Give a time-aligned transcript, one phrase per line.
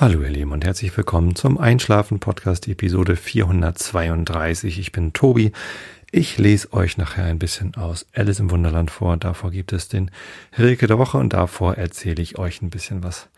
[0.00, 4.78] Hallo ihr Lieben und herzlich willkommen zum Einschlafen Podcast Episode 432.
[4.78, 5.52] Ich bin Tobi.
[6.10, 9.18] Ich lese euch nachher ein bisschen aus Alice im Wunderland vor.
[9.18, 10.10] Davor gibt es den
[10.58, 13.28] Rilke der Woche und davor erzähle ich euch ein bisschen was,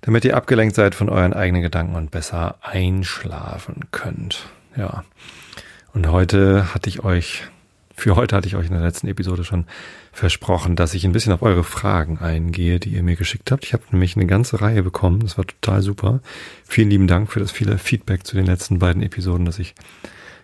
[0.00, 4.48] damit ihr abgelenkt seid von euren eigenen Gedanken und besser einschlafen könnt.
[4.76, 5.04] Ja.
[5.94, 7.44] Und heute hatte ich euch
[7.98, 9.66] für heute hatte ich euch in der letzten Episode schon
[10.12, 13.64] versprochen, dass ich ein bisschen auf eure Fragen eingehe, die ihr mir geschickt habt.
[13.64, 15.18] Ich habe nämlich eine ganze Reihe bekommen.
[15.18, 16.20] Das war total super.
[16.64, 19.74] Vielen lieben Dank für das viele Feedback zu den letzten beiden Episoden, das ich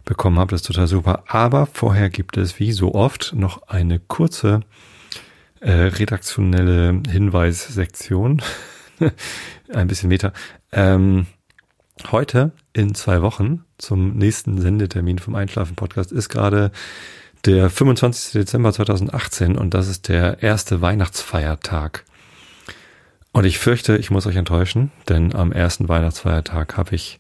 [0.05, 0.51] bekommen habe.
[0.51, 1.23] Das ist total super.
[1.29, 4.63] Aber vorher gibt es, wie so oft, noch eine kurze
[5.61, 8.43] äh, redaktionelle Hinweissektion.
[9.73, 10.33] ein bisschen Meta.
[10.73, 11.27] Ähm,
[12.11, 16.73] heute in zwei Wochen zum nächsten Sendetermin vom Einschlafen Podcast ist gerade
[17.45, 18.33] der 25.
[18.33, 22.05] Dezember 2018 und das ist der erste Weihnachtsfeiertag.
[23.33, 27.19] Und ich fürchte, ich muss euch enttäuschen, denn am ersten Weihnachtsfeiertag habe ich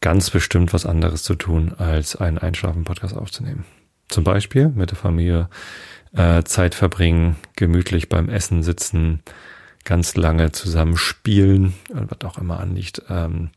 [0.00, 3.64] ganz bestimmt was anderes zu tun, als einen Einschlafen-Podcast aufzunehmen.
[4.08, 5.48] Zum Beispiel mit der Familie
[6.14, 9.22] äh, Zeit verbringen, gemütlich beim Essen sitzen,
[9.84, 13.02] ganz lange zusammen spielen, was auch immer anliegt.
[13.08, 13.50] Ähm,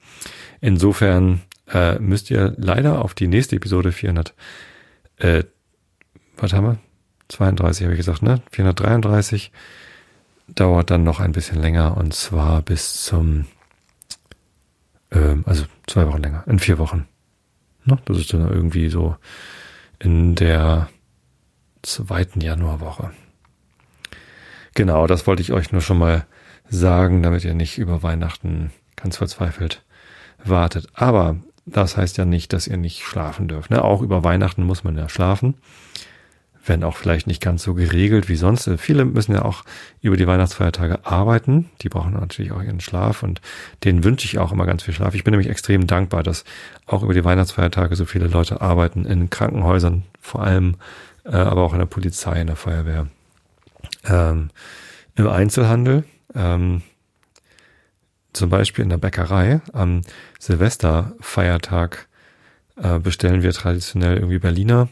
[0.61, 1.41] insofern
[1.73, 4.33] äh, müsst ihr leider auf die nächste Episode 400
[5.17, 5.43] äh,
[6.37, 6.77] was haben wir?
[7.29, 8.41] 32 habe ich gesagt, ne?
[8.51, 9.51] 433
[10.47, 13.45] dauert dann noch ein bisschen länger und zwar bis zum,
[15.11, 17.07] ähm, also zwei Wochen länger, in vier Wochen.
[17.83, 17.97] Ne?
[18.05, 19.17] Das ist dann irgendwie so
[19.99, 20.89] in der
[21.81, 23.11] zweiten Januarwoche.
[24.73, 26.25] Genau, das wollte ich euch nur schon mal
[26.69, 29.83] sagen, damit ihr nicht über Weihnachten ganz verzweifelt
[30.43, 30.87] wartet.
[30.93, 33.71] Aber das heißt ja nicht, dass ihr nicht schlafen dürft.
[33.71, 33.83] Ne?
[33.83, 35.55] Auch über Weihnachten muss man ja schlafen
[36.67, 38.69] wenn auch vielleicht nicht ganz so geregelt wie sonst.
[38.77, 39.63] Viele müssen ja auch
[40.01, 41.69] über die Weihnachtsfeiertage arbeiten.
[41.81, 43.41] Die brauchen natürlich auch ihren Schlaf und
[43.83, 45.13] denen wünsche ich auch immer ganz viel Schlaf.
[45.15, 46.43] Ich bin nämlich extrem dankbar, dass
[46.85, 50.75] auch über die Weihnachtsfeiertage so viele Leute arbeiten, in Krankenhäusern vor allem,
[51.25, 53.07] äh, aber auch in der Polizei, in der Feuerwehr,
[54.05, 54.49] ähm,
[55.15, 56.03] im Einzelhandel.
[56.35, 56.81] Ähm,
[58.33, 60.01] zum Beispiel in der Bäckerei am
[60.39, 62.07] Silvesterfeiertag
[62.75, 64.89] äh, bestellen wir traditionell irgendwie Berliner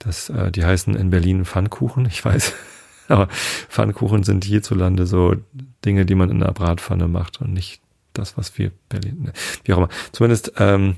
[0.00, 2.54] das, äh, die heißen in Berlin Pfannkuchen, ich weiß.
[3.08, 5.36] Aber Pfannkuchen sind hierzulande so
[5.84, 7.80] Dinge, die man in einer Bratpfanne macht und nicht
[8.12, 9.32] das, was wir Berlin, ne,
[9.64, 9.88] wie auch immer.
[10.12, 10.96] Zumindest, ähm,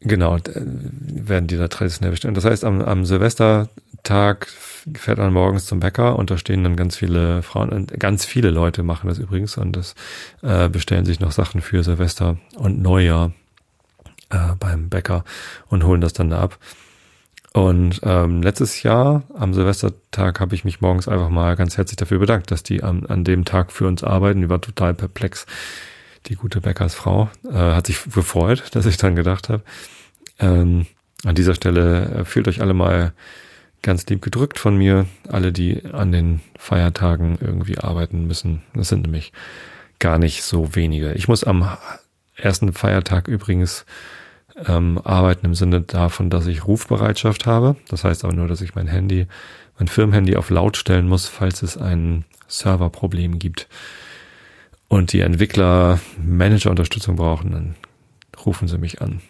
[0.00, 2.36] genau, werden die da traditionell bestimmt.
[2.36, 4.48] Das heißt, am, am Silvestertag
[4.94, 8.82] fährt man morgens zum Bäcker und da stehen dann ganz viele Frauen, ganz viele Leute
[8.82, 9.94] machen das übrigens und das
[10.42, 13.32] äh, bestellen sich noch Sachen für Silvester und Neujahr
[14.30, 15.24] äh, beim Bäcker
[15.68, 16.58] und holen das dann da ab.
[17.52, 22.18] Und ähm, letztes Jahr am Silvestertag habe ich mich morgens einfach mal ganz herzlich dafür
[22.18, 24.42] bedankt, dass die an, an dem Tag für uns arbeiten.
[24.42, 25.46] Die war total perplex.
[26.26, 29.62] Die gute Bäckersfrau äh, hat sich gefreut, dass ich dann gedacht habe.
[30.38, 30.86] Ähm,
[31.24, 33.12] an dieser Stelle äh, fühlt euch alle mal
[33.82, 35.06] ganz lieb gedrückt von mir.
[35.28, 38.62] Alle, die an den Feiertagen irgendwie arbeiten müssen.
[38.74, 39.32] Das sind nämlich
[39.98, 41.14] gar nicht so wenige.
[41.14, 41.68] Ich muss am
[42.36, 43.84] ersten Feiertag übrigens
[44.66, 47.76] ähm, arbeiten im Sinne davon, dass ich Rufbereitschaft habe.
[47.88, 49.26] Das heißt aber nur, dass ich mein Handy,
[49.78, 53.68] mein Firmenhandy auf laut stellen muss, falls es ein Serverproblem gibt.
[54.88, 57.74] Und die Entwickler Manager-Unterstützung brauchen, dann
[58.44, 59.20] rufen sie mich an.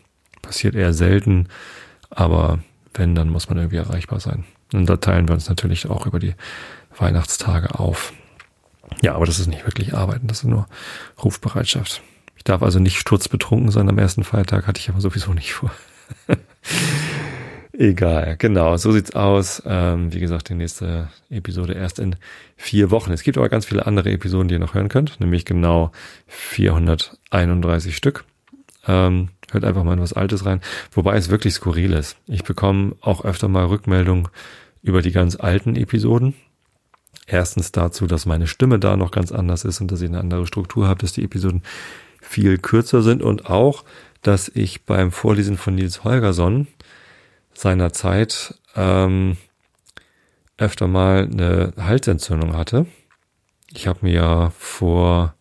[0.40, 1.48] Passiert eher selten,
[2.10, 2.60] aber
[2.94, 4.44] wenn, dann muss man irgendwie erreichbar sein.
[4.72, 6.34] Und da teilen wir uns natürlich auch über die
[6.96, 8.12] Weihnachtstage auf.
[9.02, 10.66] Ja, aber das ist nicht wirklich Arbeiten, das ist nur
[11.22, 12.02] Rufbereitschaft.
[12.38, 15.70] Ich darf also nicht sturzbetrunken sein am ersten Feiertag, hatte ich aber sowieso nicht vor.
[17.72, 19.62] Egal, genau, so sieht's aus.
[19.64, 22.16] Ähm, wie gesagt, die nächste Episode erst in
[22.56, 23.12] vier Wochen.
[23.12, 25.92] Es gibt aber ganz viele andere Episoden, die ihr noch hören könnt, nämlich genau
[26.26, 28.24] 431 Stück.
[28.88, 30.60] Ähm, hört einfach mal in was Altes rein,
[30.90, 32.16] wobei es wirklich skurril ist.
[32.26, 34.28] Ich bekomme auch öfter mal Rückmeldungen
[34.82, 36.34] über die ganz alten Episoden.
[37.26, 40.46] Erstens dazu, dass meine Stimme da noch ganz anders ist und dass ich eine andere
[40.46, 41.62] Struktur habe, dass die Episoden
[42.28, 43.84] viel kürzer sind und auch,
[44.22, 46.66] dass ich beim Vorlesen von Nils Holgersson
[47.54, 49.36] seiner Zeit ähm,
[50.58, 52.86] öfter mal eine Halsentzündung hatte.
[53.72, 55.34] Ich habe mir ja vor,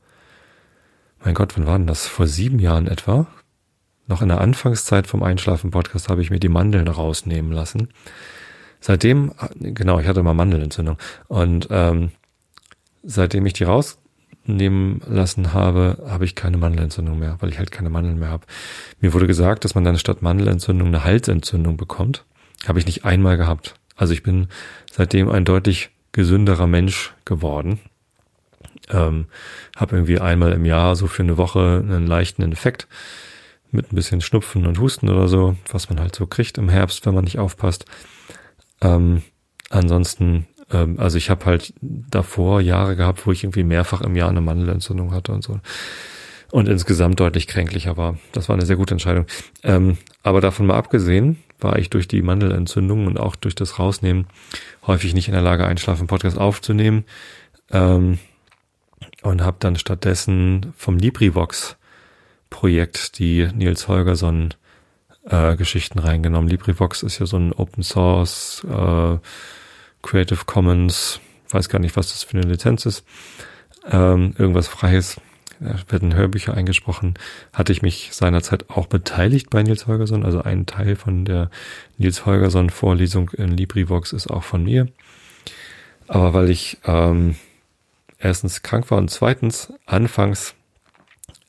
[1.24, 2.08] mein Gott, wann war denn das?
[2.08, 3.28] Vor sieben Jahren etwa.
[4.08, 7.90] Noch in der Anfangszeit vom Einschlafen-Podcast habe ich mir die Mandeln rausnehmen lassen.
[8.80, 10.98] Seitdem, genau, ich hatte mal Mandelentzündung.
[11.28, 12.12] Und ähm,
[13.04, 13.98] seitdem ich die raus
[14.48, 18.46] nehmen lassen habe, habe ich keine Mandelentzündung mehr, weil ich halt keine Mandeln mehr habe.
[19.00, 22.26] Mir wurde gesagt, dass man dann statt Mandelentzündung eine Halsentzündung bekommt.
[22.68, 23.76] Habe ich nicht einmal gehabt.
[23.96, 24.48] Also ich bin
[24.92, 27.80] seitdem ein deutlich gesünderer Mensch geworden.
[28.90, 29.26] Ähm,
[29.76, 32.88] habe irgendwie einmal im Jahr so für eine Woche einen leichten Infekt
[33.72, 37.06] mit ein bisschen Schnupfen und Husten oder so, was man halt so kriegt im Herbst,
[37.06, 37.86] wenn man nicht aufpasst.
[38.82, 39.24] Ähm,
[39.70, 44.30] ansonsten, ähm, also ich habe halt davor Jahre gehabt, wo ich irgendwie mehrfach im Jahr
[44.30, 45.60] eine Mandelentzündung hatte und so.
[46.52, 48.18] Und insgesamt deutlich kränklicher war.
[48.32, 49.26] Das war eine sehr gute Entscheidung.
[49.64, 54.28] Ähm, aber davon mal abgesehen, war ich durch die Mandelentzündung und auch durch das Rausnehmen
[54.86, 57.04] häufig nicht in der Lage, Einschlafen Podcast aufzunehmen.
[57.72, 58.20] Ähm,
[59.24, 61.76] und habe dann stattdessen vom LibriVox
[62.50, 64.54] Projekt die Nils Holgersson
[65.26, 66.50] äh, Geschichten reingenommen.
[66.50, 69.18] LibriVox ist ja so ein Open Source äh,
[70.02, 73.04] Creative Commons, weiß gar nicht, was das für eine Lizenz ist.
[73.90, 75.20] Ähm, irgendwas Freies.
[75.60, 77.16] Da werden Hörbücher eingesprochen.
[77.52, 80.24] Hatte ich mich seinerzeit auch beteiligt bei Nils Holgersson.
[80.24, 81.50] Also ein Teil von der
[81.98, 84.88] Nils Holgersson Vorlesung in LibriVox ist auch von mir.
[86.08, 87.36] Aber weil ich ähm,
[88.20, 90.54] erstens krank war und zweitens anfangs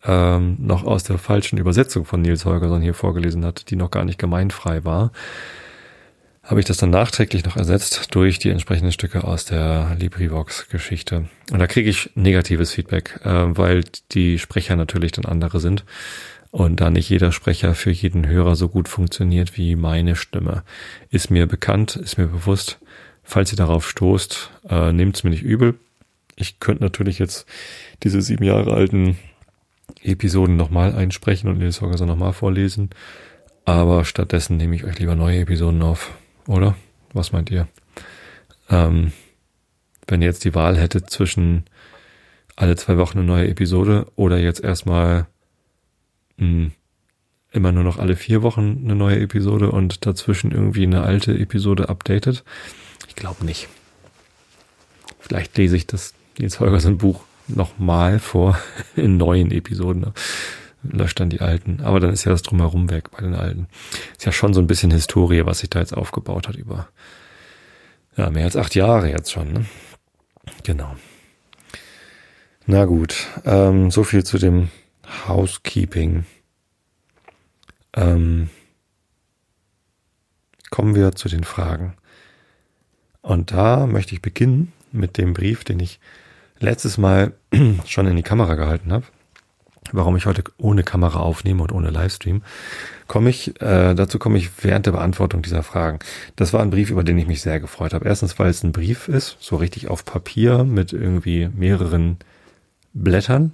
[0.04, 4.04] ähm, noch aus der falschen Übersetzung von Nils Holgersson hier vorgelesen hatte, die noch gar
[4.04, 5.12] nicht gemeinfrei war,
[6.48, 11.28] habe ich das dann nachträglich noch ersetzt durch die entsprechenden Stücke aus der LibriVox-Geschichte.
[11.52, 15.84] Und da kriege ich negatives Feedback, äh, weil die Sprecher natürlich dann andere sind
[16.50, 20.62] und da nicht jeder Sprecher für jeden Hörer so gut funktioniert wie meine Stimme.
[21.10, 22.78] Ist mir bekannt, ist mir bewusst.
[23.22, 25.74] Falls ihr darauf stoßt, äh, nehmt es mir nicht übel.
[26.34, 27.46] Ich könnte natürlich jetzt
[28.02, 29.18] diese sieben Jahre alten
[30.02, 32.88] Episoden nochmal einsprechen und Nils Holgerson nochmal vorlesen.
[33.66, 36.12] Aber stattdessen nehme ich euch lieber neue Episoden auf,
[36.48, 36.74] oder?
[37.12, 37.68] Was meint ihr?
[38.68, 39.12] Ähm,
[40.08, 41.64] wenn ihr jetzt die Wahl hättet zwischen
[42.56, 45.26] alle zwei Wochen eine neue Episode oder jetzt erstmal
[46.38, 46.72] mh, hm,
[47.52, 51.88] immer nur noch alle vier Wochen eine neue Episode und dazwischen irgendwie eine alte Episode
[51.88, 52.42] updated?
[53.06, 53.68] Ich glaube nicht.
[55.20, 58.58] Vielleicht lese ich das Nils Holgersen Buch nochmal vor
[58.96, 60.12] in neuen Episoden.
[60.82, 61.80] Löscht dann die alten.
[61.82, 63.66] Aber dann ist ja das drumherum weg bei den alten.
[64.12, 66.88] Ist ja schon so ein bisschen Historie, was sich da jetzt aufgebaut hat über
[68.16, 69.52] ja, mehr als acht Jahre jetzt schon.
[69.52, 69.66] Ne?
[70.64, 70.96] Genau.
[72.66, 74.68] Na gut, ähm, so viel zu dem
[75.26, 76.26] Housekeeping.
[77.94, 78.50] Ähm,
[80.70, 81.94] kommen wir zu den Fragen.
[83.22, 86.00] Und da möchte ich beginnen mit dem Brief, den ich
[86.58, 87.32] letztes Mal
[87.86, 89.06] schon in die Kamera gehalten habe,
[89.92, 92.42] warum ich heute ohne Kamera aufnehme und ohne Livestream,
[93.06, 95.98] komme ich, äh, dazu komme ich während der Beantwortung dieser Fragen.
[96.36, 98.06] Das war ein Brief, über den ich mich sehr gefreut habe.
[98.06, 102.18] Erstens, weil es ein Brief ist, so richtig auf Papier mit irgendwie mehreren
[102.94, 103.52] Blättern.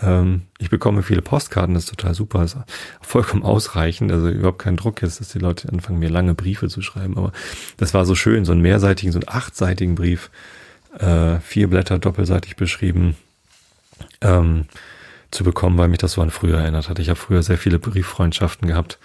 [0.00, 2.56] Ähm, ich bekomme viele Postkarten, das ist total super, ist
[3.00, 6.80] vollkommen ausreichend, also überhaupt kein Druck jetzt, dass die Leute anfangen, mir lange Briefe zu
[6.80, 7.32] schreiben, aber
[7.76, 10.30] das war so schön, so einen mehrseitigen, so einen achtseitigen Brief
[10.98, 13.16] äh, vier Blätter doppelseitig beschrieben
[14.20, 14.66] ähm,
[15.32, 17.00] zu bekommen, weil mich das so an früher erinnert hat.
[17.00, 18.98] Ich habe früher sehr viele Brieffreundschaften gehabt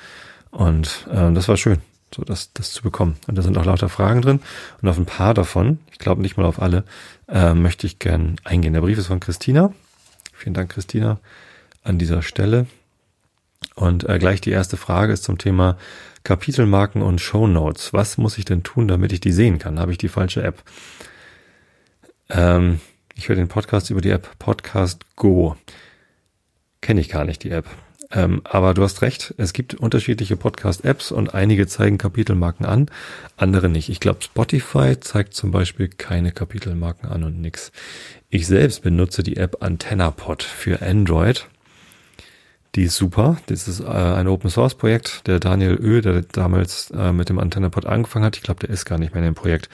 [0.52, 1.80] und äh, das war schön,
[2.14, 3.18] so das, das zu bekommen.
[3.28, 4.42] Und da sind auch lauter Fragen drin
[4.82, 6.84] und auf ein paar davon, ich glaube nicht mal auf alle,
[7.28, 8.74] äh, möchte ich gern eingehen.
[8.74, 9.74] Der Brief ist von Christina.
[10.34, 11.20] Vielen Dank, Christina,
[11.84, 12.68] an dieser Stelle.
[13.76, 15.78] Und äh, gleich die erste Frage ist zum Thema
[16.24, 17.94] Kapitelmarken und Show Notes.
[17.94, 19.80] Was muss ich denn tun, damit ich die sehen kann?
[19.80, 20.62] Habe ich die falsche App?
[22.30, 22.82] Ähm,
[23.16, 25.56] ich höre den Podcast über die App Podcast Go.
[26.88, 27.66] Kenne ich gar nicht die App.
[28.12, 32.90] Ähm, aber du hast recht, es gibt unterschiedliche Podcast-Apps und einige zeigen Kapitelmarken an,
[33.36, 33.90] andere nicht.
[33.90, 37.74] Ich glaube, Spotify zeigt zum Beispiel keine Kapitelmarken an und nix.
[38.30, 41.50] Ich selbst benutze die App AntennaPod für Android.
[42.76, 43.36] Die ist super.
[43.48, 45.28] Das ist äh, ein Open Source Projekt.
[45.28, 48.86] Der Daniel Ö, der damals äh, mit dem AntennaPod angefangen hat, ich glaube, der ist
[48.86, 49.68] gar nicht mehr in dem Projekt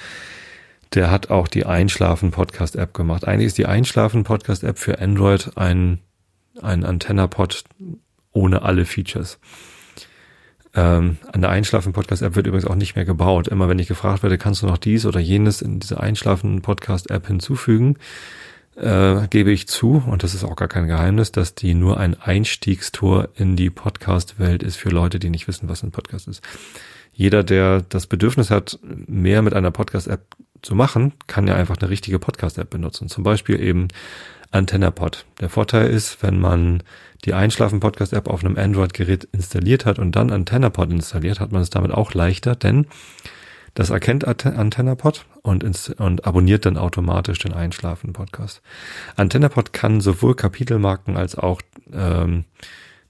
[0.96, 3.28] der hat auch die Einschlafen-Podcast-App gemacht.
[3.28, 6.00] Eigentlich ist die Einschlafen-Podcast-App für Android ein,
[6.62, 7.64] ein Antenna-Pod
[8.32, 9.40] ohne alle Features.
[10.76, 13.48] Ähm, an der Einschlafen-Podcast-App wird übrigens auch nicht mehr gebaut.
[13.48, 17.98] Immer wenn ich gefragt werde, kannst du noch dies oder jenes in diese Einschlafen-Podcast-App hinzufügen,
[18.76, 22.20] äh, gebe ich zu, und das ist auch gar kein Geheimnis, dass die nur ein
[22.20, 26.42] Einstiegstor in die Podcast-Welt ist für Leute, die nicht wissen, was ein Podcast ist.
[27.14, 30.26] Jeder, der das Bedürfnis hat, mehr mit einer Podcast-App
[30.64, 33.10] zu machen, kann ja einfach eine richtige Podcast-App benutzen.
[33.10, 33.90] Zum Beispiel eben
[34.54, 35.26] AntennaPod.
[35.40, 36.84] Der Vorteil ist, wenn man
[37.26, 41.92] die Einschlafen-Podcast-App auf einem Android-Gerät installiert hat und dann AntennaPod installiert, hat man es damit
[41.92, 42.88] auch leichter, denn
[43.74, 45.64] das erkennt AntennaPod und,
[45.98, 48.62] und abonniert dann automatisch den Einschlafen-Podcast.
[49.16, 52.46] AntennaPod kann sowohl Kapitelmarken als auch ähm,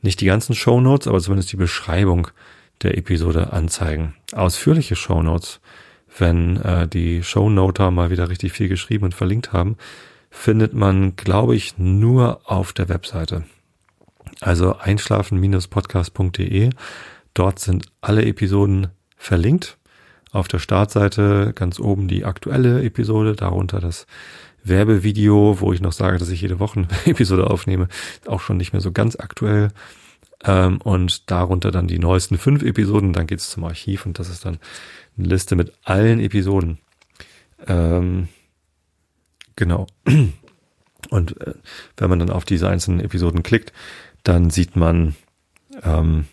[0.02, 2.30] nicht die ganzen Show Notes, aber zumindest die Beschreibung
[2.82, 4.16] der Episode anzeigen.
[4.34, 5.60] Ausführliche Show Notes
[6.18, 9.78] wenn äh, die Shownoter mal wieder richtig viel geschrieben und verlinkt haben,
[10.34, 13.46] findet man, glaube ich, nur auf der Webseite.
[14.42, 16.72] Also einschlafen-podcast.de.
[17.34, 19.78] Dort sind alle Episoden verlinkt.
[20.32, 24.08] Auf der Startseite ganz oben die aktuelle Episode, darunter das
[24.64, 27.88] Werbevideo, wo ich noch sage, dass ich jede Woche eine Episode aufnehme,
[28.26, 29.70] auch schon nicht mehr so ganz aktuell.
[30.44, 34.46] Ähm, und darunter dann die neuesten fünf Episoden, dann geht's zum Archiv und das ist
[34.46, 34.58] dann
[35.18, 36.80] eine Liste mit allen Episoden.
[39.56, 39.88] Genau.
[41.10, 41.54] Und äh,
[41.98, 43.74] wenn man dann auf diese einzelnen Episoden klickt,
[44.24, 45.16] dann sieht man
[45.84, 46.26] ähm,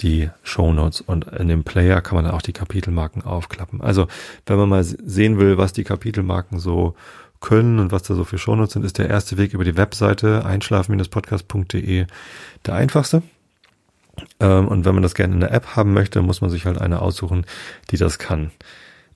[0.00, 3.80] die Show Notes und in dem Player kann man dann auch die Kapitelmarken aufklappen.
[3.80, 4.06] Also
[4.46, 6.94] wenn man mal sehen will, was die Kapitelmarken so
[7.40, 9.76] können und was da so für Show Notes sind, ist der erste Weg über die
[9.76, 12.06] Webseite einschlafen-podcast.de
[12.66, 13.22] der einfachste.
[14.40, 16.80] Ähm, und wenn man das gerne in der App haben möchte, muss man sich halt
[16.80, 17.44] eine aussuchen,
[17.90, 18.50] die das kann.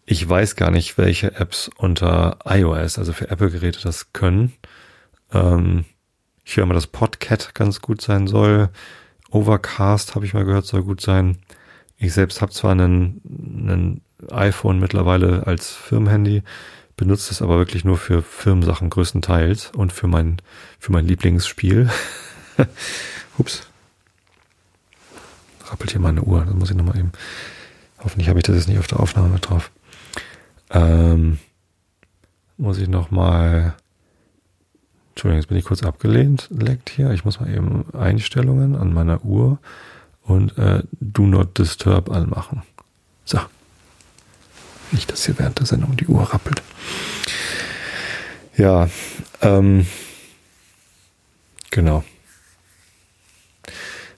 [0.05, 4.53] Ich weiß gar nicht, welche Apps unter iOS, also für Apple-Geräte, das können.
[5.33, 5.85] Ähm,
[6.45, 8.71] ich höre mal, dass Podcat ganz gut sein soll.
[9.31, 11.39] Overcast habe ich mal gehört, soll gut sein.
[11.97, 16.43] Ich selbst habe zwar einen, einen iPhone mittlerweile als Firmenhandy,
[16.97, 20.39] benutze es aber wirklich nur für Firmensachen größtenteils und für mein,
[20.81, 21.91] für mein Lieblingsspiel.
[23.39, 23.69] Ups.
[25.67, 27.13] Rappelt hier meine Uhr, das muss ich nochmal eben.
[28.03, 29.71] Hoffentlich habe ich das jetzt nicht auf der Aufnahme drauf.
[30.73, 31.39] Ähm,
[32.57, 33.75] muss ich noch mal.
[35.11, 37.11] Entschuldigung, jetzt bin ich kurz abgelehnt, leckt hier.
[37.11, 39.59] Ich muss mal eben Einstellungen an meiner Uhr
[40.23, 42.63] und äh, Do Not Disturb anmachen.
[43.25, 43.39] So.
[44.91, 46.63] Nicht, dass hier während der Sendung die Uhr rappelt.
[48.57, 48.89] Ja,
[49.41, 49.87] ähm,
[51.71, 52.05] genau.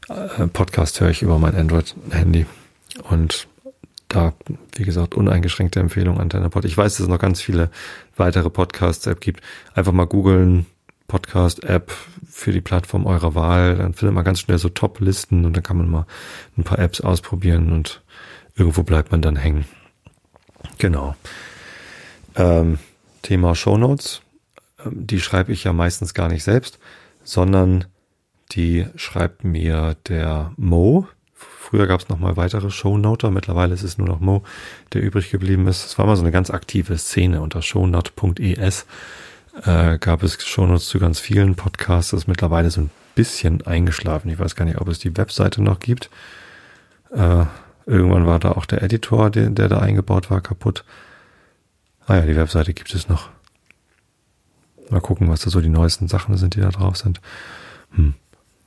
[0.08, 2.46] Äh, Podcast höre ich über mein Android-Handy
[3.04, 3.49] und
[4.14, 4.35] da,
[4.76, 6.64] wie gesagt, uneingeschränkte Empfehlung AntennaPod.
[6.64, 7.71] Ich weiß, dass es noch ganz viele
[8.16, 9.42] weitere Podcasts-App gibt.
[9.75, 10.66] Einfach mal googeln,
[11.09, 11.92] Podcast-App
[12.28, 13.76] für die Plattform eurer Wahl.
[13.76, 16.06] Dann findet man ganz schnell so Top-Listen und dann kann man mal
[16.56, 18.02] ein paar Apps ausprobieren und
[18.56, 19.64] irgendwo bleibt man dann hängen.
[20.78, 21.16] Genau.
[22.37, 22.78] Ähm,
[23.23, 24.23] Thema Shownotes.
[24.85, 26.78] Ähm, die schreibe ich ja meistens gar nicht selbst,
[27.23, 27.87] sondern
[28.52, 31.09] die schreibt mir der Mo,
[31.64, 34.42] Früher gab es noch mal weitere Shownoter, mittlerweile ist es nur noch Mo,
[34.92, 35.87] der übrig geblieben ist.
[35.87, 38.85] Es war mal so eine ganz aktive Szene unter shownote.es.
[39.62, 42.11] Äh, gab es Shownotes zu ganz vielen Podcasts.
[42.11, 44.30] Das ist mittlerweile so ein bisschen eingeschlafen.
[44.30, 46.11] Ich weiß gar nicht, ob es die Webseite noch gibt.
[47.12, 47.47] Äh,
[47.87, 50.85] irgendwann war da auch der Editor, der, der da eingebaut war, kaputt.
[52.06, 53.30] Ah ja, die Webseite gibt es noch.
[54.90, 57.23] Mal gucken, was da so die neuesten Sachen sind, die da drauf sind.
[57.92, 58.12] Hm,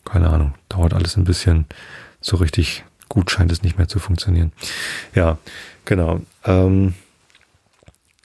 [0.04, 0.56] keine Ahnung.
[0.68, 1.68] Dauert alles ein bisschen
[2.28, 4.52] so richtig gut scheint es nicht mehr zu funktionieren.
[5.16, 5.38] Ja,
[5.86, 6.22] genau.
[6.44, 6.94] Ähm,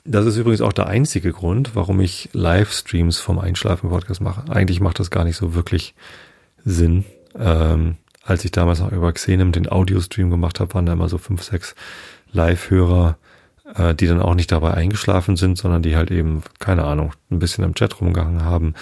[0.04, 4.50] das ist übrigens auch der einzige Grund, warum ich Livestreams vom Einschlafen-Podcast mache.
[4.50, 5.94] Eigentlich macht das gar nicht so wirklich
[6.64, 7.04] Sinn.
[7.38, 11.18] Ähm, als ich damals noch über Xenem den Audio-Stream gemacht habe, waren da immer so
[11.18, 11.76] fünf, sechs
[12.32, 13.16] Live-Hörer,
[13.76, 17.38] äh, die dann auch nicht dabei eingeschlafen sind, sondern die halt eben, keine Ahnung, ein
[17.38, 18.74] bisschen im Chat rumgehangen haben,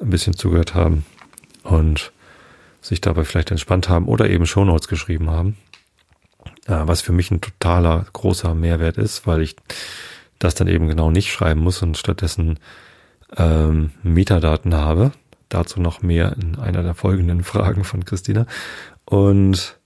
[0.00, 1.04] ein bisschen zugehört haben.
[1.62, 2.12] Und
[2.84, 5.56] sich dabei vielleicht entspannt haben oder eben Shownotes geschrieben haben.
[6.66, 9.56] Was für mich ein totaler großer Mehrwert ist, weil ich
[10.38, 12.58] das dann eben genau nicht schreiben muss und stattdessen
[13.36, 15.12] ähm, Metadaten habe.
[15.48, 18.46] Dazu noch mehr in einer der folgenden Fragen von Christina.
[19.04, 19.78] Und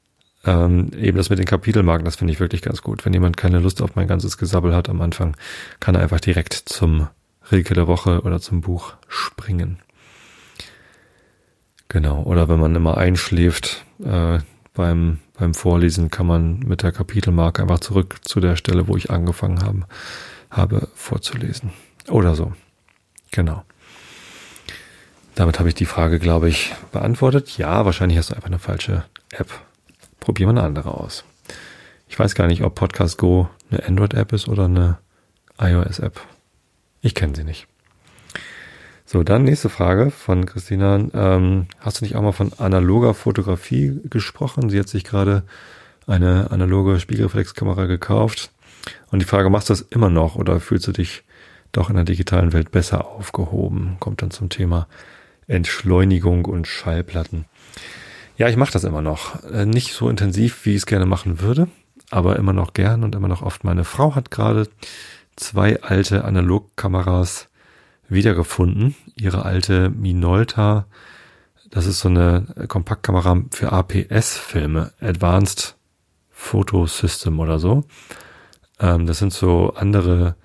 [0.45, 3.05] ähm, eben das mit den Kapitelmarken, das finde ich wirklich ganz gut.
[3.05, 5.37] Wenn jemand keine Lust auf mein ganzes Gesabbel hat am Anfang,
[5.81, 7.09] kann er einfach direkt zum
[7.51, 9.79] Rilke der Woche oder zum Buch springen.
[11.89, 14.39] Genau, oder wenn man immer einschläft äh,
[14.75, 19.11] beim, beim Vorlesen, kann man mit der Kapitelmarke einfach zurück zu der Stelle, wo ich
[19.11, 19.87] angefangen habe,
[20.51, 21.73] habe vorzulesen.
[22.09, 22.53] Oder so.
[23.31, 23.65] Genau.
[25.35, 27.57] Damit habe ich die Frage, glaube ich, beantwortet.
[27.59, 29.49] Ja, wahrscheinlich hast du einfach eine falsche App.
[30.21, 31.25] Probier mal eine andere aus.
[32.09, 34.99] Ich weiß gar nicht, ob Podcast Go eine Android-App ist oder eine
[35.61, 36.21] iOS-App.
[37.01, 37.69] Ich kenne sie nicht.
[39.11, 41.03] So, dann nächste Frage von Christina.
[41.15, 44.69] Ähm, hast du nicht auch mal von analoger Fotografie gesprochen?
[44.69, 45.45] Sie hat sich gerade
[46.07, 48.51] eine analoge Spiegelreflexkamera gekauft.
[49.11, 51.25] Und die Frage, machst du das immer noch oder fühlst du dich
[51.73, 53.97] doch in der digitalen Welt besser aufgehoben?
[53.99, 54.87] Kommt dann zum Thema
[55.47, 57.47] Entschleunigung und Schallplatten.
[58.37, 59.43] Ja, ich mache das immer noch.
[59.45, 61.69] Äh, nicht so intensiv, wie ich es gerne machen würde,
[62.11, 63.65] aber immer noch gern und immer noch oft.
[63.65, 64.69] Meine Frau hat gerade
[65.35, 67.49] zwei alte Analogkameras
[68.09, 68.95] wiedergefunden.
[69.17, 70.87] Ihre alte Minolta,
[71.71, 75.77] das ist so eine Kompaktkamera für APS-Filme, Advanced
[76.31, 77.85] Photo System oder so.
[78.81, 80.37] Ähm, das sind so andere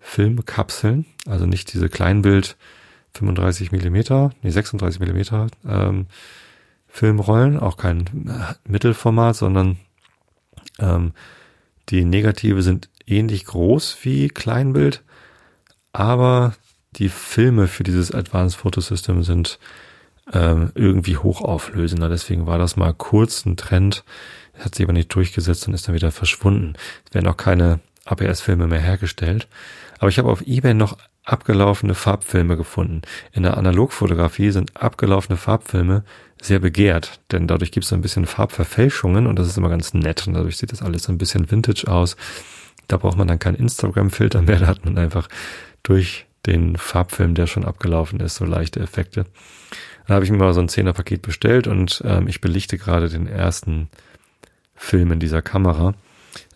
[0.00, 2.56] Filmkapseln, also nicht diese Kleinbild
[3.14, 6.06] 35 Millimeter, nee 36 Millimeter ähm,
[6.86, 9.78] Filmrollen, auch kein Mittelformat, sondern
[10.78, 11.12] ähm,
[11.90, 15.04] die Negative sind ähnlich groß wie Kleinbild,
[15.92, 16.54] aber
[16.98, 19.58] die Filme für dieses Advanced Photo System sind
[20.32, 22.08] ähm, irgendwie hochauflösender.
[22.08, 24.04] Deswegen war das mal kurz ein Trend,
[24.58, 26.74] hat sich aber nicht durchgesetzt und ist dann wieder verschwunden.
[27.06, 29.48] Es werden auch keine APS-Filme mehr hergestellt.
[29.98, 33.02] Aber ich habe auf eBay noch abgelaufene Farbfilme gefunden.
[33.32, 36.04] In der Analogfotografie sind abgelaufene Farbfilme
[36.40, 40.26] sehr begehrt, denn dadurch gibt es ein bisschen Farbverfälschungen und das ist immer ganz nett
[40.26, 42.16] und dadurch sieht das alles ein bisschen vintage aus.
[42.86, 45.28] Da braucht man dann keinen Instagram-Filter mehr, da hat man einfach
[45.82, 49.26] durch den Farbfilm, der schon abgelaufen ist, so leichte Effekte.
[50.06, 53.26] Da habe ich mir mal so ein Zehnerpaket bestellt und ähm, ich belichte gerade den
[53.26, 53.88] ersten
[54.74, 55.94] Film in dieser Kamera.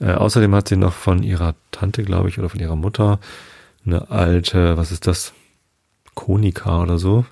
[0.01, 3.21] Äh, außerdem hat sie noch von ihrer Tante, glaube ich, oder von ihrer Mutter
[3.85, 5.33] eine alte, was ist das?
[6.15, 7.25] Konica oder so.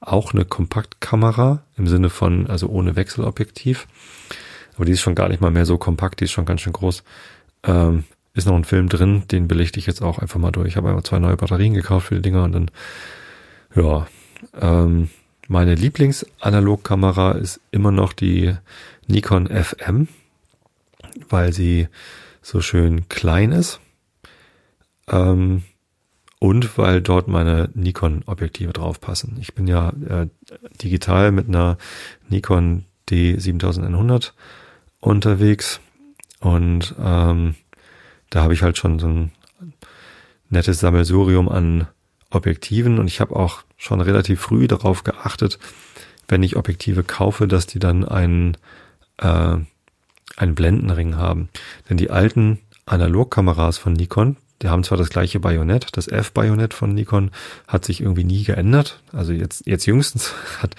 [0.00, 3.86] Auch eine Kompaktkamera im Sinne von, also ohne Wechselobjektiv.
[4.76, 6.72] Aber die ist schon gar nicht mal mehr so kompakt, die ist schon ganz schön
[6.72, 7.02] groß.
[7.64, 8.04] Ähm,
[8.36, 10.68] ist noch ein Film drin, den belichte ich jetzt auch einfach mal durch.
[10.68, 12.70] Ich habe einfach zwei neue Batterien gekauft für die Dinger und dann,
[13.74, 14.06] ja,
[14.60, 15.08] ähm,
[15.48, 18.54] meine Lieblingsanalogkamera ist immer noch die
[19.06, 20.08] Nikon FM,
[21.28, 21.88] weil sie
[22.42, 23.80] so schön klein ist.
[25.08, 25.62] Ähm,
[26.38, 29.38] und weil dort meine Nikon-Objektive draufpassen.
[29.40, 30.26] Ich bin ja äh,
[30.82, 31.78] digital mit einer
[32.28, 34.32] Nikon D7100
[35.00, 35.80] unterwegs
[36.40, 37.54] und ähm,
[38.30, 39.32] da habe ich halt schon so ein
[40.48, 41.88] nettes Sammelsurium an
[42.30, 45.58] Objektiven und ich habe auch schon relativ früh darauf geachtet,
[46.28, 48.56] wenn ich Objektive kaufe, dass die dann einen,
[49.18, 49.56] äh,
[50.36, 51.48] einen Blendenring haben.
[51.88, 56.94] Denn die alten Analogkameras von Nikon, die haben zwar das gleiche Bajonett, das F-Bajonett von
[56.94, 57.30] Nikon
[57.68, 59.00] hat sich irgendwie nie geändert.
[59.12, 60.74] Also jetzt, jetzt jüngstens hat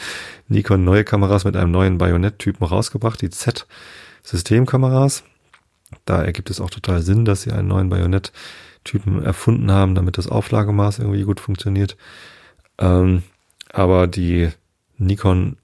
[0.48, 5.24] Nikon neue Kameras mit einem neuen Bajonetttypen rausgebracht, die Z-Systemkameras.
[6.06, 10.28] Da ergibt es auch total Sinn, dass sie einen neuen Bajonetttypen erfunden haben, damit das
[10.28, 11.98] Auflagemaß irgendwie gut funktioniert.
[12.78, 13.24] Ähm,
[13.72, 14.50] aber die
[14.98, 15.58] Nikon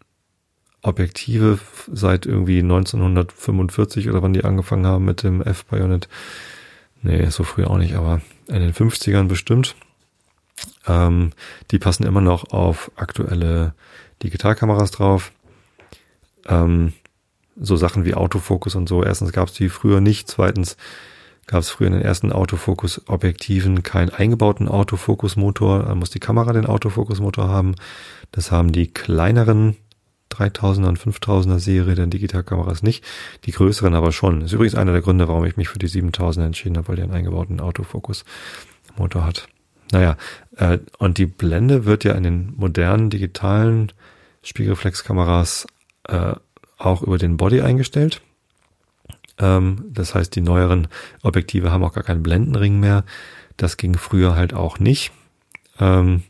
[0.82, 1.60] Objektive
[1.92, 6.10] seit irgendwie 1945 oder wann die angefangen haben mit dem F-Bajonett,
[7.04, 9.76] Nee, so früh auch nicht, aber in den 50ern bestimmt.
[10.88, 11.32] Ähm,
[11.70, 13.74] die passen immer noch auf aktuelle
[14.24, 15.34] Digitalkameras drauf.
[16.48, 16.94] Ähm,
[17.56, 19.04] so Sachen wie Autofokus und so.
[19.04, 20.28] Erstens gab es die früher nicht.
[20.28, 20.78] Zweitens
[21.46, 25.84] gab es früher in den ersten Autofokus-Objektiven keinen eingebauten Autofokusmotor.
[25.84, 27.76] Da muss die Kamera den Autofokusmotor haben.
[28.32, 29.76] Das haben die kleineren
[30.32, 33.04] 3000er und 5000er Serie der Digitalkameras nicht.
[33.46, 34.42] Die größeren aber schon.
[34.42, 37.04] Ist übrigens einer der Gründe, warum ich mich für die 7000er entschieden habe, weil die
[37.04, 39.48] einen eingebauten Autofokus-Motor hat.
[39.92, 40.18] Naja,
[40.58, 43.92] äh, und die Blende wird ja in den modernen digitalen
[44.42, 45.68] Spiegelreflexkameras
[46.08, 46.34] äh,
[46.86, 48.22] auch über den Body eingestellt.
[49.38, 50.88] Ähm, das heißt, die neueren
[51.22, 53.04] Objektive haben auch gar keinen Blendenring mehr.
[53.58, 55.12] Das ging früher halt auch nicht.
[55.80, 56.24] Ähm,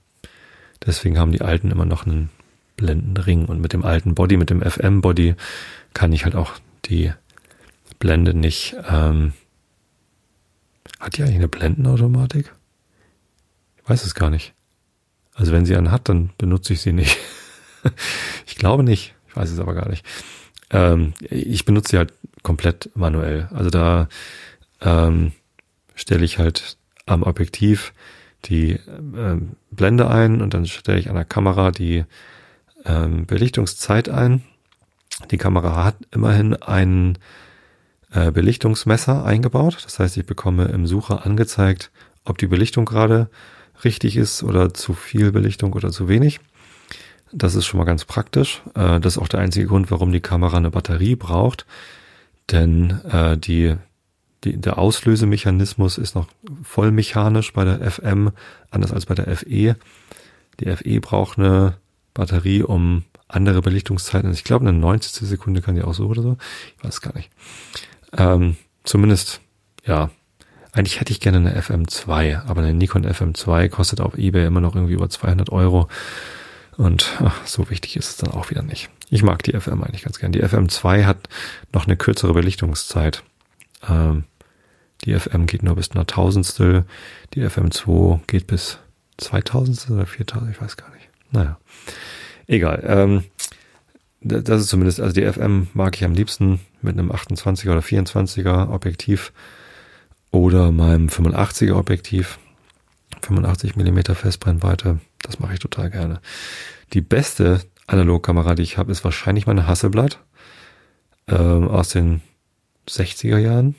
[0.86, 2.30] deswegen haben die alten immer noch einen
[2.78, 5.36] Blendenring und mit dem alten Body, mit dem FM-Body
[5.94, 6.54] kann ich halt auch
[6.86, 7.14] die
[8.00, 8.76] Blende nicht.
[8.90, 9.34] Ähm,
[11.00, 12.54] hat die eigentlich eine Blendenautomatik?
[13.78, 14.54] Ich weiß es gar nicht.
[15.34, 17.18] Also wenn sie einen hat, dann benutze ich sie nicht.
[18.46, 19.14] ich glaube nicht.
[19.28, 20.06] Ich weiß es aber gar nicht.
[20.74, 23.48] Ähm, ich benutze sie halt komplett manuell.
[23.54, 24.10] Also da
[24.82, 25.32] ähm,
[25.96, 27.94] stelle ich halt am Objektiv
[28.46, 28.80] die
[29.16, 32.04] ähm, Blende ein und dann stelle ich an der Kamera die
[32.86, 34.44] ähm, Belichtungszeit ein.
[35.32, 37.18] Die Kamera hat immerhin ein
[38.12, 39.78] äh, Belichtungsmesser eingebaut.
[39.86, 41.92] Das heißt, ich bekomme im Sucher angezeigt,
[42.26, 43.30] ob die Belichtung gerade
[43.84, 46.40] richtig ist oder zu viel Belichtung oder zu wenig.
[47.34, 48.62] Das ist schon mal ganz praktisch.
[48.76, 51.66] Äh, das ist auch der einzige Grund, warum die Kamera eine Batterie braucht.
[52.52, 53.76] Denn äh, die,
[54.44, 56.28] die, der Auslösemechanismus ist noch
[56.64, 58.32] voll mechanisch bei der FM,
[58.70, 59.76] anders als bei der FE.
[60.60, 61.78] Die FE braucht eine
[62.14, 64.32] Batterie um andere Belichtungszeiten.
[64.32, 65.28] Ich glaube, eine 90.
[65.28, 66.38] Sekunde kann die auch so oder so.
[66.78, 67.32] Ich weiß gar nicht.
[68.16, 69.42] Ähm, zumindest,
[69.86, 70.12] ja.
[70.72, 74.76] Eigentlich hätte ich gerne eine FM2, aber eine Nikon FM2 kostet auf eBay immer noch
[74.76, 75.88] irgendwie über 200 Euro.
[76.78, 78.90] Und ach, so wichtig ist es dann auch wieder nicht.
[79.10, 80.32] Ich mag die FM eigentlich ganz gern.
[80.32, 81.30] Die FM2 hat
[81.72, 83.24] noch eine kürzere Belichtungszeit.
[83.88, 84.24] Ähm,
[85.06, 86.86] die FM geht nur bis einer Tausendstel.
[87.34, 88.80] Die FM2 geht bis
[89.18, 91.10] 2000 oder 4000, ich weiß gar nicht.
[91.32, 91.58] Naja,
[92.48, 92.84] egal.
[92.86, 93.24] Ähm,
[94.22, 98.70] das ist zumindest, also die FM mag ich am liebsten mit einem 28er oder 24er
[98.70, 99.34] Objektiv
[100.32, 102.40] oder meinem 85er Objektiv.
[103.22, 105.00] 85 Millimeter Festbrennweite.
[105.24, 106.22] Das mache ich total gerne.
[106.94, 110.20] Die beste Analogkamera, die ich habe, ist wahrscheinlich meine Hasselblatt
[111.28, 112.22] ähm, aus den
[112.88, 113.76] 60er Jahren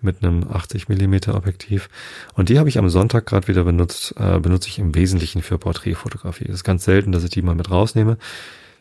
[0.00, 1.88] mit einem 80 Millimeter Objektiv.
[2.34, 4.14] Und die habe ich am Sonntag gerade wieder benutzt.
[4.18, 6.46] Äh, benutze ich im Wesentlichen für Porträtfotografie.
[6.46, 8.18] Es ist ganz selten, dass ich die mal mit rausnehme.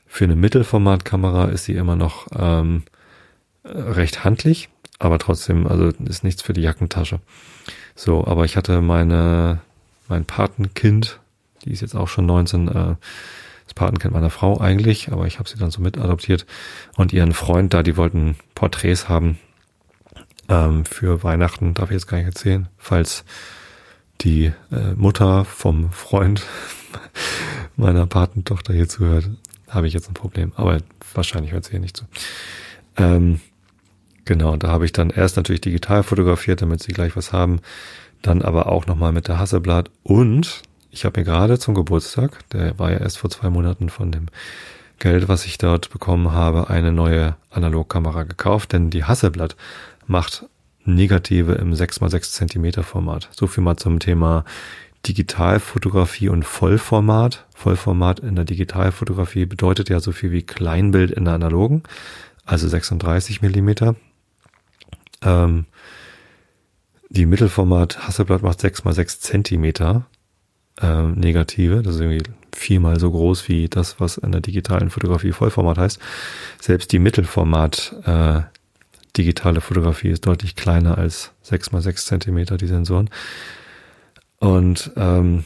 [0.07, 2.83] Für eine Mittelformatkamera ist sie immer noch ähm,
[3.63, 7.19] recht handlich, aber trotzdem, also ist nichts für die Jackentasche.
[7.95, 9.61] So, aber ich hatte meine,
[10.09, 11.19] mein Patenkind,
[11.65, 12.95] die ist jetzt auch schon 19, äh,
[13.65, 16.45] das Patenkind meiner Frau eigentlich, aber ich habe sie dann so mit adoptiert
[16.97, 19.39] und ihren Freund da, die wollten Porträts haben
[20.49, 23.23] ähm, für Weihnachten, darf ich jetzt gar nicht erzählen, falls
[24.21, 26.45] die äh, Mutter vom Freund
[27.75, 29.29] meiner Patentochter hier zuhört,
[29.67, 30.51] habe ich jetzt ein Problem.
[30.55, 30.77] Aber
[31.13, 32.05] wahrscheinlich hört sie hier nicht zu.
[32.97, 33.39] Ähm,
[34.25, 37.61] genau, da habe ich dann erst natürlich digital fotografiert, damit sie gleich was haben.
[38.21, 39.89] Dann aber auch nochmal mit der Hasselblatt.
[40.03, 40.61] Und
[40.91, 44.27] ich habe mir gerade zum Geburtstag, der war ja erst vor zwei Monaten von dem
[44.99, 49.55] Geld, was ich dort bekommen habe, eine neue Analogkamera gekauft, denn die Hasselblatt
[50.05, 50.45] macht
[50.83, 53.29] Negative im 6x6 Zentimeter Format.
[53.31, 54.43] So viel mal zum Thema
[55.07, 57.47] Digitalfotografie und Vollformat.
[57.55, 61.83] Vollformat in der Digitalfotografie bedeutet ja so viel wie Kleinbild in der analogen,
[62.45, 63.95] also 36 Millimeter.
[65.23, 65.65] Ähm,
[67.09, 70.05] die Mittelformat Hasselblatt macht 6 mal 6 Zentimeter
[70.79, 71.81] äh, Negative.
[71.81, 75.99] Das ist irgendwie viermal so groß wie das, was in der digitalen Fotografie Vollformat heißt.
[76.59, 78.41] Selbst die Mittelformat äh,
[79.17, 83.09] digitale Fotografie ist deutlich kleiner als 6 mal 6 Zentimeter, die Sensoren.
[84.39, 85.43] Und ähm,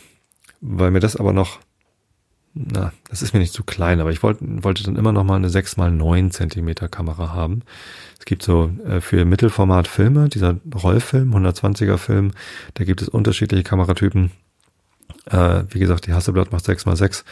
[0.62, 1.60] weil mir das aber noch,
[2.54, 5.36] na, das ist mir nicht zu klein, aber ich wollte, wollte dann immer noch mal
[5.36, 7.64] eine 6 mal 9 Zentimeter Kamera haben.
[8.20, 12.32] Es gibt so äh, für Mittelformat Filme, dieser Rollfilm, 120er Film,
[12.76, 14.32] da gibt es unterschiedliche Kameratypen.
[15.26, 17.26] Äh, wie gesagt, die Hasselblatt macht 6 mal 6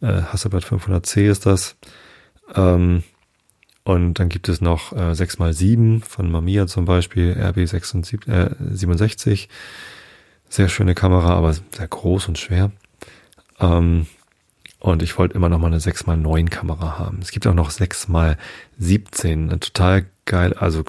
[0.00, 1.76] äh, Hasselblatt 500C ist das.
[2.54, 3.02] Ähm,
[3.84, 8.26] und dann gibt es noch äh, 6 mal 7 von Mamiya zum Beispiel, RB 67.
[8.28, 9.48] Äh, 67.
[10.48, 12.72] Sehr schöne Kamera, aber sehr groß und schwer.
[13.58, 14.06] Ähm,
[14.80, 17.18] und ich wollte immer noch mal eine 6x9 Kamera haben.
[17.20, 18.36] Es gibt auch noch 6x17,
[19.32, 20.84] eine total geil, also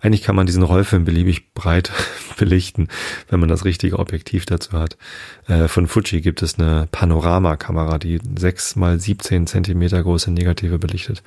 [0.00, 1.92] eigentlich kann man diesen Rollfilm beliebig breit
[2.36, 2.88] belichten,
[3.28, 4.98] wenn man das richtige Objektiv dazu hat.
[5.46, 11.22] Äh, von Fuji gibt es eine Panoramakamera, die 6x17 Zentimeter große Negative belichtet.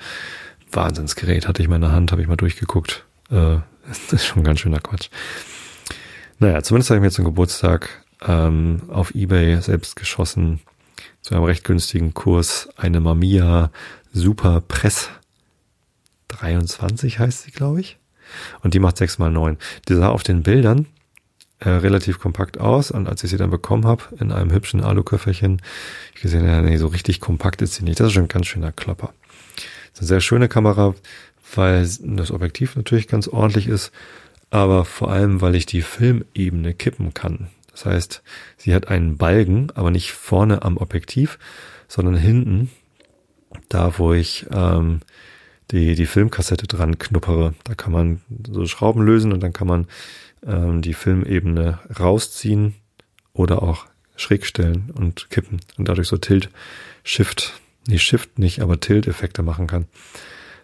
[0.70, 3.06] Wahnsinnsgerät hatte ich mal in der Hand, habe ich mal durchgeguckt.
[3.32, 5.10] Äh, das ist schon ganz schöner Quatsch.
[6.40, 10.60] Naja, zumindest habe ich mir zum Geburtstag ähm, auf Ebay selbst geschossen,
[11.22, 13.72] zu einem recht günstigen Kurs, eine Mamiya
[14.12, 15.10] Super Press
[16.28, 17.98] 23 heißt sie, glaube ich.
[18.62, 19.58] Und die macht 6 mal 9
[19.88, 20.88] Die sah auf den Bildern
[21.60, 25.62] äh, relativ kompakt aus und als ich sie dann bekommen habe, in einem hübschen Aluköfferchen,
[26.16, 28.00] ich gesehen, ja, nee, so richtig kompakt ist sie nicht.
[28.00, 29.14] Das ist schon ein ganz schöner Klopper.
[29.56, 30.96] Das ist eine sehr schöne Kamera,
[31.54, 33.92] weil das Objektiv natürlich ganz ordentlich ist
[34.56, 37.50] aber vor allem, weil ich die Filmebene kippen kann.
[37.72, 38.24] Das heißt,
[38.56, 41.38] sie hat einen Balken, aber nicht vorne am Objektiv,
[41.90, 42.72] sondern hinten,
[43.68, 45.02] da wo ich ähm,
[45.72, 47.54] die, die Filmkassette dran knuppere.
[47.64, 49.88] Da kann man so Schrauben lösen und dann kann man
[50.46, 52.76] ähm, die Filmebene rausziehen
[53.34, 56.50] oder auch schräg stellen und kippen und dadurch so Tilt,
[57.04, 59.86] Shift, nee, Shift nicht, aber Tilt-Effekte machen kann.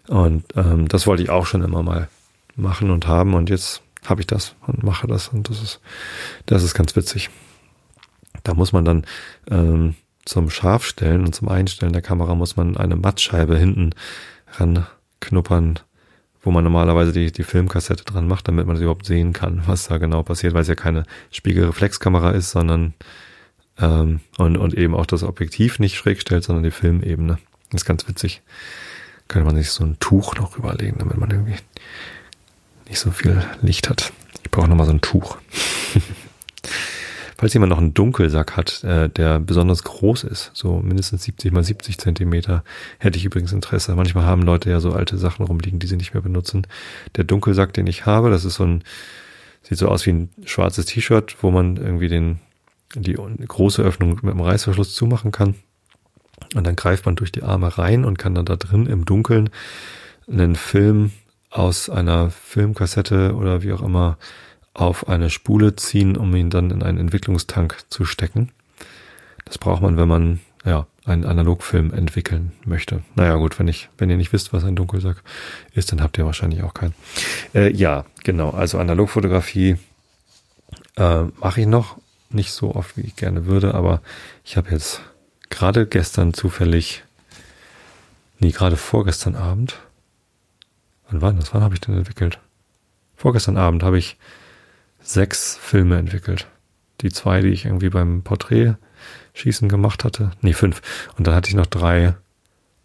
[0.08, 2.08] Und ähm, das wollte ich auch schon immer mal
[2.56, 5.80] machen und haben und jetzt habe ich das und mache das und das ist,
[6.46, 7.30] das ist ganz witzig.
[8.44, 9.06] Da muss man dann
[9.50, 13.92] ähm, zum Scharfstellen und zum Einstellen der Kamera muss man eine Mattscheibe hinten
[14.54, 15.80] ranknuppern,
[16.42, 19.88] wo man normalerweise die, die Filmkassette dran macht, damit man das überhaupt sehen kann, was
[19.88, 22.94] da genau passiert, weil es ja keine Spiegelreflexkamera ist, sondern
[23.80, 27.38] ähm, und, und eben auch das Objektiv nicht schräg stellt, sondern die Filmebene.
[27.70, 28.42] Das ist ganz witzig.
[29.28, 31.56] Könnte man sich so ein Tuch noch überlegen, damit man irgendwie
[32.88, 34.12] nicht so viel Licht hat.
[34.44, 35.38] Ich brauche nochmal so ein Tuch.
[37.42, 41.64] Falls jemand noch einen Dunkelsack hat, äh, der besonders groß ist, so mindestens 70 mal
[41.64, 42.64] 70 Zentimeter,
[43.00, 43.96] hätte ich übrigens Interesse.
[43.96, 46.68] Manchmal haben Leute ja so alte Sachen rumliegen, die sie nicht mehr benutzen.
[47.16, 48.84] Der Dunkelsack, den ich habe, das ist so ein,
[49.64, 52.42] sieht so aus wie ein schwarzes T-Shirt, wo man irgendwie den,
[52.94, 55.56] die große Öffnung mit dem Reißverschluss zumachen kann.
[56.54, 59.50] Und dann greift man durch die Arme rein und kann dann da drin im Dunkeln
[60.32, 61.10] einen Film
[61.50, 64.20] aus einer Filmkassette oder wie auch immer
[64.74, 68.50] auf eine Spule ziehen, um ihn dann in einen Entwicklungstank zu stecken.
[69.46, 73.02] Das braucht man, wenn man ja einen Analogfilm entwickeln möchte.
[73.16, 75.24] Naja, gut, wenn ich, wenn ihr nicht wisst, was ein Dunkelsack
[75.74, 76.94] ist, dann habt ihr wahrscheinlich auch keinen.
[77.54, 78.52] Äh, ja, genau.
[78.52, 79.78] Also Analogfotografie
[80.98, 81.98] äh, mache ich noch
[82.30, 84.02] nicht so oft, wie ich gerne würde, aber
[84.46, 85.02] ich habe jetzt
[85.50, 87.04] gerade gestern zufällig,
[88.40, 89.80] nee, gerade vorgestern Abend,
[91.10, 91.54] wann war das?
[91.54, 92.40] Wann habe ich denn entwickelt?
[93.16, 94.18] Vorgestern Abend habe ich
[95.14, 96.48] sechs Filme entwickelt.
[97.02, 100.32] Die zwei, die ich irgendwie beim Porträtschießen gemacht hatte.
[100.42, 100.82] Nee, fünf.
[101.18, 102.16] Und dann hatte ich noch drei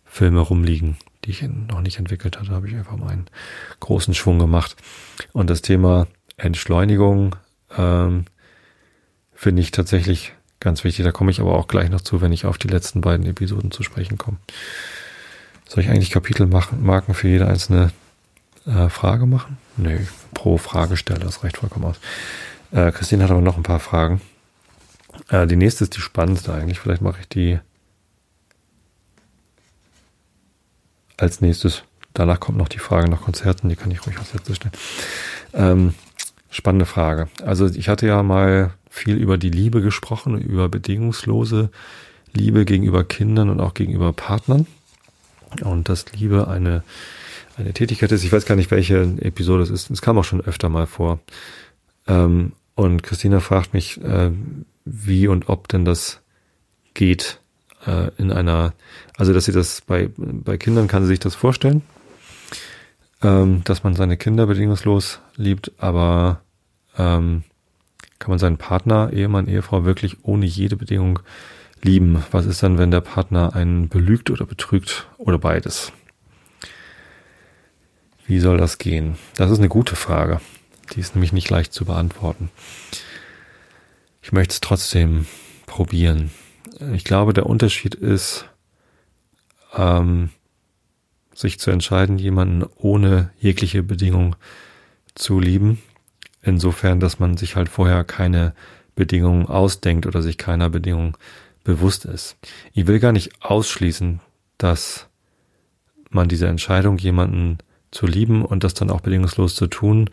[0.04, 2.48] Filme rumliegen, die ich noch nicht entwickelt hatte.
[2.48, 3.26] Da habe ich einfach mal einen
[3.80, 4.76] großen Schwung gemacht.
[5.32, 7.36] Und das Thema Entschleunigung
[7.76, 8.24] ähm,
[9.34, 11.04] finde ich tatsächlich ganz wichtig.
[11.04, 13.70] Da komme ich aber auch gleich noch zu, wenn ich auf die letzten beiden Episoden
[13.70, 14.38] zu sprechen komme.
[15.68, 17.90] Soll ich eigentlich Kapitelmarken für jede einzelne
[18.66, 19.58] äh, Frage machen?
[19.76, 21.96] Nee, pro Fragesteller, das reicht vollkommen aus.
[22.72, 24.20] Äh, Christine hat aber noch ein paar Fragen.
[25.28, 26.80] Äh, die nächste ist die spannendste eigentlich.
[26.80, 27.58] Vielleicht mache ich die
[31.16, 31.84] als nächstes.
[32.14, 34.74] Danach kommt noch die Frage nach Konzerten, die kann ich ruhig als letztes stellen.
[35.52, 35.94] Ähm,
[36.50, 37.28] spannende Frage.
[37.44, 41.70] Also ich hatte ja mal viel über die Liebe gesprochen, über bedingungslose
[42.32, 44.66] Liebe gegenüber Kindern und auch gegenüber Partnern.
[45.62, 46.82] Und dass Liebe eine,
[47.56, 48.24] eine Tätigkeit ist.
[48.24, 49.90] Ich weiß gar nicht, welche Episode es ist.
[49.90, 51.20] Es kam auch schon öfter mal vor.
[52.06, 54.30] Ähm, und Christina fragt mich, äh,
[54.84, 56.20] wie und ob denn das
[56.94, 57.40] geht
[57.86, 58.74] äh, in einer,
[59.16, 61.82] also dass sie das bei, bei Kindern kann sie sich das vorstellen,
[63.22, 66.42] ähm, dass man seine Kinder bedingungslos liebt, aber
[66.98, 67.44] ähm,
[68.18, 71.20] kann man seinen Partner, Ehemann, Ehefrau wirklich ohne jede Bedingung
[71.82, 72.22] lieben?
[72.30, 75.92] Was ist dann, wenn der Partner einen belügt oder betrügt oder beides?
[78.26, 79.16] Wie soll das gehen?
[79.36, 80.40] Das ist eine gute Frage.
[80.92, 82.50] Die ist nämlich nicht leicht zu beantworten.
[84.22, 85.26] Ich möchte es trotzdem
[85.66, 86.30] probieren.
[86.92, 88.46] Ich glaube, der Unterschied ist,
[89.74, 90.30] ähm,
[91.34, 94.36] sich zu entscheiden, jemanden ohne jegliche Bedingung
[95.14, 95.80] zu lieben
[96.46, 98.54] Insofern, dass man sich halt vorher keine
[98.94, 101.18] Bedingungen ausdenkt oder sich keiner Bedingung
[101.64, 102.36] bewusst ist.
[102.72, 104.20] Ich will gar nicht ausschließen,
[104.56, 105.08] dass
[106.10, 107.58] man diese Entscheidung, jemanden
[107.96, 110.10] zu lieben und das dann auch bedingungslos zu tun,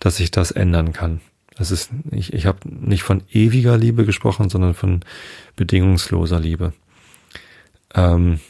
[0.00, 1.20] dass sich das ändern kann.
[1.56, 5.00] Das ist, ich, ich habe nicht von ewiger Liebe gesprochen, sondern von
[5.54, 6.72] bedingungsloser Liebe.
[7.94, 8.40] Ähm,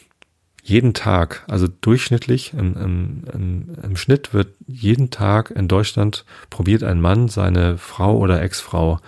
[0.63, 6.83] jeden Tag, also durchschnittlich im, im, im, im Schnitt wird jeden Tag in Deutschland probiert
[6.83, 8.99] ein Mann seine Frau oder Ex-Frau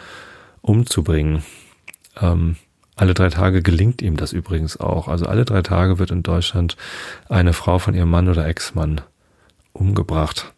[0.61, 1.43] umzubringen.
[2.21, 2.55] Ähm,
[2.95, 5.09] alle drei Tage gelingt ihm das übrigens auch.
[5.09, 6.77] Also alle drei Tage wird in Deutschland
[7.29, 9.01] eine Frau von ihrem Mann oder Ex-Mann
[9.79, 10.53] umgebracht.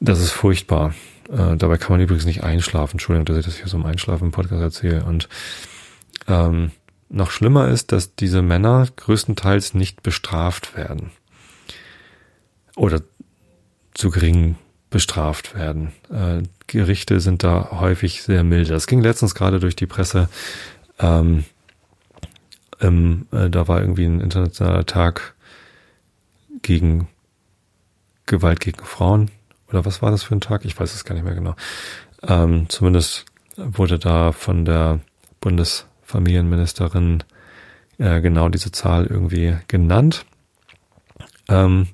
[0.00, 0.94] Das ist furchtbar.
[1.30, 2.94] Äh, dabei kann man übrigens nicht einschlafen.
[2.94, 5.04] Entschuldigung, dass ich das hier so im Einschlafen im Podcast erzähle.
[5.04, 5.28] Und
[6.26, 6.72] ähm,
[7.08, 11.10] noch schlimmer ist, dass diese Männer größtenteils nicht bestraft werden.
[12.76, 13.02] Oder
[13.94, 14.56] zu gering
[14.90, 15.92] bestraft werden.
[16.10, 18.72] Äh, Gerichte sind da häufig sehr milde.
[18.72, 20.28] Das ging letztens gerade durch die Presse.
[20.98, 21.44] Ähm,
[22.80, 25.34] ähm, äh, da war irgendwie ein internationaler Tag
[26.62, 27.08] gegen
[28.30, 29.30] Gewalt gegen Frauen.
[29.68, 30.64] Oder was war das für ein Tag?
[30.64, 31.54] Ich weiß es gar nicht mehr genau.
[32.22, 35.00] Ähm, zumindest wurde da von der
[35.40, 37.22] Bundes Familienministerin
[37.98, 40.24] äh, genau diese Zahl irgendwie genannt.
[41.48, 41.88] Ähm,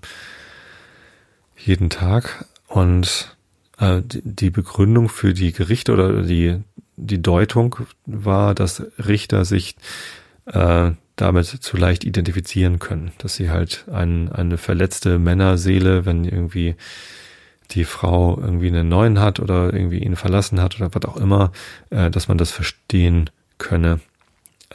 [1.57, 2.45] jeden Tag.
[2.69, 3.37] Und
[3.79, 6.63] äh, die Begründung für die Gerichte oder die,
[6.97, 9.77] die Deutung war, dass Richter sich
[10.47, 16.77] äh, damit zu leicht identifizieren können, dass sie halt ein, eine verletzte Männerseele, wenn irgendwie
[17.73, 21.53] die Frau irgendwie einen neuen hat oder irgendwie ihn verlassen hat oder was auch immer,
[21.91, 24.01] äh, dass man das verstehen könne.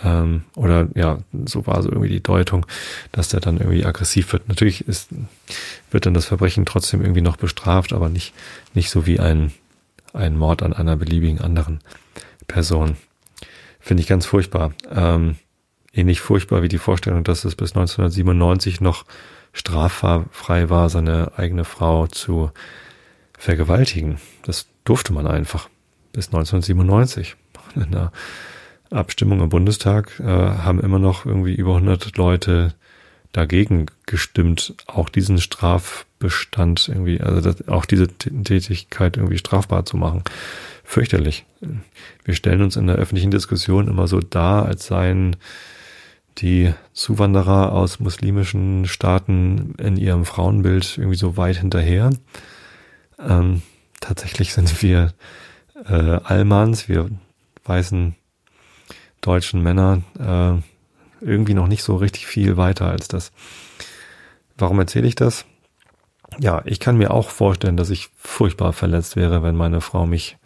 [0.03, 2.65] Ähm, oder ja, so war so irgendwie die Deutung,
[3.11, 4.49] dass der dann irgendwie aggressiv wird.
[4.49, 5.09] Natürlich ist,
[5.91, 8.33] wird dann das Verbrechen trotzdem irgendwie noch bestraft, aber nicht,
[8.73, 9.51] nicht so wie ein,
[10.13, 11.79] ein Mord an einer beliebigen anderen
[12.47, 12.97] Person.
[13.79, 14.73] Finde ich ganz furchtbar.
[14.93, 15.35] Ähm,
[15.93, 19.05] ähnlich furchtbar wie die Vorstellung, dass es bis 1997 noch
[19.53, 22.51] straffrei war, seine eigene Frau zu
[23.37, 24.19] vergewaltigen.
[24.43, 25.69] Das durfte man einfach.
[26.13, 27.35] Bis 1997.
[27.75, 28.11] In einer
[28.89, 32.73] Abstimmung im Bundestag äh, haben immer noch irgendwie über 100 Leute
[33.31, 40.23] dagegen gestimmt, auch diesen Strafbestand irgendwie, also das, auch diese Tätigkeit irgendwie strafbar zu machen.
[40.83, 41.45] Fürchterlich.
[42.25, 45.37] Wir stellen uns in der öffentlichen Diskussion immer so dar, als seien
[46.37, 52.11] die Zuwanderer aus muslimischen Staaten in ihrem Frauenbild irgendwie so weit hinterher.
[53.19, 53.61] Ähm,
[53.99, 55.13] tatsächlich sind wir
[55.85, 57.09] äh, Almans, wir
[57.65, 58.15] weißen
[59.21, 63.31] deutschen Männer äh, irgendwie noch nicht so richtig viel weiter als das.
[64.57, 65.45] Warum erzähle ich das?
[66.39, 70.37] Ja, ich kann mir auch vorstellen, dass ich furchtbar verletzt wäre, wenn meine Frau mich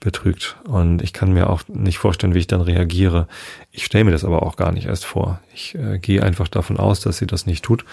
[0.00, 0.56] betrügt.
[0.64, 3.26] Und ich kann mir auch nicht vorstellen, wie ich dann reagiere.
[3.70, 5.40] Ich stelle mir das aber auch gar nicht erst vor.
[5.54, 7.84] Ich äh, gehe einfach davon aus, dass sie das nicht tut.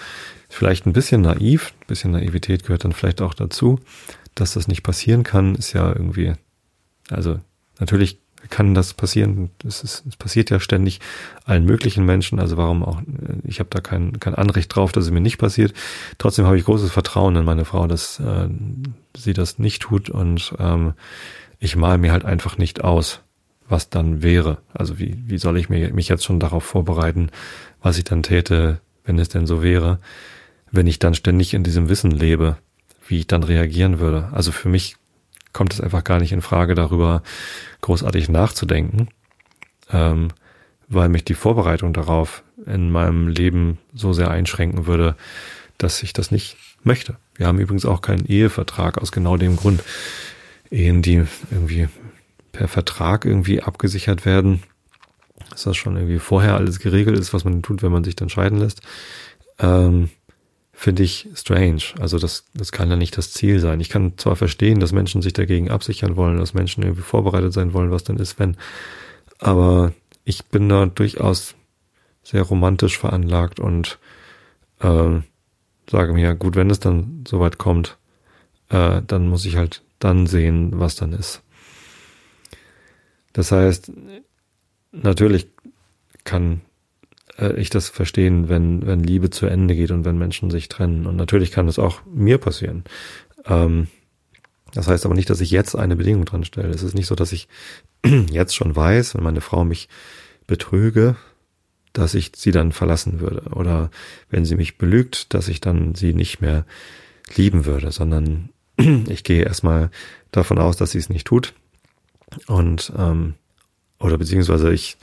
[0.48, 3.80] Vielleicht ein bisschen naiv, ein bisschen Naivität gehört dann vielleicht auch dazu.
[4.34, 6.34] Dass das nicht passieren kann, ist ja irgendwie,
[7.10, 7.40] also
[7.80, 8.18] natürlich
[8.50, 9.50] kann das passieren.
[9.66, 11.00] Es, ist, es passiert ja ständig
[11.44, 12.38] allen möglichen Menschen.
[12.38, 13.00] Also warum auch,
[13.44, 15.74] ich habe da kein, kein Anrecht drauf, dass es mir nicht passiert.
[16.18, 18.48] Trotzdem habe ich großes Vertrauen in meine Frau, dass äh,
[19.16, 20.94] sie das nicht tut und ähm,
[21.58, 23.20] ich male mir halt einfach nicht aus,
[23.68, 24.58] was dann wäre.
[24.72, 27.30] Also wie, wie soll ich mir, mich jetzt schon darauf vorbereiten,
[27.82, 29.98] was ich dann täte, wenn es denn so wäre,
[30.70, 32.56] wenn ich dann ständig in diesem Wissen lebe,
[33.08, 34.28] wie ich dann reagieren würde.
[34.32, 34.96] Also für mich
[35.52, 37.22] kommt es einfach gar nicht in Frage, darüber
[37.80, 39.08] großartig nachzudenken,
[39.90, 40.28] ähm,
[40.88, 45.16] weil mich die Vorbereitung darauf in meinem Leben so sehr einschränken würde,
[45.78, 47.16] dass ich das nicht möchte.
[47.36, 49.82] Wir haben übrigens auch keinen Ehevertrag aus genau dem Grund.
[50.70, 51.88] Ehen, die irgendwie
[52.52, 54.62] per Vertrag irgendwie abgesichert werden,
[55.50, 58.28] dass das schon irgendwie vorher alles geregelt ist, was man tut, wenn man sich dann
[58.28, 58.80] scheiden lässt,
[59.58, 60.10] ähm,
[60.72, 61.82] finde ich strange.
[61.98, 63.80] Also das, das kann ja nicht das Ziel sein.
[63.80, 67.72] Ich kann zwar verstehen, dass Menschen sich dagegen absichern wollen, dass Menschen irgendwie vorbereitet sein
[67.72, 68.56] wollen, was dann ist, wenn,
[69.38, 69.92] aber
[70.24, 71.54] ich bin da durchaus
[72.22, 73.98] sehr romantisch veranlagt und
[74.80, 75.20] äh,
[75.88, 77.96] sage mir, gut, wenn es dann soweit kommt,
[78.68, 81.42] äh, dann muss ich halt dann sehen, was dann ist.
[83.32, 83.90] Das heißt,
[84.92, 85.48] natürlich
[86.24, 86.60] kann
[87.38, 91.06] äh, ich das verstehen, wenn, wenn Liebe zu Ende geht und wenn Menschen sich trennen.
[91.06, 92.84] Und natürlich kann das auch mir passieren.
[93.44, 93.88] Ähm,
[94.72, 96.68] das heißt aber nicht, dass ich jetzt eine Bedingung dran stelle.
[96.68, 97.48] Es ist nicht so, dass ich
[98.30, 99.88] jetzt schon weiß, wenn meine Frau mich
[100.46, 101.16] betrüge,
[101.92, 103.42] dass ich sie dann verlassen würde.
[103.50, 103.90] Oder
[104.30, 106.64] wenn sie mich belügt, dass ich dann sie nicht mehr
[107.34, 108.50] lieben würde, sondern
[109.08, 109.90] ich gehe erstmal
[110.30, 111.54] davon aus, dass sie es nicht tut.
[112.46, 113.34] Und ähm,
[113.98, 114.96] oder beziehungsweise ich,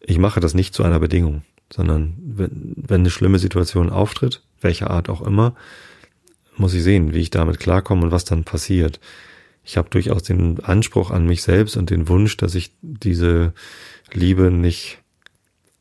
[0.00, 4.90] ich mache das nicht zu einer Bedingung, sondern wenn, wenn eine schlimme Situation auftritt, welcher
[4.90, 5.54] Art auch immer,
[6.56, 9.00] muss ich sehen, wie ich damit klarkomme und was dann passiert.
[9.64, 13.52] Ich habe durchaus den Anspruch an mich selbst und den Wunsch, dass ich diese
[14.12, 14.98] Liebe nicht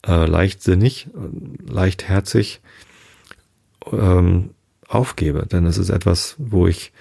[0.05, 1.07] äh, leichtsinnig,
[1.63, 2.61] leichtherzig
[3.91, 4.54] ähm,
[4.95, 5.45] aufgebe.
[5.45, 6.91] Denn es ist etwas, wo ich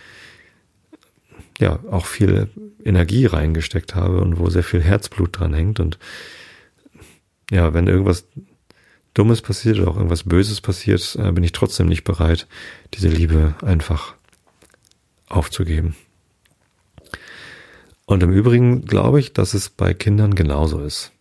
[1.58, 2.48] ja auch viel
[2.84, 5.80] Energie reingesteckt habe und wo sehr viel Herzblut dran hängt.
[5.80, 5.98] Und
[7.50, 8.26] ja, wenn irgendwas
[9.14, 12.48] Dummes passiert oder auch irgendwas Böses passiert, äh, bin ich trotzdem nicht bereit,
[12.94, 14.14] diese Liebe einfach
[15.28, 15.94] aufzugeben.
[18.06, 21.12] Und im Übrigen glaube ich, dass es bei Kindern genauso ist.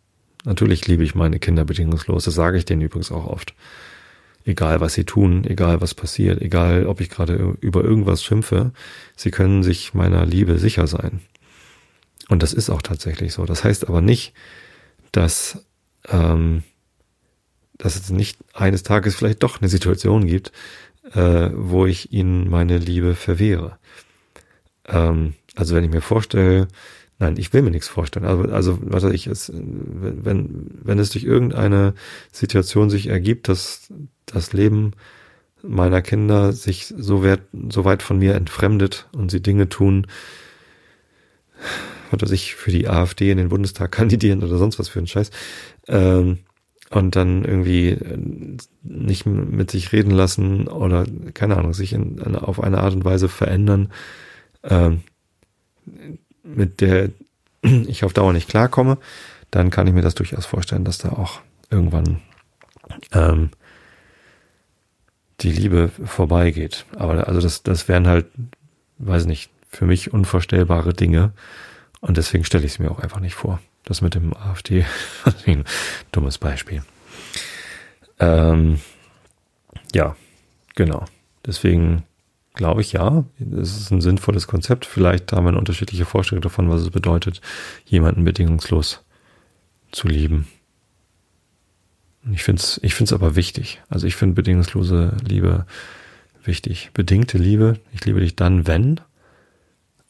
[0.44, 3.54] Natürlich liebe ich meine Kinder bedingungslos, das sage ich denen übrigens auch oft
[4.46, 8.72] egal was sie tun, egal was passiert, egal ob ich gerade über irgendwas schimpfe,
[9.16, 11.22] sie können sich meiner Liebe sicher sein.
[12.30, 13.46] Und das ist auch tatsächlich so.
[13.46, 14.34] Das heißt aber nicht,
[15.12, 15.66] dass,
[16.10, 16.64] ähm,
[17.78, 20.52] dass es nicht eines Tages vielleicht doch eine Situation gibt,
[21.14, 23.78] äh, wo ich ihnen meine Liebe verwehre.
[24.88, 26.68] Ähm, also wenn ich mir vorstelle,
[27.24, 28.26] Nein, ich will mir nichts vorstellen.
[28.26, 31.94] Also, also was weiß ich, es, wenn, wenn es durch irgendeine
[32.34, 33.88] Situation sich ergibt, dass
[34.26, 34.92] das Leben
[35.62, 40.06] meiner Kinder sich so weit, so weit von mir entfremdet und sie Dinge tun,
[42.12, 45.08] was weiß ich, für die AfD in den Bundestag kandidieren oder sonst was für einen
[45.08, 45.32] Scheiß,
[45.88, 46.40] ähm,
[46.90, 48.18] und dann irgendwie äh,
[48.84, 53.30] nicht mit sich reden lassen oder, keine Ahnung, sich in, auf eine Art und Weise
[53.30, 53.94] verändern,
[54.64, 55.04] ähm,
[56.44, 57.10] mit der
[57.62, 58.98] ich auf Dauer nicht klarkomme,
[59.52, 62.22] dann kann ich mir das durchaus vorstellen, dass da auch irgendwann
[63.12, 63.52] ähm,
[65.42, 66.86] die Liebe vorbeigeht.
[66.96, 68.28] Aber also das, das wären halt,
[68.98, 71.34] weiß nicht, für mich unvorstellbare Dinge.
[72.02, 73.60] Und deswegen stelle ich es mir auch einfach nicht vor.
[73.84, 74.86] Das mit dem AfD,
[75.46, 75.66] ein
[76.12, 76.84] dummes Beispiel.
[78.20, 78.80] Ähm,
[79.94, 80.16] ja,
[80.76, 81.06] genau.
[81.46, 82.04] Deswegen
[82.54, 83.26] glaube ich ja.
[83.40, 84.86] Es ist ein sinnvolles Konzept.
[84.86, 87.42] Vielleicht haben wir eine unterschiedliche Vorstellung davon, was es bedeutet,
[87.86, 89.04] jemanden bedingungslos
[89.92, 90.48] zu lieben.
[92.32, 93.82] Ich finde es ich find's aber wichtig.
[93.90, 95.66] Also ich finde bedingungslose Liebe
[96.44, 96.92] wichtig.
[96.94, 99.02] Bedingte Liebe, ich liebe dich dann, wenn,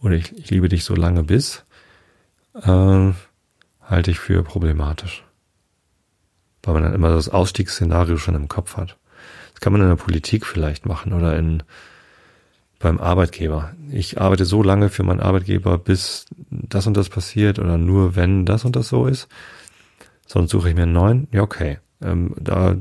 [0.02, 1.64] oder ich, ich liebe dich so lange bis,
[2.56, 3.12] äh,
[3.82, 5.24] halte ich für problematisch.
[6.62, 8.98] Weil man dann immer das Ausstiegsszenario schon im Kopf hat.
[9.54, 11.64] Das kann man in der Politik vielleicht machen oder in
[12.84, 13.74] beim Arbeitgeber.
[13.92, 18.46] Ich arbeite so lange für meinen Arbeitgeber, bis das und das passiert oder nur wenn
[18.46, 19.30] das und das so ist.
[20.28, 21.28] Sonst suche ich mir einen neuen.
[21.32, 21.80] Ja, okay.
[22.02, 22.76] Ähm, da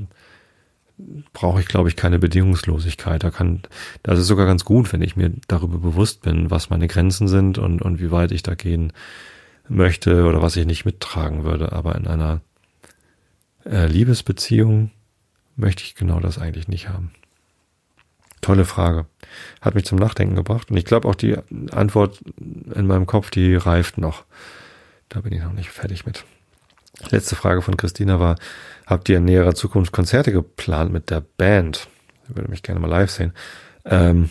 [1.32, 3.22] brauche ich, glaube ich, keine Bedingungslosigkeit.
[3.22, 3.62] Da kann,
[4.03, 7.59] das ist sogar ganz gut, wenn ich mir darüber bewusst bin, was meine Grenzen sind
[7.59, 8.92] und, und wie weit ich da gehen
[9.68, 11.70] möchte oder was ich nicht mittragen würde.
[11.70, 12.40] Aber in einer
[13.64, 14.90] äh, Liebesbeziehung
[15.55, 17.12] möchte ich genau das eigentlich nicht haben.
[18.40, 19.07] Tolle Frage.
[19.61, 20.70] Hat mich zum Nachdenken gebracht.
[20.70, 21.37] Und ich glaube auch die
[21.70, 24.24] Antwort in meinem Kopf, die reift noch.
[25.09, 26.24] Da bin ich noch nicht fertig mit.
[27.11, 28.37] Letzte Frage von Christina war,
[28.87, 31.89] habt ihr in näherer Zukunft Konzerte geplant mit der Band?
[32.28, 33.33] Ich würde mich gerne mal live sehen.
[33.85, 34.30] Ähm,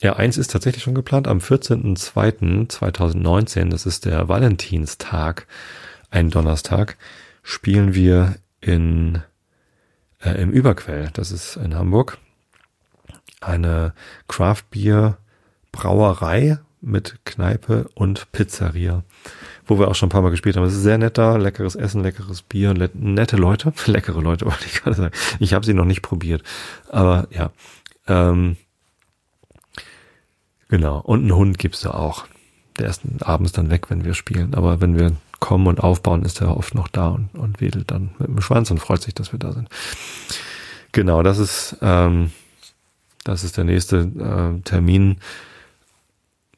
[0.00, 1.28] ja, eins ist tatsächlich schon geplant.
[1.28, 5.46] Am 14.02.2019, das ist der Valentinstag,
[6.10, 6.96] ein Donnerstag,
[7.42, 9.22] spielen wir in,
[10.22, 11.08] äh, im Überquell.
[11.12, 12.18] Das ist in Hamburg.
[13.42, 13.92] Eine
[14.28, 15.18] Craft Beer
[15.72, 19.02] Brauerei mit Kneipe und Pizzeria
[19.66, 20.64] wo wir auch schon ein paar Mal gespielt haben.
[20.64, 24.74] Es ist sehr nett da, leckeres Essen, leckeres Bier, nette Leute, leckere Leute, wollte ich
[24.74, 25.14] gerade sagen.
[25.38, 26.42] Ich habe sie noch nicht probiert,
[26.88, 27.50] aber ja.
[28.06, 28.56] Ähm,
[30.68, 32.26] genau, und einen Hund gibt's da auch.
[32.78, 36.40] Der ist abends dann weg, wenn wir spielen, aber wenn wir kommen und aufbauen, ist
[36.40, 39.32] er oft noch da und, und wedelt dann mit dem Schwanz und freut sich, dass
[39.32, 39.68] wir da sind.
[40.92, 42.30] Genau, das ist ähm,
[43.24, 45.18] das ist der nächste äh, Termin.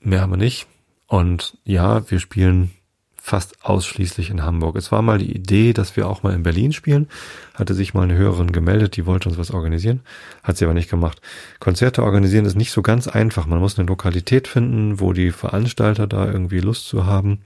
[0.01, 0.67] Mehr haben wir nicht.
[1.07, 2.71] Und ja, wir spielen
[3.17, 4.77] fast ausschließlich in Hamburg.
[4.77, 7.09] Es war mal die Idee, dass wir auch mal in Berlin spielen.
[7.55, 10.01] Hatte sich mal eine Hörerin gemeldet, die wollte uns was organisieren.
[10.43, 11.23] Hat sie aber nicht gemacht.
[11.59, 13.47] Konzerte organisieren ist nicht so ganz einfach.
[13.47, 17.41] Man muss eine Lokalität finden, wo die Veranstalter da irgendwie Lust zu haben.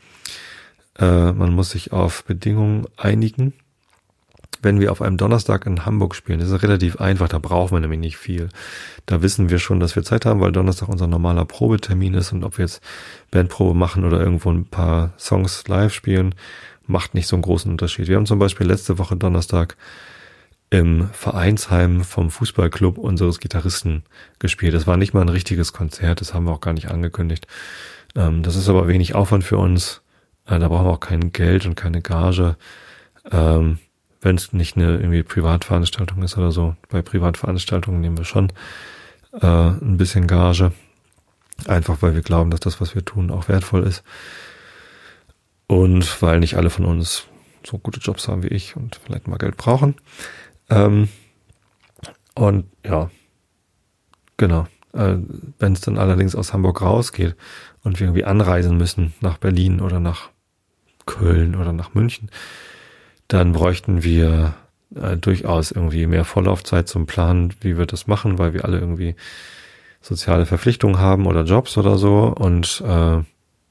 [0.98, 3.52] Äh, man muss sich auf Bedingungen einigen
[4.62, 7.80] wenn wir auf einem Donnerstag in Hamburg spielen, das ist relativ einfach, da brauchen wir
[7.80, 8.48] nämlich nicht viel.
[9.06, 12.44] Da wissen wir schon, dass wir Zeit haben, weil Donnerstag unser normaler Probetermin ist und
[12.44, 12.82] ob wir jetzt
[13.30, 16.34] Bandprobe machen oder irgendwo ein paar Songs live spielen,
[16.86, 18.08] macht nicht so einen großen Unterschied.
[18.08, 19.76] Wir haben zum Beispiel letzte Woche Donnerstag
[20.70, 24.02] im Vereinsheim vom Fußballclub unseres Gitarristen
[24.38, 24.74] gespielt.
[24.74, 27.46] Das war nicht mal ein richtiges Konzert, das haben wir auch gar nicht angekündigt.
[28.14, 30.02] Ähm, das ist aber wenig Aufwand für uns.
[30.46, 32.56] Äh, da brauchen wir auch kein Geld und keine Gage.
[33.30, 33.78] Ähm,
[34.20, 36.76] wenn es nicht eine irgendwie Privatveranstaltung ist oder so.
[36.88, 38.52] Bei Privatveranstaltungen nehmen wir schon
[39.32, 40.72] äh, ein bisschen Gage.
[41.66, 44.02] Einfach weil wir glauben, dass das, was wir tun, auch wertvoll ist.
[45.66, 47.24] Und weil nicht alle von uns
[47.64, 49.96] so gute Jobs haben wie ich und vielleicht mal Geld brauchen.
[50.70, 51.08] Ähm,
[52.34, 53.10] und ja,
[54.36, 54.66] genau.
[54.92, 55.16] Äh,
[55.58, 57.36] wenn es dann allerdings aus Hamburg rausgeht
[57.82, 60.30] und wir irgendwie anreisen müssen nach Berlin oder nach
[61.04, 62.30] Köln oder nach München,
[63.28, 64.54] dann bräuchten wir
[64.94, 69.14] äh, durchaus irgendwie mehr Vorlaufzeit zum Planen, wie wir das machen, weil wir alle irgendwie
[70.00, 73.22] soziale Verpflichtungen haben oder Jobs oder so und äh,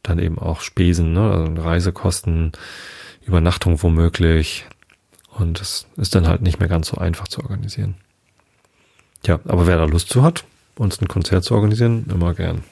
[0.03, 1.31] dann eben auch Spesen, ne?
[1.31, 2.51] also Reisekosten,
[3.25, 4.67] Übernachtung womöglich.
[5.31, 7.95] Und das ist dann halt nicht mehr ganz so einfach zu organisieren.
[9.25, 10.45] Ja, aber wer da Lust zu hat,
[10.75, 12.63] uns ein Konzert zu organisieren, immer gern.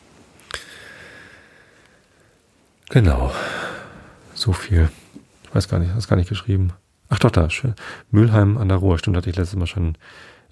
[2.90, 3.34] Genau.
[4.34, 4.90] So viel
[5.56, 6.74] weiß gar nicht, hast gar nicht geschrieben.
[7.10, 7.76] Ach doch, da, schön.
[8.12, 9.98] Mülheim an der Ruhr, stimmt, hatte ich letztes Mal schon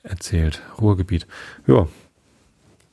[0.04, 0.62] erzählt.
[0.80, 1.28] Ruhrgebiet.
[1.68, 1.88] Ja,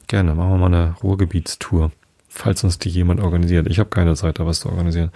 [0.09, 1.93] gerne, machen wir mal eine Ruhrgebietstour,
[2.29, 3.69] falls uns die jemand organisiert.
[3.69, 5.11] Ich habe keine Zeit, da was zu organisieren.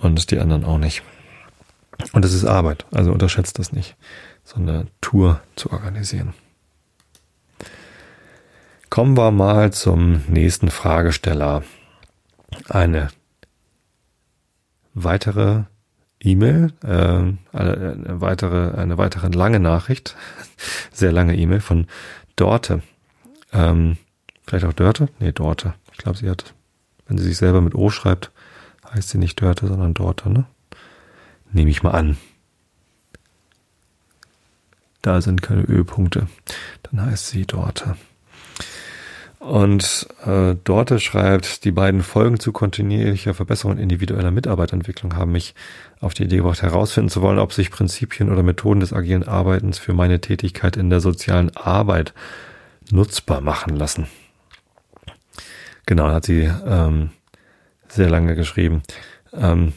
[0.00, 1.02] Und die anderen auch nicht.
[2.12, 3.96] Und es ist Arbeit, also unterschätzt das nicht,
[4.44, 6.34] so eine Tour zu organisieren.
[8.90, 11.64] Kommen wir mal zum nächsten Fragesteller.
[12.68, 13.08] Eine
[14.94, 15.64] weitere
[16.26, 20.16] E-Mail, äh, eine weitere, eine weitere lange Nachricht,
[20.92, 21.86] sehr lange E-Mail von
[22.34, 22.82] Dorte.
[23.52, 23.96] Ähm,
[24.46, 25.08] vielleicht auch Dörte?
[25.20, 25.74] Nee, Dorte.
[25.92, 26.54] Ich glaube, sie hat,
[27.06, 28.32] wenn sie sich selber mit O schreibt,
[28.92, 30.46] heißt sie nicht Dörte, sondern Dorte, ne?
[31.52, 32.16] Nehme ich mal an.
[35.00, 36.26] Da sind keine Ö-Punkte.
[36.82, 37.96] Dann heißt sie Dorte.
[39.46, 45.54] Und äh, Dorte schreibt, die beiden Folgen zu kontinuierlicher Verbesserung individueller Mitarbeiterentwicklung haben mich
[46.00, 49.78] auf die Idee gebracht, herausfinden zu wollen, ob sich Prinzipien oder Methoden des agilen Arbeitens
[49.78, 52.12] für meine Tätigkeit in der sozialen Arbeit
[52.90, 54.08] nutzbar machen lassen.
[55.86, 57.10] Genau, hat sie ähm,
[57.86, 58.82] sehr lange geschrieben.
[59.32, 59.74] Ähm,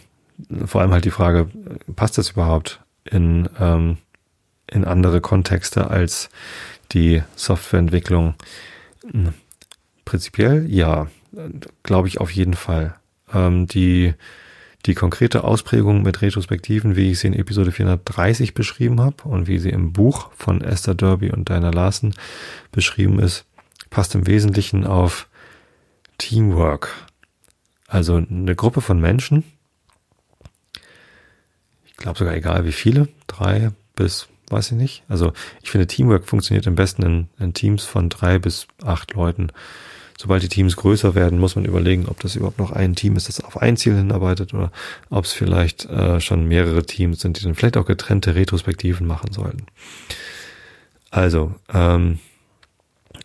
[0.65, 1.47] vor allem halt die Frage,
[1.95, 3.97] passt das überhaupt in, ähm,
[4.65, 6.31] in andere Kontexte als
[6.91, 8.33] die Softwareentwicklung?
[10.09, 11.05] Prinzipiell ja,
[11.83, 12.95] glaube ich auf jeden Fall.
[13.31, 14.15] Ähm, die,
[14.87, 19.59] die konkrete Ausprägung mit Retrospektiven, wie ich sie in Episode 430 beschrieben habe und wie
[19.59, 22.15] sie im Buch von Esther Derby und Diana Larsen
[22.71, 23.45] beschrieben ist,
[23.91, 25.27] passt im Wesentlichen auf
[26.17, 26.89] Teamwork.
[27.87, 29.43] Also eine Gruppe von Menschen,
[31.85, 35.03] ich glaube sogar egal wie viele, drei bis weiß ich nicht.
[35.07, 39.51] Also ich finde, Teamwork funktioniert am besten in, in Teams von drei bis acht Leuten.
[40.21, 43.29] Sobald die Teams größer werden, muss man überlegen, ob das überhaupt noch ein Team ist,
[43.29, 44.69] das auf ein Ziel hinarbeitet oder
[45.09, 49.31] ob es vielleicht äh, schon mehrere Teams sind, die dann vielleicht auch getrennte Retrospektiven machen
[49.31, 49.65] sollten.
[51.09, 52.19] Also, ähm,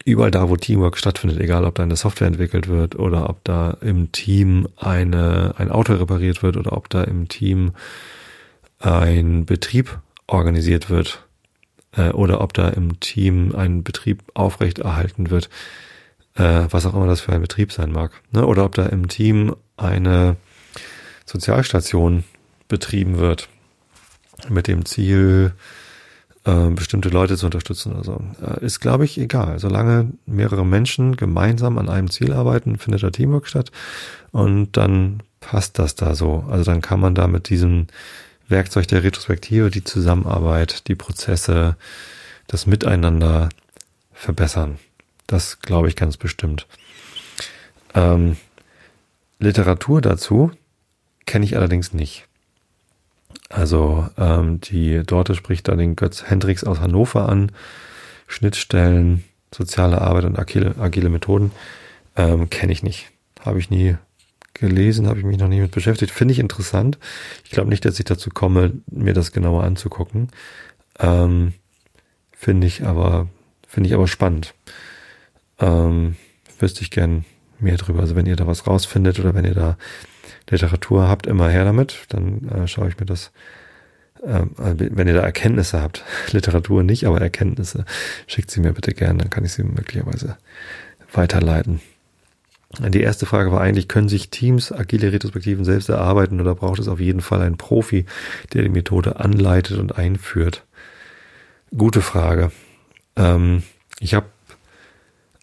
[0.04, 3.76] überall da, wo Teamwork stattfindet, egal ob da eine Software entwickelt wird oder ob da
[3.80, 7.72] im Team eine, ein Auto repariert wird oder ob da im Team
[8.78, 11.26] ein Betrieb organisiert wird
[11.96, 15.50] äh, oder ob da im Team ein Betrieb aufrechterhalten wird,
[16.34, 18.12] äh, was auch immer das für ein Betrieb sein mag.
[18.32, 18.46] Ne?
[18.46, 20.36] Oder ob da im Team eine
[21.26, 22.24] Sozialstation
[22.68, 23.48] betrieben wird
[24.48, 25.52] mit dem Ziel,
[26.44, 28.24] äh, bestimmte Leute zu unterstützen oder so.
[28.42, 29.58] Äh, ist, glaube ich, egal.
[29.58, 33.70] Solange mehrere Menschen gemeinsam an einem Ziel arbeiten, findet da Teamwork statt
[34.30, 36.44] und dann passt das da so.
[36.50, 37.86] Also dann kann man da mit diesem
[38.48, 41.76] Werkzeug der Retrospektive die Zusammenarbeit, die Prozesse,
[42.46, 43.48] das Miteinander
[44.12, 44.78] verbessern.
[45.26, 46.66] Das glaube ich ganz bestimmt.
[47.94, 48.36] Ähm,
[49.38, 50.50] Literatur dazu
[51.26, 52.26] kenne ich allerdings nicht.
[53.48, 57.52] Also ähm, die Dorte spricht da den Götz Hendricks aus Hannover an.
[58.26, 61.52] Schnittstellen, soziale Arbeit und agile, agile Methoden
[62.16, 63.10] ähm, kenne ich nicht.
[63.40, 63.96] Habe ich nie
[64.54, 66.12] gelesen, habe ich mich noch nie mit beschäftigt.
[66.12, 66.98] Finde ich interessant.
[67.44, 70.28] Ich glaube nicht, dass ich dazu komme, mir das genauer anzugucken.
[70.98, 71.54] Ähm,
[72.32, 73.28] finde ich aber,
[73.66, 74.54] finde ich aber spannend.
[75.60, 76.16] Ähm,
[76.58, 77.24] wüsste ich gern
[77.58, 78.00] mehr drüber.
[78.00, 79.76] Also wenn ihr da was rausfindet oder wenn ihr da
[80.50, 82.04] Literatur habt, immer her damit.
[82.08, 83.32] Dann äh, schaue ich mir das,
[84.22, 87.84] äh, wenn ihr da Erkenntnisse habt, Literatur nicht, aber Erkenntnisse,
[88.26, 90.36] schickt sie mir bitte gern, dann kann ich sie möglicherweise
[91.12, 91.80] weiterleiten.
[92.80, 96.88] Die erste Frage war eigentlich, können sich Teams agile Retrospektiven selbst erarbeiten oder braucht es
[96.88, 98.04] auf jeden Fall einen Profi,
[98.52, 100.64] der die Methode anleitet und einführt?
[101.76, 102.50] Gute Frage.
[103.14, 103.62] Ähm,
[104.00, 104.26] ich habe,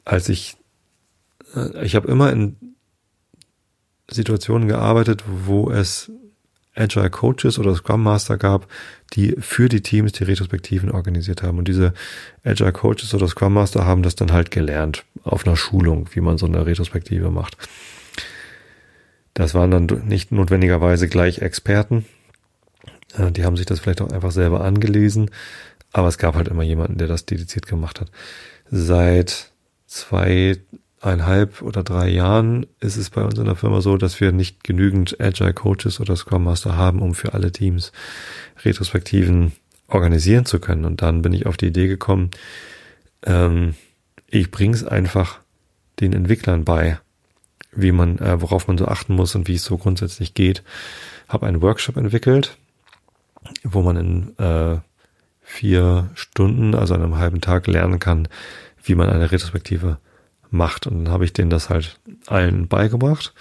[0.05, 0.57] als ich,
[1.55, 2.55] äh, ich habe immer in
[4.09, 6.11] Situationen gearbeitet, wo es
[6.75, 8.67] Agile Coaches oder Scrum Master gab,
[9.13, 11.57] die für die Teams die Retrospektiven organisiert haben.
[11.57, 11.93] Und diese
[12.43, 16.37] Agile Coaches oder Scrum Master haben das dann halt gelernt auf einer Schulung, wie man
[16.37, 17.57] so eine Retrospektive macht.
[19.33, 22.05] Das waren dann nicht notwendigerweise gleich Experten.
[23.17, 25.29] Äh, die haben sich das vielleicht auch einfach selber angelesen.
[25.91, 28.11] Aber es gab halt immer jemanden, der das dediziert gemacht hat.
[28.69, 29.50] Seit
[29.91, 30.57] zwei
[31.01, 34.63] eineinhalb oder drei Jahren ist es bei uns in der Firma so, dass wir nicht
[34.63, 37.91] genügend Agile Coaches oder Scrum Master haben, um für alle Teams
[38.63, 39.51] Retrospektiven
[39.87, 40.85] organisieren zu können.
[40.85, 42.31] Und dann bin ich auf die Idee gekommen,
[43.23, 43.75] ähm,
[44.27, 45.39] ich bringe es einfach
[45.99, 46.97] den Entwicklern bei,
[47.73, 50.63] wie man, äh, worauf man so achten muss und wie es so grundsätzlich geht.
[51.27, 52.57] Habe einen Workshop entwickelt,
[53.63, 54.79] wo man in äh,
[55.41, 58.29] vier Stunden, also einem halben Tag lernen kann,
[58.83, 59.97] wie man eine Retrospektive
[60.49, 60.87] macht.
[60.87, 63.33] Und dann habe ich denen das halt allen beigebracht.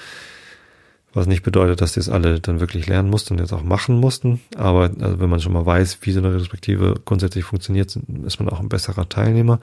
[1.13, 3.99] Was nicht bedeutet, dass die es alle dann wirklich lernen mussten und jetzt auch machen
[3.99, 4.41] mussten.
[4.57, 8.49] Aber also wenn man schon mal weiß, wie so eine Retrospektive grundsätzlich funktioniert, ist man
[8.49, 9.59] auch ein besserer Teilnehmer.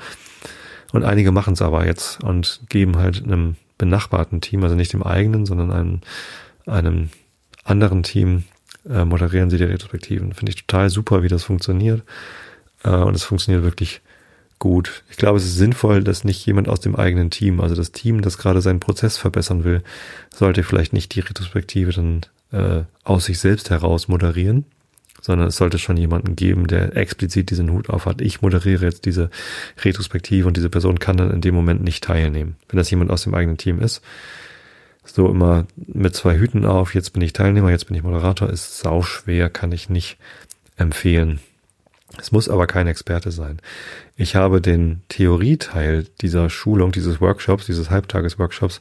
[0.91, 5.03] Und einige machen es aber jetzt und geben halt einem benachbarten Team, also nicht dem
[5.03, 6.01] eigenen, sondern einem,
[6.65, 7.09] einem
[7.63, 8.43] anderen Team,
[8.89, 10.33] äh, moderieren sie die Retrospektiven.
[10.33, 12.03] Finde ich total super, wie das funktioniert.
[12.83, 14.01] Äh, und es funktioniert wirklich
[14.59, 15.03] gut.
[15.09, 18.21] Ich glaube, es ist sinnvoll, dass nicht jemand aus dem eigenen Team, also das Team,
[18.21, 19.83] das gerade seinen Prozess verbessern will,
[20.33, 24.65] sollte vielleicht nicht die Retrospektive dann äh, aus sich selbst heraus moderieren,
[25.21, 28.21] sondern es sollte schon jemanden geben, der explizit diesen Hut aufhat.
[28.21, 29.29] Ich moderiere jetzt diese
[29.83, 32.55] Retrospektive und diese Person kann dann in dem Moment nicht teilnehmen.
[32.69, 34.01] Wenn das jemand aus dem eigenen Team ist,
[35.03, 38.79] so immer mit zwei Hüten auf, jetzt bin ich Teilnehmer, jetzt bin ich Moderator, ist
[38.79, 40.17] sau schwer, kann ich nicht
[40.75, 41.39] empfehlen.
[42.19, 43.59] Es muss aber kein Experte sein.
[44.15, 48.79] Ich habe den Theorieteil dieser Schulung, dieses Workshops, dieses Halbtagesworkshops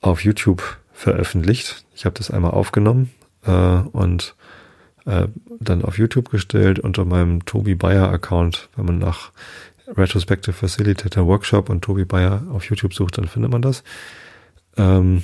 [0.00, 1.84] auf YouTube veröffentlicht.
[1.94, 3.10] Ich habe das einmal aufgenommen
[3.46, 4.34] äh, und
[5.06, 8.68] äh, dann auf YouTube gestellt unter meinem Tobi Bayer Account.
[8.76, 9.32] Wenn man nach
[9.88, 13.82] Retrospective Facilitator Workshop und Tobi Bayer auf YouTube sucht, dann findet man das.
[14.76, 15.22] Ähm,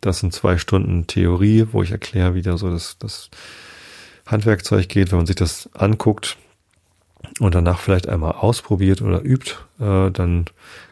[0.00, 3.30] das sind zwei Stunden Theorie, wo ich erkläre, wie da so das, das
[4.26, 5.10] Handwerkzeug geht.
[5.10, 6.36] Wenn man sich das anguckt,
[7.40, 10.46] und danach vielleicht einmal ausprobiert oder übt, äh, dann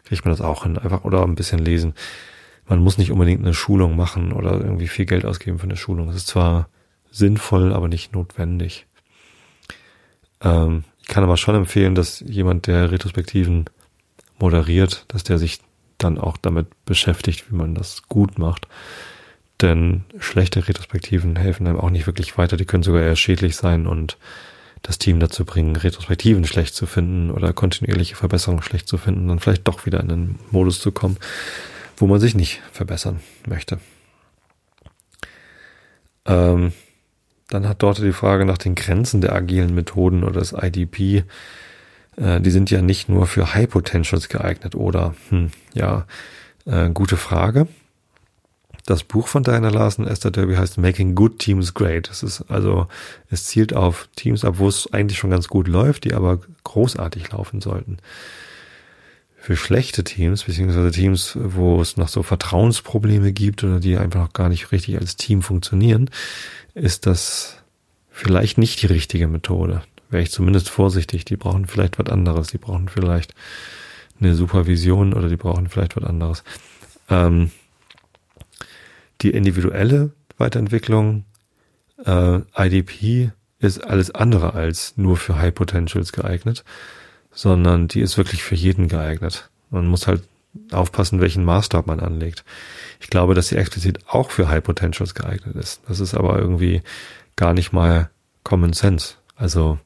[0.05, 0.77] kriegt man das auch hin.
[0.77, 1.93] Einfach oder ein bisschen lesen.
[2.67, 6.09] Man muss nicht unbedingt eine Schulung machen oder irgendwie viel Geld ausgeben für eine Schulung.
[6.09, 6.69] Es ist zwar
[7.11, 8.85] sinnvoll, aber nicht notwendig.
[10.41, 13.65] Ähm, ich kann aber schon empfehlen, dass jemand, der Retrospektiven
[14.39, 15.59] moderiert, dass der sich
[15.97, 18.67] dann auch damit beschäftigt, wie man das gut macht.
[19.61, 22.57] Denn schlechte Retrospektiven helfen einem auch nicht wirklich weiter.
[22.57, 24.17] Die können sogar eher schädlich sein und
[24.83, 29.39] das Team dazu bringen, Retrospektiven schlecht zu finden oder kontinuierliche Verbesserungen schlecht zu finden, dann
[29.39, 31.17] vielleicht doch wieder in einen Modus zu kommen,
[31.97, 33.79] wo man sich nicht verbessern möchte.
[36.25, 36.73] Ähm,
[37.49, 41.23] dann hat dort die Frage nach den Grenzen der agilen Methoden oder des IDP.
[42.17, 46.05] Äh, die sind ja nicht nur für High Potentials geeignet oder, hm, ja,
[46.65, 47.67] äh, gute Frage.
[48.85, 52.09] Das Buch von Diana Larsen, Esther Derby, heißt Making Good Teams Great.
[52.09, 52.87] Es ist also,
[53.29, 57.31] es zielt auf Teams ab, wo es eigentlich schon ganz gut läuft, die aber großartig
[57.31, 57.97] laufen sollten.
[59.37, 64.33] Für schlechte Teams, beziehungsweise Teams, wo es noch so Vertrauensprobleme gibt oder die einfach noch
[64.33, 66.09] gar nicht richtig als Team funktionieren,
[66.73, 67.57] ist das
[68.09, 69.81] vielleicht nicht die richtige Methode.
[70.09, 71.25] Wäre ich zumindest vorsichtig.
[71.25, 72.47] Die brauchen vielleicht was anderes.
[72.47, 73.33] Die brauchen vielleicht
[74.19, 76.43] eine Supervision oder die brauchen vielleicht was anderes.
[77.09, 77.51] Ähm,
[79.23, 81.25] die individuelle Weiterentwicklung,
[82.05, 86.65] äh, IDP, ist alles andere als nur für High Potentials geeignet,
[87.31, 89.49] sondern die ist wirklich für jeden geeignet.
[89.69, 90.23] Man muss halt
[90.71, 92.43] aufpassen, welchen Maßstab man anlegt.
[92.99, 95.81] Ich glaube, dass sie explizit auch für High Potentials geeignet ist.
[95.87, 96.81] Das ist aber irgendwie
[97.35, 98.09] gar nicht mal
[98.43, 99.15] Common Sense.
[99.35, 99.79] Also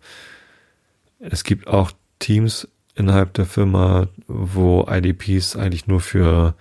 [1.19, 6.55] es gibt auch Teams innerhalb der Firma, wo IDPs eigentlich nur für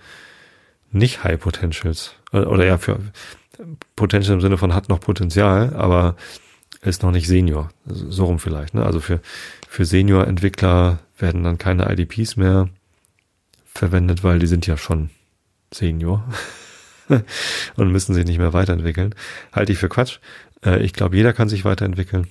[0.91, 2.99] nicht High Potentials oder ja für
[3.95, 6.15] Potential im Sinne von hat noch Potenzial, aber
[6.81, 7.69] ist noch nicht Senior.
[7.85, 8.73] So rum vielleicht.
[8.73, 8.85] Ne?
[8.85, 9.19] Also für,
[9.67, 12.69] für Senior-Entwickler werden dann keine IDPs mehr
[13.65, 15.09] verwendet, weil die sind ja schon
[15.73, 16.23] Senior
[17.75, 19.15] und müssen sich nicht mehr weiterentwickeln.
[19.51, 20.19] Halte ich für Quatsch.
[20.63, 22.27] Äh, ich glaube, jeder kann sich weiterentwickeln.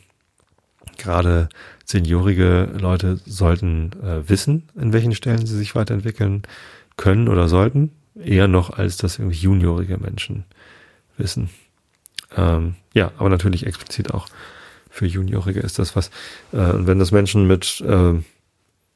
[0.96, 1.48] Gerade
[1.84, 6.42] seniorige Leute sollten äh, wissen, in welchen Stellen sie sich weiterentwickeln
[6.96, 7.90] können oder sollten
[8.22, 10.44] eher noch, als das irgendwie juniorige Menschen
[11.16, 11.50] wissen.
[12.36, 14.28] Ähm, ja, aber natürlich explizit auch
[14.90, 16.08] für Juniorige ist das was.
[16.52, 18.14] Äh, wenn das Menschen mit äh,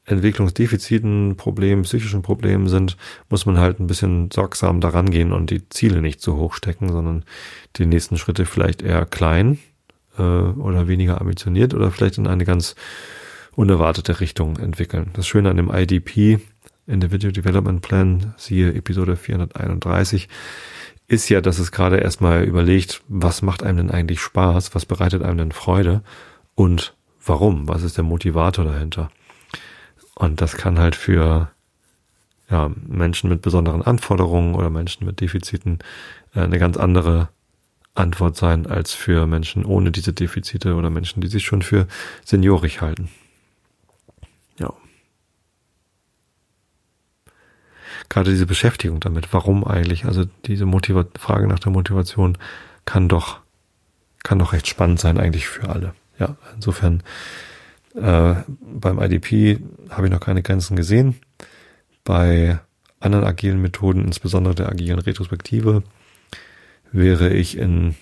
[0.05, 2.97] Entwicklungsdefiziten, Problemen, psychischen Problemen sind,
[3.29, 6.91] muss man halt ein bisschen sorgsam daran gehen und die Ziele nicht zu hoch stecken,
[6.91, 7.23] sondern
[7.77, 9.59] die nächsten Schritte vielleicht eher klein
[10.17, 12.75] äh, oder weniger ambitioniert oder vielleicht in eine ganz
[13.55, 15.11] unerwartete Richtung entwickeln.
[15.13, 16.39] Das Schöne an dem IDP
[16.87, 20.27] Individual Development Plan, siehe Episode 431,
[21.07, 25.23] ist ja, dass es gerade erstmal überlegt, was macht einem denn eigentlich Spaß, was bereitet
[25.23, 26.03] einem denn Freude
[26.55, 29.11] und warum, was ist der Motivator dahinter.
[30.15, 31.51] Und das kann halt für
[32.49, 35.79] ja, Menschen mit besonderen Anforderungen oder Menschen mit Defiziten
[36.35, 37.29] äh, eine ganz andere
[37.93, 41.87] Antwort sein als für Menschen ohne diese Defizite oder Menschen, die sich schon für
[42.23, 43.09] seniorig halten.
[48.09, 52.37] Gerade diese Beschäftigung damit, warum eigentlich, also diese Motiva Frage nach der Motivation
[52.85, 53.39] kann doch,
[54.23, 55.93] kann doch recht spannend sein eigentlich für alle.
[56.19, 57.03] Ja, insofern
[57.95, 61.19] äh, beim IDP habe ich noch keine Grenzen gesehen.
[62.03, 62.59] Bei
[62.99, 65.83] anderen agilen Methoden, insbesondere der agilen Retrospektive,
[66.91, 67.95] wäre ich in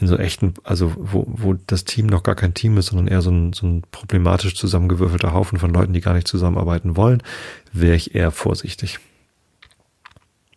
[0.00, 3.20] in so echten, also wo, wo das Team noch gar kein Team ist, sondern eher
[3.20, 7.22] so ein, so ein problematisch zusammengewürfelter Haufen von Leuten, die gar nicht zusammenarbeiten wollen,
[7.72, 9.00] wäre ich eher vorsichtig.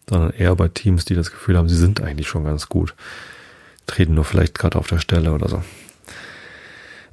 [0.07, 2.93] Sondern eher bei Teams, die das Gefühl haben, sie sind eigentlich schon ganz gut,
[3.87, 5.63] treten nur vielleicht gerade auf der Stelle oder so.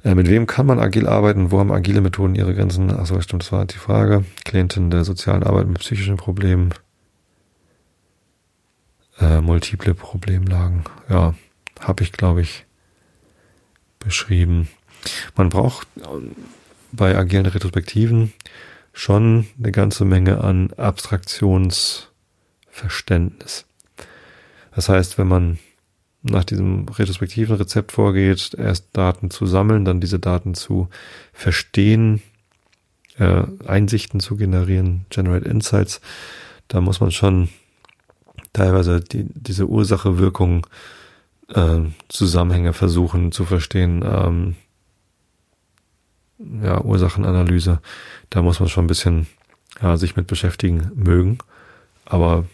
[0.03, 1.51] Äh, mit wem kann man agil arbeiten?
[1.51, 2.91] Wo haben agile Methoden ihre Grenzen?
[2.91, 4.23] Achso, stimmt, das war die Frage.
[4.45, 6.75] Klienten der sozialen Arbeit mit psychischen Problemen.
[9.19, 10.83] Äh, multiple Problemlagen.
[11.09, 11.33] Ja,
[11.79, 12.65] habe ich, glaube ich,
[13.99, 14.67] beschrieben.
[15.35, 15.87] Man braucht
[16.91, 18.33] bei agilen Retrospektiven
[18.93, 23.65] schon eine ganze Menge an Abstraktionsverständnis.
[24.75, 25.59] Das heißt, wenn man
[26.21, 30.89] nach diesem retrospektiven Rezept vorgeht, erst Daten zu sammeln, dann diese Daten zu
[31.31, 32.21] verstehen,
[33.17, 36.01] äh, Einsichten zu generieren, Generate Insights,
[36.67, 37.47] da muss man schon
[38.53, 40.67] teilweise die, diese Ursache-Wirkung
[41.53, 44.55] äh, Zusammenhänge versuchen zu verstehen, ähm,
[46.63, 47.81] ja, Ursachenanalyse,
[48.29, 49.27] da muss man schon ein bisschen
[49.81, 51.39] ja, sich mit beschäftigen mögen.
[52.05, 52.45] Aber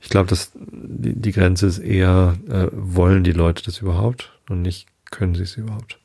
[0.00, 4.62] ich glaube, dass die, die Grenze ist eher, äh, wollen die Leute das überhaupt und
[4.62, 5.98] nicht können sie es überhaupt.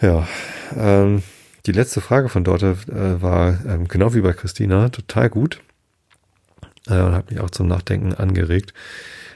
[0.00, 0.26] Ja,
[0.76, 1.22] ähm,
[1.66, 5.60] die letzte Frage von dort äh, war ähm, genau wie bei Christina total gut
[6.86, 8.72] äh, und hat mich auch zum Nachdenken angeregt.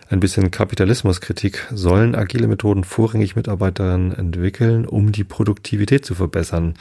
[0.09, 1.69] Ein bisschen Kapitalismuskritik.
[1.73, 6.75] Sollen agile Methoden vorrangig Mitarbeiterinnen entwickeln, um die Produktivität zu verbessern?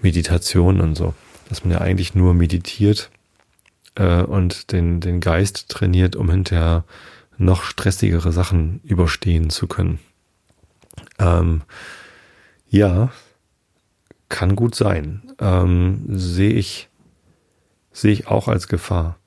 [0.00, 1.14] Meditation und so,
[1.48, 3.10] dass man ja eigentlich nur meditiert
[3.96, 6.84] äh, und den, den Geist trainiert, um hinterher
[7.38, 9.98] noch stressigere Sachen überstehen zu können.
[11.18, 11.62] Ähm,
[12.68, 13.10] ja,
[14.28, 15.22] kann gut sein.
[15.38, 16.88] Ähm, sehe ich,
[17.92, 19.18] sehe ich auch als Gefahr.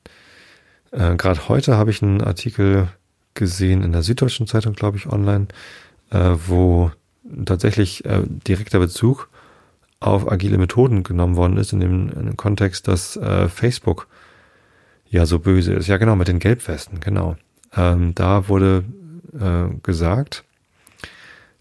[0.91, 2.89] Äh, Gerade heute habe ich einen Artikel
[3.33, 5.47] gesehen in der Süddeutschen Zeitung, glaube ich, online,
[6.11, 6.91] äh, wo
[7.45, 9.29] tatsächlich äh, direkter Bezug
[9.99, 14.07] auf agile Methoden genommen worden ist, in dem, in dem Kontext, dass äh, Facebook
[15.09, 15.87] ja so böse ist.
[15.87, 17.35] Ja, genau, mit den Gelbwesten, genau.
[17.75, 18.83] Ähm, da wurde
[19.33, 20.43] äh, gesagt,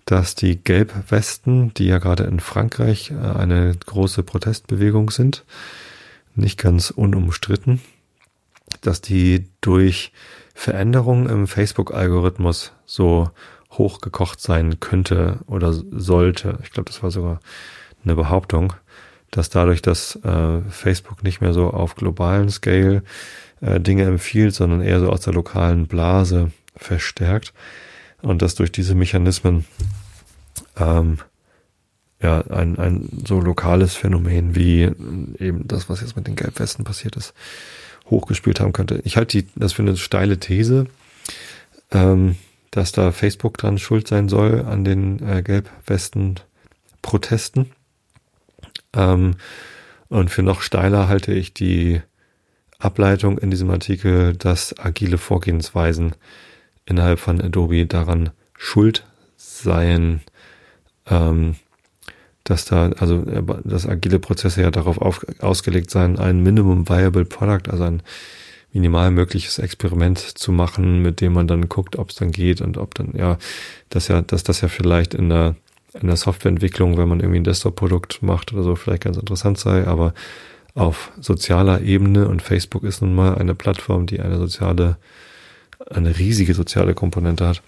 [0.04, 5.44] dass die Gelbwesten, die ja gerade in Frankreich äh, eine große Protestbewegung sind,
[6.34, 7.80] nicht ganz unumstritten,
[8.80, 10.12] dass die durch
[10.54, 13.30] Veränderungen im Facebook-Algorithmus so
[13.72, 16.58] hochgekocht sein könnte oder sollte.
[16.62, 17.40] Ich glaube, das war sogar
[18.04, 18.72] eine Behauptung,
[19.30, 23.02] dass dadurch, dass äh, Facebook nicht mehr so auf globalen Scale
[23.60, 27.52] äh, Dinge empfiehlt, sondern eher so aus der lokalen Blase verstärkt
[28.22, 29.64] und dass durch diese Mechanismen
[30.76, 31.18] ähm,
[32.22, 34.82] ja ein, ein so lokales Phänomen wie
[35.38, 37.34] eben das, was jetzt mit den Gelbwesten passiert ist,
[38.10, 39.00] hochgespielt haben könnte.
[39.04, 40.86] Ich halte die, das für eine steile These,
[41.90, 42.36] ähm,
[42.70, 47.72] dass da Facebook dran schuld sein soll an den äh, Gelbwesten-Protesten.
[48.94, 49.36] Ähm,
[50.08, 52.00] und für noch steiler halte ich die
[52.78, 56.12] Ableitung in diesem Artikel, dass agile Vorgehensweisen
[56.86, 59.04] innerhalb von Adobe daran schuld
[59.36, 60.20] seien,
[61.06, 61.56] ähm,
[62.44, 63.22] dass da, also
[63.64, 68.02] dass agile Prozesse ja darauf auf, ausgelegt seien, ein Minimum Viable Product, also ein
[68.72, 72.76] minimal mögliches Experiment zu machen, mit dem man dann guckt, ob es dann geht und
[72.76, 73.38] ob dann, ja,
[73.88, 75.56] dass ja, dass das ja vielleicht in der,
[75.98, 79.86] in der Softwareentwicklung, wenn man irgendwie ein Desktop-Produkt macht oder so, vielleicht ganz interessant sei,
[79.86, 80.12] aber
[80.74, 84.96] auf sozialer Ebene und Facebook ist nun mal eine Plattform, die eine soziale,
[85.90, 87.62] eine riesige soziale Komponente hat,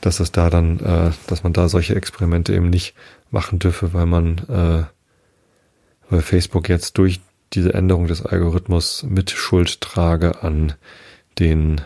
[0.00, 2.94] dass es da dann, äh, dass man da solche Experimente eben nicht
[3.30, 4.84] machen dürfe, weil man, äh,
[6.10, 7.20] weil Facebook jetzt durch
[7.54, 10.74] diese Änderung des Algorithmus mit Schuld trage an
[11.38, 11.80] den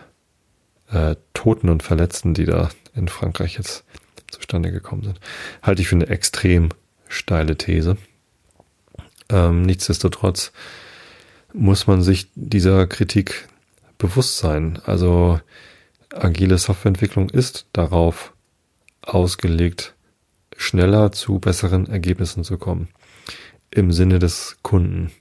[0.90, 3.84] äh, Toten und Verletzten, die da in Frankreich jetzt
[4.30, 5.20] zustande gekommen sind.
[5.62, 6.70] Halte ich für eine extrem
[7.08, 7.96] steile These.
[9.28, 10.52] Ähm, nichtsdestotrotz
[11.52, 13.48] muss man sich dieser Kritik
[13.98, 14.80] bewusst sein.
[14.84, 15.40] Also
[16.12, 18.32] agile Softwareentwicklung ist darauf
[19.02, 19.94] ausgelegt,
[20.56, 22.88] schneller zu besseren Ergebnissen zu kommen.
[23.70, 25.12] Im Sinne des Kunden.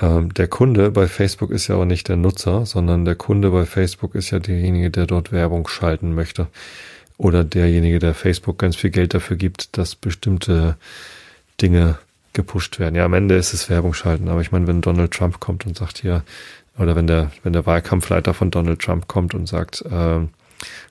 [0.00, 3.66] Ähm, der Kunde bei Facebook ist ja aber nicht der Nutzer, sondern der Kunde bei
[3.66, 6.46] Facebook ist ja derjenige, der dort Werbung schalten möchte.
[7.16, 10.76] Oder derjenige, der Facebook ganz viel Geld dafür gibt, dass bestimmte
[11.60, 11.98] Dinge
[12.32, 12.94] gepusht werden.
[12.94, 15.76] Ja, am Ende ist es Werbung schalten, aber ich meine, wenn Donald Trump kommt und
[15.76, 16.22] sagt hier,
[16.78, 20.20] oder wenn der, wenn der Wahlkampfleiter von Donald Trump kommt und sagt, äh,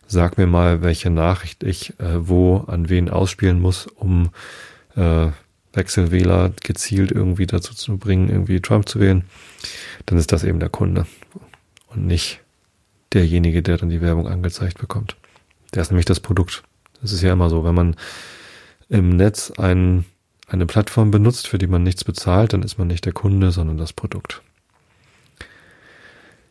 [0.07, 4.31] sag mir mal, welche Nachricht ich äh, wo an wen ausspielen muss, um
[4.97, 5.27] äh,
[5.77, 9.23] Wechselwähler gezielt irgendwie dazu zu bringen, irgendwie Trump zu wählen,
[10.05, 11.07] dann ist das eben der Kunde
[11.87, 12.41] und nicht
[13.13, 15.15] derjenige, der dann die Werbung angezeigt bekommt.
[15.73, 16.63] Der ist nämlich das Produkt.
[17.01, 17.95] Das ist ja immer so, wenn man
[18.89, 20.05] im Netz ein,
[20.47, 23.77] eine Plattform benutzt, für die man nichts bezahlt, dann ist man nicht der Kunde, sondern
[23.77, 24.41] das Produkt.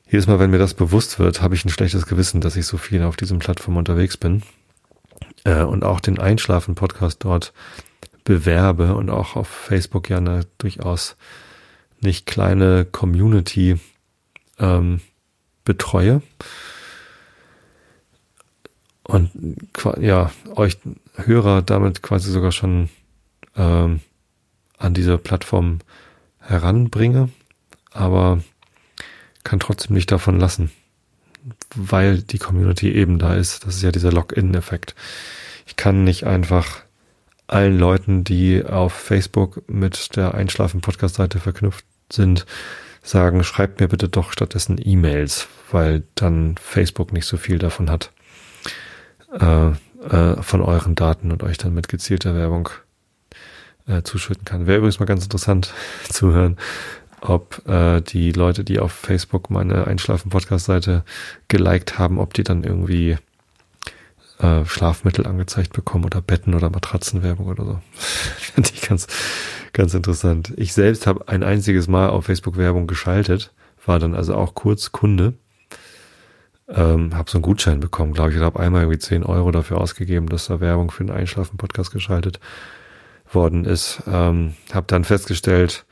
[0.08, 2.78] Jedes Mal, wenn mir das bewusst wird, habe ich ein schlechtes Gewissen, dass ich so
[2.78, 4.42] viel auf diesem Plattform unterwegs bin
[5.44, 7.52] äh, und auch den Einschlafen-Podcast dort
[8.26, 11.16] bewerbe und auch auf Facebook ja eine durchaus
[12.00, 13.78] nicht kleine Community
[14.58, 15.00] ähm,
[15.64, 16.20] betreue.
[19.04, 19.30] Und
[20.00, 20.76] ja, euch
[21.14, 22.88] Hörer damit quasi sogar schon
[23.56, 24.00] ähm,
[24.76, 25.78] an diese Plattform
[26.40, 27.30] heranbringe,
[27.92, 28.42] aber
[29.44, 30.72] kann trotzdem nicht davon lassen,
[31.76, 33.64] weil die Community eben da ist.
[33.64, 34.96] Das ist ja dieser Login-Effekt.
[35.66, 36.85] Ich kann nicht einfach
[37.46, 42.46] allen Leuten, die auf Facebook mit der Einschlafen-Podcast-Seite verknüpft sind,
[43.02, 48.10] sagen, schreibt mir bitte doch stattdessen E-Mails, weil dann Facebook nicht so viel davon hat,
[49.32, 49.70] äh,
[50.08, 52.68] äh, von euren Daten und euch dann mit gezielter Werbung
[53.86, 54.66] äh, zuschütten kann.
[54.66, 55.72] Wäre übrigens mal ganz interessant
[56.08, 56.56] zu hören,
[57.20, 61.04] ob äh, die Leute, die auf Facebook meine Einschlafen-Podcast-Seite
[61.48, 63.16] geliked haben, ob die dann irgendwie
[64.38, 67.80] äh, Schlafmittel angezeigt bekommen oder Betten oder Matratzenwerbung oder so.
[67.96, 69.06] Finde ich ganz,
[69.72, 70.52] ganz interessant.
[70.56, 73.52] Ich selbst habe ein einziges Mal auf Facebook Werbung geschaltet,
[73.84, 75.34] war dann also auch kurz Kunde.
[76.68, 79.80] Ähm, habe so einen Gutschein bekommen, glaube ich, Ich habe einmal irgendwie 10 Euro dafür
[79.80, 82.40] ausgegeben, dass da Werbung für den Einschlafen-Podcast geschaltet
[83.32, 84.02] worden ist.
[84.06, 85.85] Ähm, habe dann festgestellt,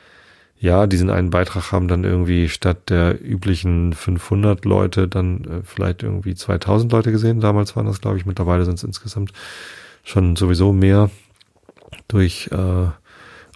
[0.64, 6.02] ja, diesen einen Beitrag haben dann irgendwie statt der üblichen 500 Leute dann äh, vielleicht
[6.02, 7.40] irgendwie 2000 Leute gesehen.
[7.40, 9.34] Damals waren das, glaube ich, mittlerweile sind es insgesamt
[10.04, 11.10] schon sowieso mehr
[12.08, 12.86] durch äh,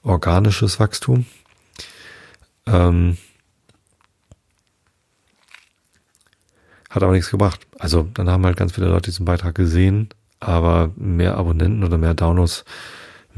[0.02, 1.24] organisches Wachstum.
[2.66, 3.16] Ähm,
[6.90, 7.66] hat aber nichts gebracht.
[7.78, 12.12] Also dann haben halt ganz viele Leute diesen Beitrag gesehen, aber mehr Abonnenten oder mehr
[12.12, 12.66] Downloads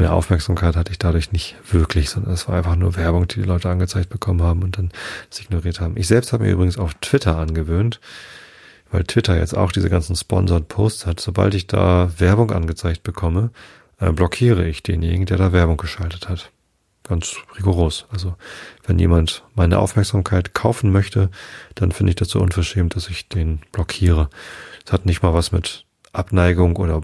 [0.01, 3.47] mehr Aufmerksamkeit hatte ich dadurch nicht wirklich, sondern es war einfach nur Werbung, die die
[3.47, 4.91] Leute angezeigt bekommen haben und dann
[5.31, 5.97] es ignoriert haben.
[5.97, 8.01] Ich selbst habe mir übrigens auf Twitter angewöhnt,
[8.91, 11.21] weil Twitter jetzt auch diese ganzen Sponsored Posts hat.
[11.21, 13.51] Sobald ich da Werbung angezeigt bekomme,
[14.01, 16.51] äh, blockiere ich denjenigen, der da Werbung geschaltet hat.
[17.05, 18.07] Ganz rigoros.
[18.11, 18.35] Also
[18.87, 21.31] wenn jemand meine Aufmerksamkeit kaufen möchte,
[21.75, 24.31] dann finde ich das so unverschämt, dass ich den blockiere.
[24.85, 27.03] Es hat nicht mal was mit Abneigung oder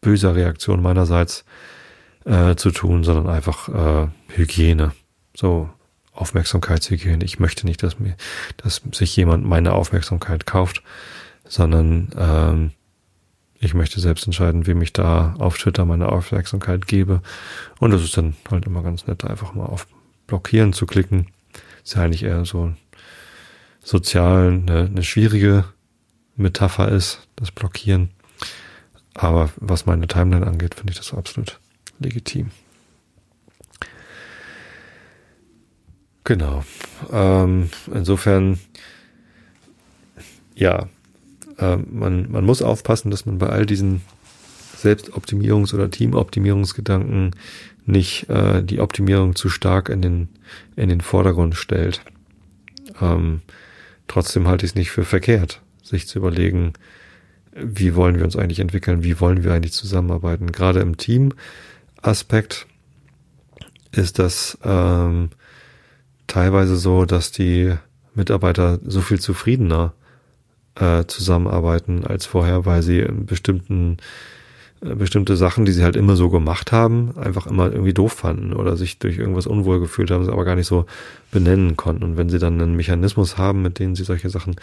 [0.00, 1.44] böser Reaktion meinerseits
[2.24, 4.92] äh, zu tun, sondern einfach äh, Hygiene.
[5.36, 5.68] So
[6.12, 7.24] Aufmerksamkeitshygiene.
[7.24, 8.16] Ich möchte nicht, dass mir,
[8.56, 10.82] dass sich jemand meine Aufmerksamkeit kauft,
[11.46, 12.70] sondern ähm,
[13.58, 17.20] ich möchte selbst entscheiden, wem ich da auf Twitter meine Aufmerksamkeit gebe.
[17.80, 19.86] Und das ist dann halt immer ganz nett, einfach mal auf
[20.26, 21.28] Blockieren zu klicken.
[21.82, 22.74] Ist ja eigentlich eher so
[23.82, 25.64] sozial eine, eine schwierige
[26.36, 28.10] Metapher ist, das Blockieren.
[29.14, 31.58] Aber was meine Timeline angeht, finde ich das absolut
[32.04, 32.50] legitim.
[36.24, 36.64] Genau.
[37.12, 38.58] Ähm, insofern,
[40.54, 40.88] ja,
[41.58, 44.00] äh, man, man muss aufpassen, dass man bei all diesen
[44.76, 47.32] Selbstoptimierungs- oder Teamoptimierungsgedanken
[47.86, 50.28] nicht äh, die Optimierung zu stark in den,
[50.76, 52.00] in den Vordergrund stellt.
[53.00, 53.42] Ähm,
[54.08, 56.72] trotzdem halte ich es nicht für verkehrt, sich zu überlegen,
[57.54, 60.52] wie wollen wir uns eigentlich entwickeln, wie wollen wir eigentlich zusammenarbeiten.
[60.52, 60.96] Gerade im
[62.04, 62.66] Team-Aspekt
[63.92, 65.30] ist das ähm,
[66.26, 67.72] teilweise so, dass die
[68.14, 69.94] Mitarbeiter so viel zufriedener
[70.74, 73.96] äh, zusammenarbeiten als vorher, weil sie in bestimmten
[74.82, 78.52] äh, bestimmte Sachen, die sie halt immer so gemacht haben, einfach immer irgendwie doof fanden
[78.52, 80.84] oder sich durch irgendwas unwohl gefühlt haben, sie aber gar nicht so
[81.30, 82.04] benennen konnten.
[82.04, 84.56] Und wenn sie dann einen Mechanismus haben, mit dem sie solche Sachen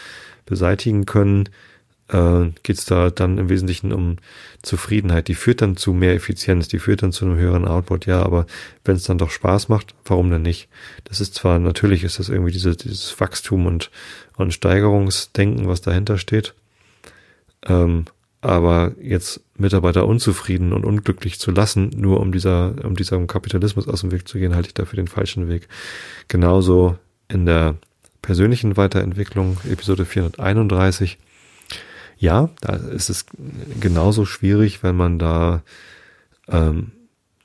[0.46, 1.50] beseitigen können,
[2.12, 4.18] äh, geht es da dann im Wesentlichen um
[4.62, 5.28] Zufriedenheit.
[5.28, 8.46] Die führt dann zu mehr Effizienz, die führt dann zu einem höheren Output, ja, aber
[8.84, 10.70] wenn es dann doch Spaß macht, warum denn nicht?
[11.06, 13.92] Das ist zwar, natürlich ist das irgendwie diese, dieses Wachstum und,
[14.36, 16.54] und Steigerungsdenken, was dahinter steht,
[17.66, 18.06] ähm,
[18.42, 24.02] aber jetzt Mitarbeiter unzufrieden und unglücklich zu lassen, nur um dieser, um diesem Kapitalismus aus
[24.02, 25.68] dem Weg zu gehen, halte ich dafür den falschen Weg.
[26.28, 26.98] Genauso
[27.28, 27.76] in der
[28.24, 31.20] persönlichen Weiterentwicklung, Episode 431,
[32.22, 33.26] ja, da ist es
[33.80, 35.64] genauso schwierig, wenn man da
[36.48, 36.92] ähm,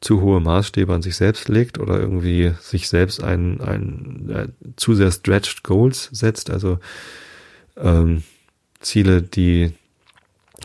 [0.03, 4.95] zu hohe Maßstäbe an sich selbst legt oder irgendwie sich selbst ein, ein äh, zu
[4.95, 6.79] sehr stretched Goals setzt, also
[7.79, 8.22] ähm,
[8.81, 9.72] Ziele, die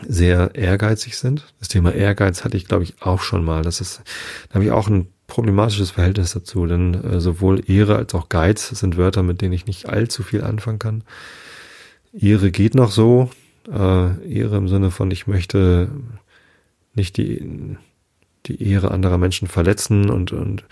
[0.06, 1.54] sehr ehrgeizig sind.
[1.58, 3.62] Das Thema Ehrgeiz hatte ich, glaube ich, auch schon mal.
[3.62, 4.02] Das ist,
[4.50, 8.68] da habe ich auch ein problematisches Verhältnis dazu, denn äh, sowohl Ehre als auch Geiz
[8.68, 11.04] sind Wörter, mit denen ich nicht allzu viel anfangen kann.
[12.12, 13.30] Ehre geht noch so,
[13.68, 15.90] äh, Ehre im Sinne von, ich möchte
[16.94, 17.76] nicht die,
[18.46, 20.64] die Ehre anderer Menschen verletzen und, und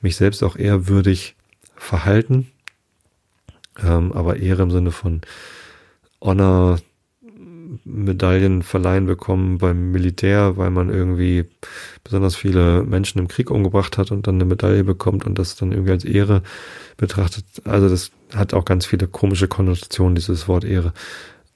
[0.00, 1.36] mich selbst auch ehrwürdig
[1.76, 2.50] verhalten.
[3.82, 5.20] Ähm, aber Ehre im Sinne von
[6.20, 6.78] Honor,
[7.84, 11.46] Medaillen verleihen bekommen beim Militär, weil man irgendwie
[12.04, 15.72] besonders viele Menschen im Krieg umgebracht hat und dann eine Medaille bekommt und das dann
[15.72, 16.42] irgendwie als Ehre
[16.96, 17.44] betrachtet.
[17.64, 20.92] Also das hat auch ganz viele komische Konnotationen, dieses Wort Ehre.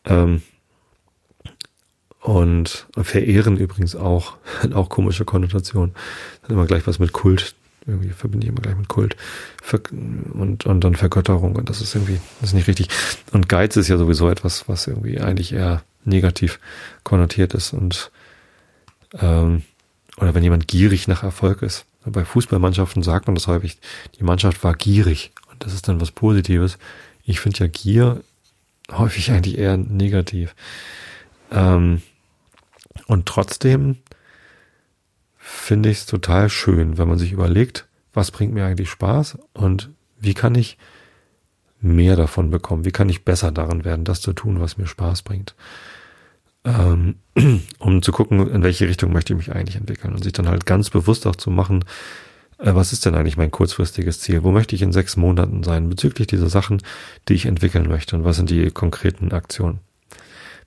[0.05, 0.43] Ähm,
[2.21, 5.95] und verehren übrigens auch, hat auch komische Konnotationen.
[6.43, 7.55] Hat immer gleich was mit Kult.
[7.87, 9.16] Irgendwie verbinde ich immer gleich mit Kult.
[9.73, 11.57] Und, und dann Vergötterung.
[11.57, 12.89] Und das ist irgendwie, das ist nicht richtig.
[13.33, 16.61] Und Geiz ist ja sowieso etwas, was irgendwie eigentlich eher negativ
[17.05, 17.73] konnotiert ist.
[17.73, 18.11] Und,
[19.18, 19.62] ähm,
[20.18, 21.87] oder wenn jemand gierig nach Erfolg ist.
[22.05, 23.79] Bei Fußballmannschaften sagt man das häufig,
[24.18, 25.33] die Mannschaft war gierig.
[25.59, 26.79] das ist dann was Positives.
[27.25, 28.23] Ich finde ja Gier
[28.91, 30.55] häufig eigentlich eher negativ.
[31.51, 32.03] Ähm,
[33.07, 33.99] und trotzdem
[35.36, 39.91] finde ich es total schön, wenn man sich überlegt, was bringt mir eigentlich Spaß und
[40.18, 40.76] wie kann ich
[41.80, 42.84] mehr davon bekommen?
[42.84, 45.55] Wie kann ich besser darin werden, das zu tun, was mir Spaß bringt?
[46.64, 47.16] Ähm,
[47.78, 50.66] um zu gucken, in welche Richtung möchte ich mich eigentlich entwickeln und sich dann halt
[50.66, 51.84] ganz bewusst auch zu machen,
[52.59, 54.43] äh, was ist denn eigentlich mein kurzfristiges Ziel?
[54.43, 56.82] Wo möchte ich in sechs Monaten sein bezüglich dieser Sachen,
[57.28, 59.80] die ich entwickeln möchte und was sind die konkreten Aktionen?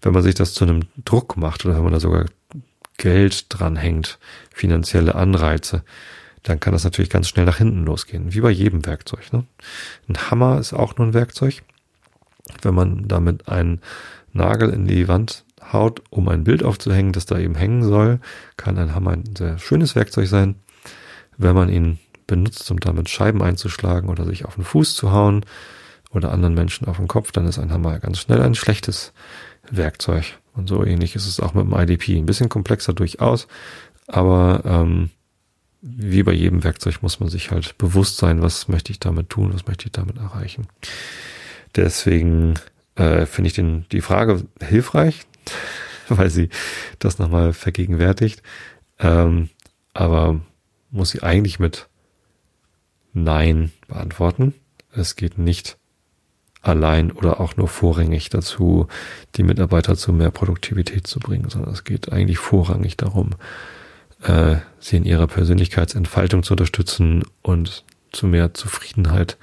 [0.03, 2.25] Wenn man sich das zu einem Druck macht oder wenn man da sogar
[2.97, 4.19] Geld dranhängt,
[4.53, 5.83] finanzielle Anreize,
[6.43, 9.31] dann kann das natürlich ganz schnell nach hinten losgehen, wie bei jedem Werkzeug.
[9.31, 9.45] Ne?
[10.09, 11.63] Ein Hammer ist auch nur ein Werkzeug.
[12.61, 13.79] Wenn man damit einen
[14.33, 18.19] Nagel in die Wand haut, um ein Bild aufzuhängen, das da eben hängen soll,
[18.57, 20.55] kann ein Hammer ein sehr schönes Werkzeug sein.
[21.37, 25.45] Wenn man ihn benutzt, um damit Scheiben einzuschlagen oder sich auf den Fuß zu hauen
[26.11, 29.13] oder anderen Menschen auf den Kopf, dann ist ein Hammer ganz schnell ein schlechtes
[29.75, 30.37] Werkzeug.
[30.53, 32.17] Und so ähnlich ist es auch mit dem IDP.
[32.17, 33.47] Ein bisschen komplexer durchaus,
[34.07, 35.09] aber ähm,
[35.81, 39.53] wie bei jedem Werkzeug muss man sich halt bewusst sein, was möchte ich damit tun,
[39.53, 40.67] was möchte ich damit erreichen.
[41.75, 42.53] Deswegen
[42.95, 45.21] äh, finde ich den, die Frage hilfreich,
[46.09, 46.49] weil sie
[46.99, 48.41] das nochmal vergegenwärtigt.
[48.99, 49.49] Ähm,
[49.93, 50.39] aber
[50.89, 51.87] muss sie eigentlich mit
[53.13, 54.53] Nein beantworten.
[54.91, 55.77] Es geht nicht
[56.63, 58.87] allein oder auch nur vorrangig dazu,
[59.35, 63.31] die Mitarbeiter zu mehr Produktivität zu bringen, sondern es geht eigentlich vorrangig darum,
[64.23, 69.37] äh, sie in ihrer Persönlichkeitsentfaltung zu unterstützen und zu mehr Zufriedenheit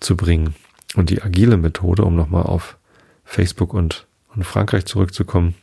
[0.00, 0.54] zu bringen.
[0.94, 2.76] Und die agile Methode, um nochmal auf
[3.24, 5.54] Facebook und, und Frankreich zurückzukommen,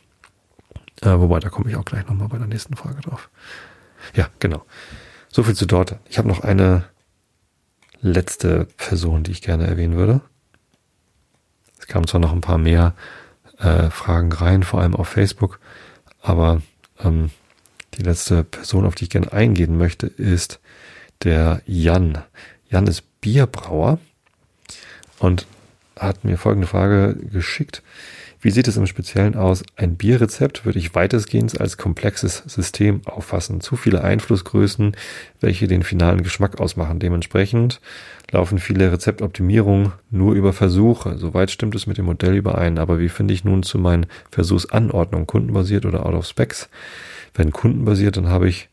[1.00, 3.30] äh, wobei da komme ich auch gleich nochmal bei der nächsten Frage drauf.
[4.14, 4.64] Ja, genau.
[5.28, 5.96] So viel zu dort.
[6.10, 6.84] Ich habe noch eine
[8.00, 10.22] letzte Person, die ich gerne erwähnen würde.
[11.82, 12.94] Es kamen zwar noch ein paar mehr
[13.58, 15.58] äh, Fragen rein, vor allem auf Facebook,
[16.20, 16.62] aber
[17.00, 17.30] ähm,
[17.94, 20.60] die letzte Person, auf die ich gerne eingehen möchte, ist
[21.24, 22.22] der Jan.
[22.70, 23.98] Jan ist Bierbrauer
[25.18, 25.48] und
[25.98, 27.82] hat mir folgende Frage geschickt.
[28.44, 29.62] Wie sieht es im Speziellen aus?
[29.76, 33.60] Ein Bierrezept würde ich weitestgehend als komplexes System auffassen.
[33.60, 34.96] Zu viele Einflussgrößen,
[35.40, 36.98] welche den finalen Geschmack ausmachen.
[36.98, 37.80] Dementsprechend
[38.32, 41.18] laufen viele Rezeptoptimierungen nur über Versuche.
[41.18, 42.78] Soweit stimmt es mit dem Modell überein.
[42.78, 46.68] Aber wie finde ich nun zu meinen Versuchsanordnungen, kundenbasiert oder out of specs?
[47.34, 48.70] Wenn kundenbasiert, dann habe ich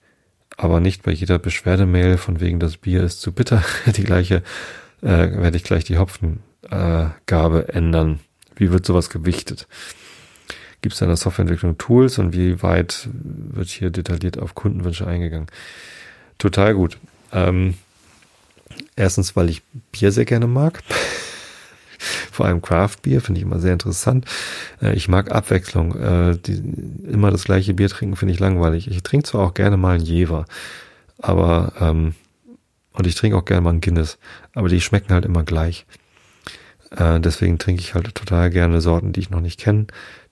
[0.58, 4.42] aber nicht bei jeder Beschwerdemail von wegen das Bier ist zu bitter die gleiche,
[5.04, 8.20] äh, werde ich gleich die Hopfengabe äh, ändern.
[8.60, 9.68] Wie wird sowas gewichtet?
[10.82, 15.48] Gibt es in der Softwareentwicklung Tools und wie weit wird hier detailliert auf Kundenwünsche eingegangen?
[16.38, 16.98] Total gut.
[17.34, 17.76] Ähm,
[18.96, 20.84] erstens, weil ich Bier sehr gerne mag.
[22.32, 24.26] Vor allem Craft Bier finde ich immer sehr interessant.
[24.82, 25.96] Äh, ich mag Abwechslung.
[26.00, 26.62] Äh, die,
[27.10, 28.90] immer das gleiche Bier trinken finde ich langweilig.
[28.90, 30.46] Ich trinke zwar auch gerne mal ein Jever,
[31.18, 32.16] aber ähm,
[32.94, 34.18] und ich trinke auch gerne mal ein Guinness,
[34.54, 35.86] aber die schmecken halt immer gleich.
[36.92, 39.88] Äh, deswegen trinke ich halt total gerne Sorten, die ich noch nicht kenne.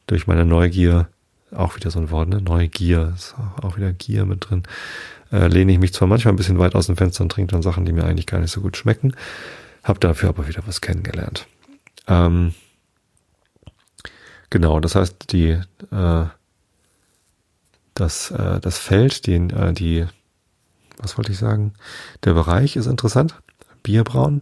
[0.07, 1.07] Durch meine Neugier,
[1.51, 2.41] auch wieder so ein Wort, ne?
[2.41, 4.63] Neugier, ist auch wieder Gier mit drin.
[5.31, 7.61] Äh, lehne ich mich zwar manchmal ein bisschen weit aus dem Fenster und trinke dann
[7.61, 9.13] Sachen, die mir eigentlich gar nicht so gut schmecken,
[9.83, 11.47] habe dafür aber wieder was kennengelernt.
[12.07, 12.53] Ähm,
[14.49, 15.59] genau, das heißt, die,
[15.91, 16.25] äh,
[17.93, 20.05] das, äh, das Feld, den, äh, die,
[20.99, 21.73] was wollte ich sagen?
[22.23, 23.35] Der Bereich ist interessant.
[23.83, 24.41] Bierbrauen.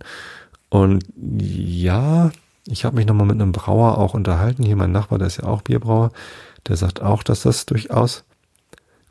[0.69, 2.31] Und ja,
[2.67, 4.63] ich habe mich nochmal mit einem Brauer auch unterhalten.
[4.63, 6.11] Hier mein Nachbar, der ist ja auch Bierbrauer.
[6.67, 8.23] Der sagt auch, dass das durchaus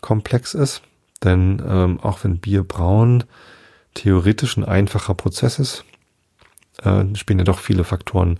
[0.00, 0.82] komplex ist.
[1.22, 3.24] Denn ähm, auch wenn Bierbrauen
[3.94, 5.84] theoretisch ein einfacher Prozess ist,
[6.82, 8.38] äh, spielen ja doch viele Faktoren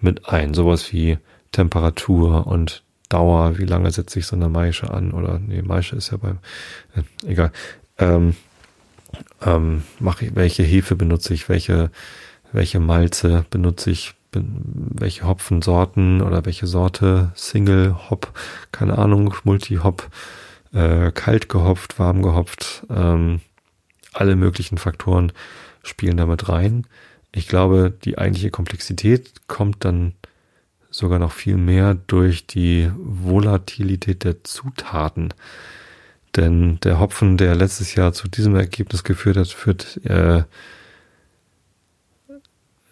[0.00, 0.54] mit ein.
[0.54, 1.18] Sowas wie
[1.52, 6.10] Temperatur und Dauer, wie lange setze ich so eine Maische an oder nee, Maische ist
[6.10, 6.38] ja beim
[6.96, 7.52] äh, egal.
[7.98, 8.34] Ähm,
[9.42, 11.90] ähm, mache ich, welche Hefe benutze ich, welche
[12.54, 18.32] welche Malze benutze ich, welche Hopfensorten oder welche Sorte, Single Hop,
[18.72, 20.08] keine Ahnung, Multi Hop,
[20.72, 23.40] äh, kalt gehopft, warm gehopft, ähm,
[24.12, 25.32] alle möglichen Faktoren
[25.82, 26.86] spielen damit rein.
[27.32, 30.14] Ich glaube, die eigentliche Komplexität kommt dann
[30.90, 35.34] sogar noch viel mehr durch die Volatilität der Zutaten.
[36.36, 40.44] Denn der Hopfen, der letztes Jahr zu diesem Ergebnis geführt hat, führt äh,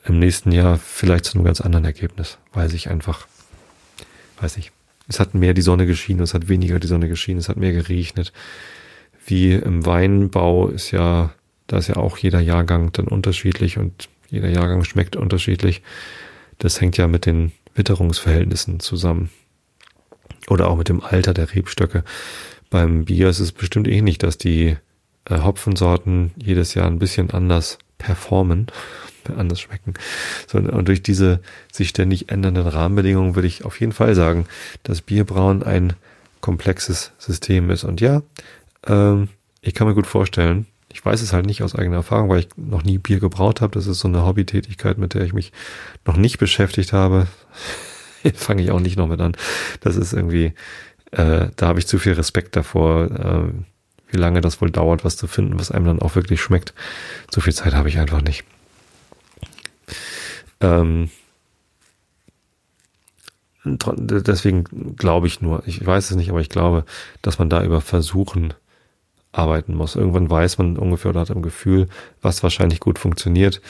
[0.04, 3.26] im nächsten Jahr vielleicht zu einem ganz anderen Ergebnis, weil sich einfach,
[4.40, 4.72] weiß ich,
[5.08, 7.72] es hat mehr die Sonne geschienen, es hat weniger die Sonne geschienen, es hat mehr
[7.72, 8.32] geregnet.
[9.26, 11.32] Wie im Weinbau ist ja,
[11.66, 15.82] da ist ja auch jeder Jahrgang dann unterschiedlich und Jeder Jahrgang schmeckt unterschiedlich.
[16.58, 19.28] Das hängt ja mit den Witterungsverhältnissen zusammen.
[20.48, 22.02] Oder auch mit dem Alter der Rebstöcke.
[22.70, 24.76] Beim Bier ist es bestimmt ähnlich, dass die
[25.28, 28.68] äh, Hopfensorten jedes Jahr ein bisschen anders performen,
[29.30, 29.94] anders schmecken.
[30.46, 34.46] So, und durch diese sich ständig ändernden Rahmenbedingungen würde ich auf jeden Fall sagen,
[34.82, 35.94] dass Bierbrauen ein
[36.40, 37.84] komplexes System ist.
[37.84, 38.22] Und ja,
[38.86, 39.28] ähm,
[39.60, 42.48] ich kann mir gut vorstellen, ich weiß es halt nicht aus eigener Erfahrung, weil ich
[42.56, 43.72] noch nie Bier gebraut habe.
[43.72, 45.52] Das ist so eine Hobbytätigkeit, mit der ich mich
[46.04, 47.26] noch nicht beschäftigt habe.
[48.34, 49.36] Fange ich auch nicht noch mit an.
[49.80, 50.52] Das ist irgendwie,
[51.12, 53.52] äh, da habe ich zu viel Respekt davor, äh,
[54.10, 56.74] wie lange das wohl dauert, was zu finden, was einem dann auch wirklich schmeckt.
[57.30, 58.44] So viel Zeit habe ich einfach nicht.
[60.62, 61.10] Ähm,
[63.64, 66.84] deswegen glaube ich nur, ich weiß es nicht, aber ich glaube,
[67.20, 68.54] dass man da über Versuchen
[69.32, 69.96] arbeiten muss.
[69.96, 71.88] Irgendwann weiß man ungefähr oder hat ein Gefühl,
[72.20, 73.60] was wahrscheinlich gut funktioniert.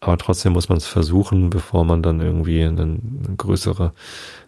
[0.00, 3.92] Aber trotzdem muss man es versuchen, bevor man dann irgendwie eine, eine größere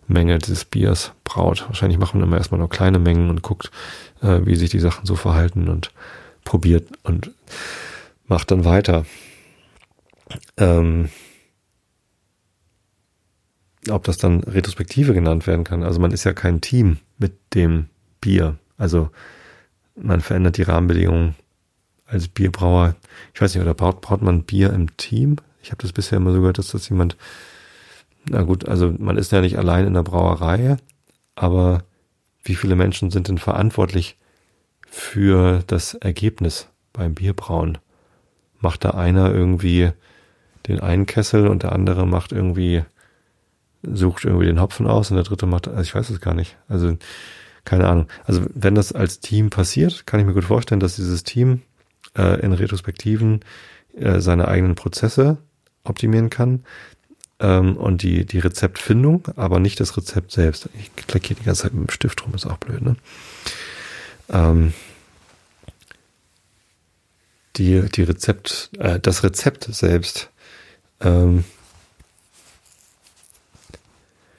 [0.06, 1.64] Menge des Biers braut.
[1.68, 3.70] Wahrscheinlich macht man immer erstmal nur kleine Mengen und guckt,
[4.22, 5.92] äh, wie sich die Sachen so verhalten und
[6.44, 7.30] probiert und
[8.26, 9.06] macht dann weiter.
[10.56, 11.08] Ähm,
[13.90, 15.82] ob das dann Retrospektive genannt werden kann.
[15.82, 17.86] Also man ist ja kein Team mit dem
[18.20, 18.56] Bier.
[18.76, 19.10] Also
[19.94, 21.34] man verändert die Rahmenbedingungen
[22.06, 22.94] als Bierbrauer.
[23.34, 25.36] Ich weiß nicht, oder braucht, braucht man Bier im Team?
[25.62, 27.16] Ich habe das bisher immer so gehört, dass das jemand,
[28.28, 30.76] na gut, also man ist ja nicht allein in der Brauerei,
[31.34, 31.82] aber
[32.44, 34.16] wie viele Menschen sind denn verantwortlich
[34.88, 37.78] für das Ergebnis beim Bierbrauen?
[38.60, 39.90] Macht da einer irgendwie
[40.68, 42.84] den einen Kessel und der andere macht irgendwie,
[43.92, 46.56] sucht irgendwie den Hopfen aus und der dritte macht, also ich weiß es gar nicht.
[46.68, 46.96] Also
[47.64, 48.06] keine Ahnung.
[48.24, 51.62] Also wenn das als Team passiert, kann ich mir gut vorstellen, dass dieses Team
[52.16, 53.40] äh, in Retrospektiven
[53.94, 55.38] äh, seine eigenen Prozesse
[55.84, 56.64] optimieren kann
[57.40, 60.68] ähm, und die, die Rezeptfindung, aber nicht das Rezept selbst.
[60.78, 62.96] Ich klicke hier die ganze Zeit mit dem Stift rum, ist auch blöd, ne?
[64.28, 64.72] Ähm,
[67.56, 70.30] die, die Rezept, äh, das Rezept selbst
[71.00, 71.44] ähm,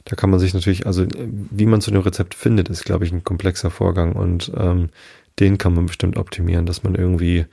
[0.08, 3.12] da kann man sich natürlich, also wie man zu dem Rezept findet, ist, glaube ich,
[3.12, 4.90] ein komplexer Vorgang und ähm,
[5.38, 7.46] den kann man bestimmt optimieren, dass man irgendwie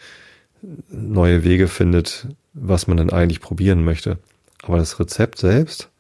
[0.89, 4.19] neue Wege findet, was man dann eigentlich probieren möchte.
[4.63, 5.91] Aber das Rezept selbst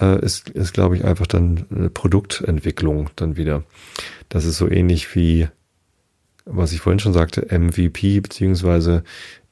[0.00, 3.62] äh, ist, ist glaube ich, einfach dann eine Produktentwicklung dann wieder.
[4.30, 5.48] Das ist so ähnlich wie,
[6.46, 9.04] was ich vorhin schon sagte, MVP beziehungsweise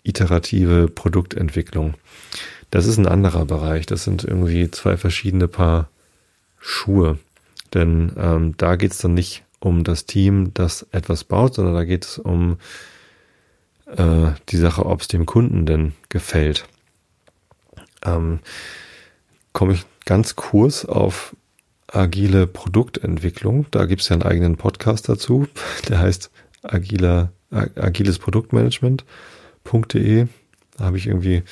[0.02, 1.92] iterative Produktentwicklung.
[2.70, 3.84] Das ist ein anderer Bereich.
[3.84, 5.90] Das sind irgendwie zwei verschiedene Paar
[6.58, 7.18] Schuhe.
[7.74, 11.84] Denn ähm, da geht es dann nicht um das Team, das etwas baut, sondern da
[11.84, 12.58] geht es um
[13.86, 16.66] äh, die Sache, ob es dem Kunden denn gefällt.
[18.04, 18.38] Ähm,
[19.52, 21.34] Komme ich ganz kurz auf
[21.88, 23.66] agile Produktentwicklung.
[23.70, 25.48] Da gibt es ja einen eigenen Podcast dazu,
[25.88, 26.30] der heißt
[26.62, 30.26] agile, agiles Produktmanagement.de.
[30.76, 31.42] Da habe ich irgendwie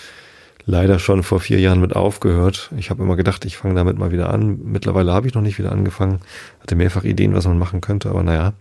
[0.66, 2.70] leider schon vor vier Jahren mit aufgehört.
[2.76, 4.60] Ich habe immer gedacht, ich fange damit mal wieder an.
[4.62, 6.20] Mittlerweile habe ich noch nicht wieder angefangen.
[6.60, 8.54] Hatte mehrfach Ideen, was man machen könnte, aber naja,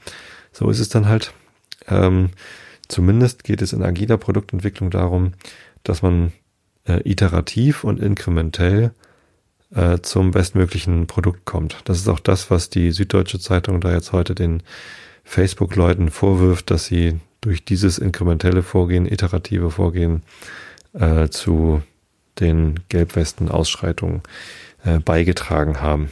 [0.51, 1.33] so ist es dann halt.
[1.87, 2.29] Ähm,
[2.87, 5.33] zumindest geht es in agiler Produktentwicklung darum,
[5.83, 6.33] dass man
[6.87, 8.91] äh, iterativ und inkrementell
[9.73, 11.77] äh, zum bestmöglichen Produkt kommt.
[11.85, 14.61] Das ist auch das, was die Süddeutsche Zeitung da jetzt heute den
[15.23, 20.23] Facebook-Leuten vorwirft, dass sie durch dieses inkrementelle Vorgehen, iterative Vorgehen
[20.93, 21.81] äh, zu
[22.39, 24.21] den Gelbwesten-Ausschreitungen
[24.83, 26.09] äh, beigetragen haben.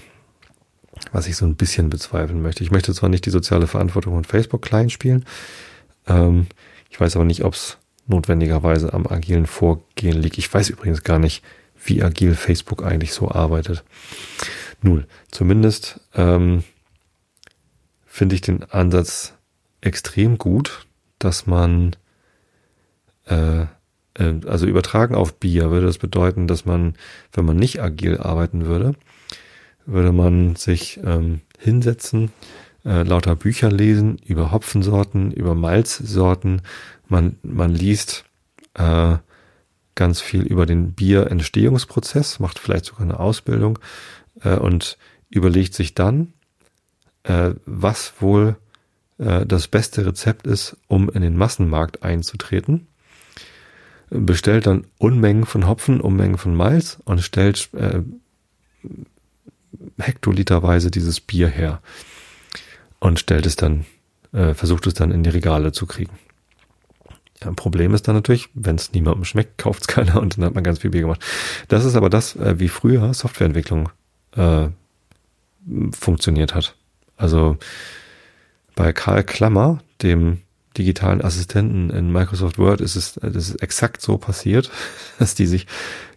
[1.11, 2.63] Was ich so ein bisschen bezweifeln möchte.
[2.63, 5.25] Ich möchte zwar nicht die soziale Verantwortung von Facebook klein spielen,
[6.07, 6.47] ähm,
[6.89, 7.77] ich weiß aber nicht, ob es
[8.07, 10.37] notwendigerweise am agilen Vorgehen liegt.
[10.37, 11.43] Ich weiß übrigens gar nicht,
[11.83, 13.83] wie agil Facebook eigentlich so arbeitet.
[14.81, 16.63] Nun, zumindest ähm,
[18.05, 19.33] finde ich den Ansatz
[19.79, 20.85] extrem gut,
[21.17, 21.95] dass man
[23.25, 23.65] äh,
[24.17, 26.95] also übertragen auf Bier würde das bedeuten, dass man,
[27.33, 28.95] wenn man nicht agil arbeiten würde,
[29.85, 32.31] würde man sich ähm, hinsetzen,
[32.85, 36.61] äh, lauter Bücher lesen über Hopfensorten, über Malzsorten.
[37.07, 38.25] Man, man liest
[38.73, 39.17] äh,
[39.95, 43.79] ganz viel über den Bierentstehungsprozess, macht vielleicht sogar eine Ausbildung
[44.43, 44.97] äh, und
[45.29, 46.33] überlegt sich dann,
[47.23, 48.57] äh, was wohl
[49.19, 52.87] äh, das beste Rezept ist, um in den Massenmarkt einzutreten
[54.11, 58.01] bestellt dann Unmengen von Hopfen, Unmengen von Malz und stellt äh,
[59.97, 61.81] hektoliterweise dieses Bier her
[62.99, 63.85] und stellt es dann,
[64.33, 66.19] äh, versucht es dann in die Regale zu kriegen.
[67.41, 70.53] Ja, Problem ist dann natürlich, wenn es niemandem schmeckt, kauft es keiner und dann hat
[70.53, 71.23] man ganz viel Bier gemacht.
[71.69, 73.89] Das ist aber das, äh, wie früher Softwareentwicklung
[74.35, 74.67] äh,
[75.91, 76.75] funktioniert hat.
[77.15, 77.57] Also
[78.75, 80.41] bei Karl Klammer, dem
[80.77, 84.71] digitalen Assistenten in Microsoft Word, ist es das ist exakt so passiert,
[85.19, 85.67] dass die sich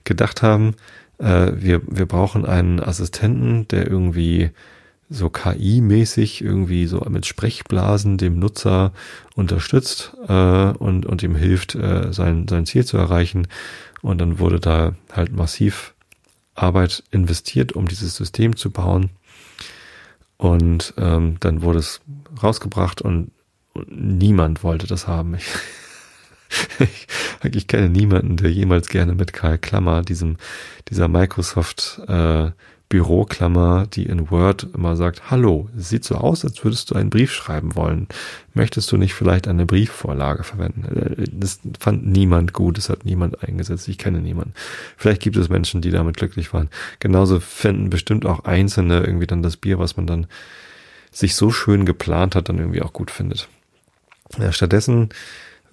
[0.04, 0.74] gedacht haben,
[1.18, 4.50] äh, wir, wir brauchen einen Assistenten, der irgendwie
[5.10, 8.92] so KI-mäßig irgendwie so mit Sprechblasen dem Nutzer
[9.34, 13.46] unterstützt äh, und, und ihm hilft, äh, sein, sein Ziel zu erreichen.
[14.02, 15.94] Und dann wurde da halt massiv
[16.54, 19.10] Arbeit investiert, um dieses System zu bauen.
[20.36, 22.00] Und ähm, dann wurde es
[22.42, 23.30] rausgebracht und,
[23.88, 25.34] niemand wollte das haben.
[25.34, 25.46] Ich,
[26.78, 30.36] ich, ich kenne niemanden, der jemals gerne mit Karl Klammer, diesem,
[30.88, 32.50] dieser Microsoft äh,
[32.88, 37.32] Büroklammer, die in Word immer sagt, hallo, sieht so aus, als würdest du einen Brief
[37.32, 38.06] schreiben wollen.
[38.52, 40.84] Möchtest du nicht vielleicht eine Briefvorlage verwenden?
[40.84, 44.54] Äh, das fand niemand gut, das hat niemand eingesetzt, ich kenne niemanden.
[44.96, 46.68] Vielleicht gibt es Menschen, die damit glücklich waren.
[47.00, 50.26] Genauso finden bestimmt auch Einzelne irgendwie dann das Bier, was man dann
[51.10, 53.48] sich so schön geplant hat, dann irgendwie auch gut findet.
[54.38, 55.10] Ja, stattdessen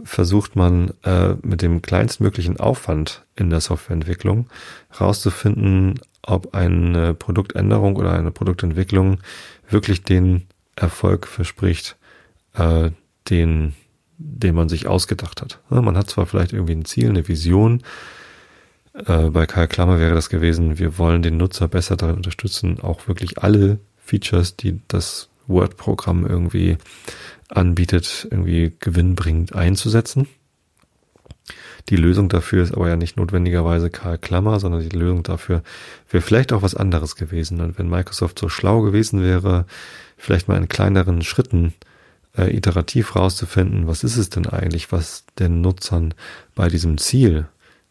[0.03, 4.47] versucht man äh, mit dem kleinstmöglichen Aufwand in der Softwareentwicklung
[4.89, 9.19] herauszufinden, ob eine Produktänderung oder eine Produktentwicklung
[9.69, 11.97] wirklich den Erfolg verspricht,
[12.53, 12.91] äh,
[13.29, 13.73] den,
[14.17, 15.59] den man sich ausgedacht hat.
[15.69, 17.83] Ja, man hat zwar vielleicht irgendwie ein Ziel, eine Vision.
[18.93, 23.07] Äh, bei Karl Klammer wäre das gewesen, wir wollen den Nutzer besser darin unterstützen, auch
[23.07, 26.77] wirklich alle Features, die das Word-Programm irgendwie
[27.51, 30.27] anbietet, irgendwie gewinnbringend einzusetzen.
[31.89, 35.63] Die Lösung dafür ist aber ja nicht notwendigerweise Karl Klammer, sondern die Lösung dafür
[36.09, 37.59] wäre vielleicht auch was anderes gewesen.
[37.61, 39.65] Und wenn Microsoft so schlau gewesen wäre,
[40.17, 41.73] vielleicht mal in kleineren Schritten
[42.37, 46.13] äh, iterativ rauszufinden, was ist es denn eigentlich, was den Nutzern
[46.55, 47.47] bei diesem Ziel,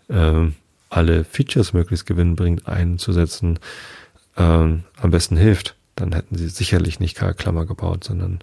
[0.09, 0.47] äh,
[0.89, 3.59] alle Features möglichst gewinnbringend einzusetzen,
[4.37, 8.39] äh, am besten hilft, dann hätten sie sicherlich nicht Karl Klammer gebaut, sondern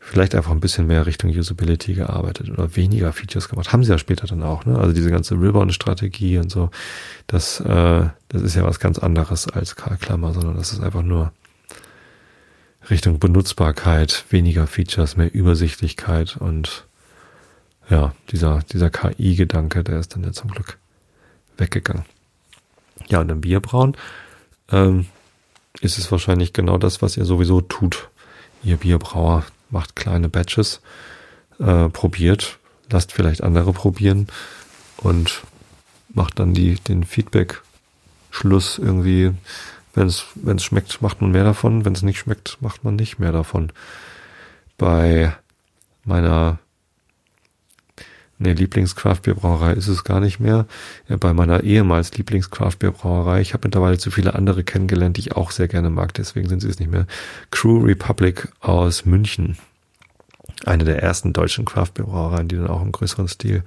[0.00, 3.72] vielleicht einfach ein bisschen mehr Richtung Usability gearbeitet oder weniger Features gemacht.
[3.72, 4.78] Haben sie ja später dann auch, ne?
[4.78, 6.70] Also diese ganze Ribbon-Strategie und so,
[7.26, 11.02] das, äh, das ist ja was ganz anderes als Karl Klammer, sondern das ist einfach
[11.02, 11.32] nur
[12.88, 16.86] Richtung Benutzbarkeit, weniger Features, mehr Übersichtlichkeit und
[17.90, 20.78] ja, dieser, dieser KI-Gedanke, der ist dann ja zum Glück
[21.58, 22.04] weggegangen.
[23.08, 23.96] Ja, und im Bierbrauen
[24.70, 25.06] ähm,
[25.80, 28.08] ist es wahrscheinlich genau das, was ihr sowieso tut,
[28.62, 30.80] ihr Bierbrauer macht kleine Batches,
[31.58, 32.58] äh, probiert,
[32.90, 34.28] lasst vielleicht andere probieren
[34.98, 35.42] und
[36.12, 39.32] macht dann die, den Feedback-Schluss irgendwie,
[39.94, 42.96] wenn es, wenn es schmeckt, macht man mehr davon, wenn es nicht schmeckt, macht man
[42.96, 43.72] nicht mehr davon.
[44.78, 45.34] Bei
[46.04, 46.58] meiner
[48.42, 50.66] Nee, Lieblingscraftbierbrauerei ist es gar nicht mehr.
[51.08, 53.42] Ja, bei meiner ehemals Lieblingscraftbierbrauerei.
[53.42, 56.60] Ich habe mittlerweile zu viele andere kennengelernt, die ich auch sehr gerne mag, deswegen sind
[56.60, 57.06] sie es nicht mehr.
[57.50, 59.58] Crew Republic aus München.
[60.64, 63.62] Eine der ersten deutschen Craftbierbrauereien, die dann auch im größeren Stil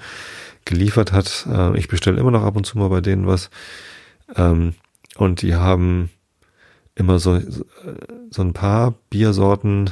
[0.66, 1.48] geliefert hat.
[1.48, 3.52] Äh, ich bestelle immer noch ab und zu mal bei denen was.
[4.36, 4.74] Ähm,
[5.18, 6.10] und die haben
[6.96, 7.40] immer so,
[8.32, 9.92] so ein paar Biersorten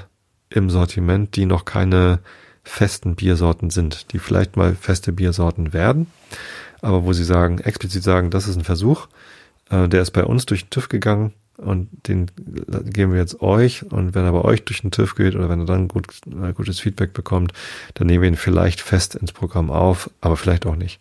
[0.49, 2.18] im Sortiment, die noch keine
[2.64, 6.08] festen Biersorten sind, die vielleicht mal feste Biersorten werden,
[6.82, 9.08] aber wo sie sagen, explizit sagen, das ist ein Versuch,
[9.70, 12.30] äh, der ist bei uns durch den TÜV gegangen und den
[12.86, 15.62] geben wir jetzt euch und wenn er bei euch durch den TÜV geht oder wenn
[15.62, 17.54] er dann gut, äh, gutes Feedback bekommt,
[17.94, 21.00] dann nehmen wir ihn vielleicht fest ins Programm auf, aber vielleicht auch nicht.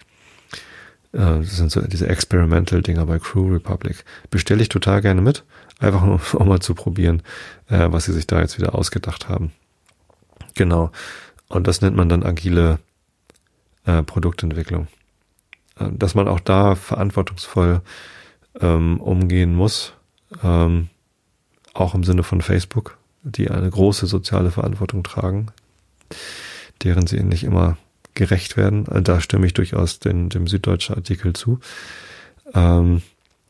[1.13, 4.05] Äh, das sind so diese Experimental-Dinger bei Crew Republic.
[4.31, 5.45] Bestelle ich total gerne mit,
[5.79, 7.23] einfach nur um mal zu probieren,
[7.69, 9.53] äh, was sie sich da jetzt wieder ausgedacht haben.
[10.55, 10.91] Genau.
[11.51, 12.79] Und das nennt man dann agile
[13.85, 14.87] äh, Produktentwicklung.
[15.79, 17.83] Äh, dass man auch da verantwortungsvoll
[18.61, 19.93] ähm, umgehen muss,
[20.43, 20.89] ähm,
[21.75, 25.47] auch im Sinne von Facebook, die eine große soziale Verantwortung tragen,
[26.83, 27.77] deren sie nicht immer
[28.15, 28.87] gerecht werden.
[28.87, 31.59] Äh, da stimme ich durchaus den, dem süddeutschen Artikel zu.
[32.55, 33.03] Ähm,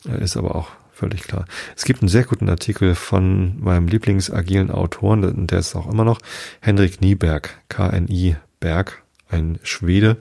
[0.05, 0.69] ist aber auch
[1.01, 1.47] völlig klar.
[1.77, 6.21] Es gibt einen sehr guten Artikel von meinem Lieblingsagilen Autoren, der ist auch immer noch,
[6.61, 10.19] Henrik Nieberg, KNI Berg, ein Schwede,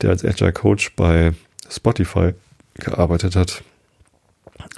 [0.00, 1.34] der als Agile Coach bei
[1.68, 2.32] Spotify
[2.74, 3.62] gearbeitet hat.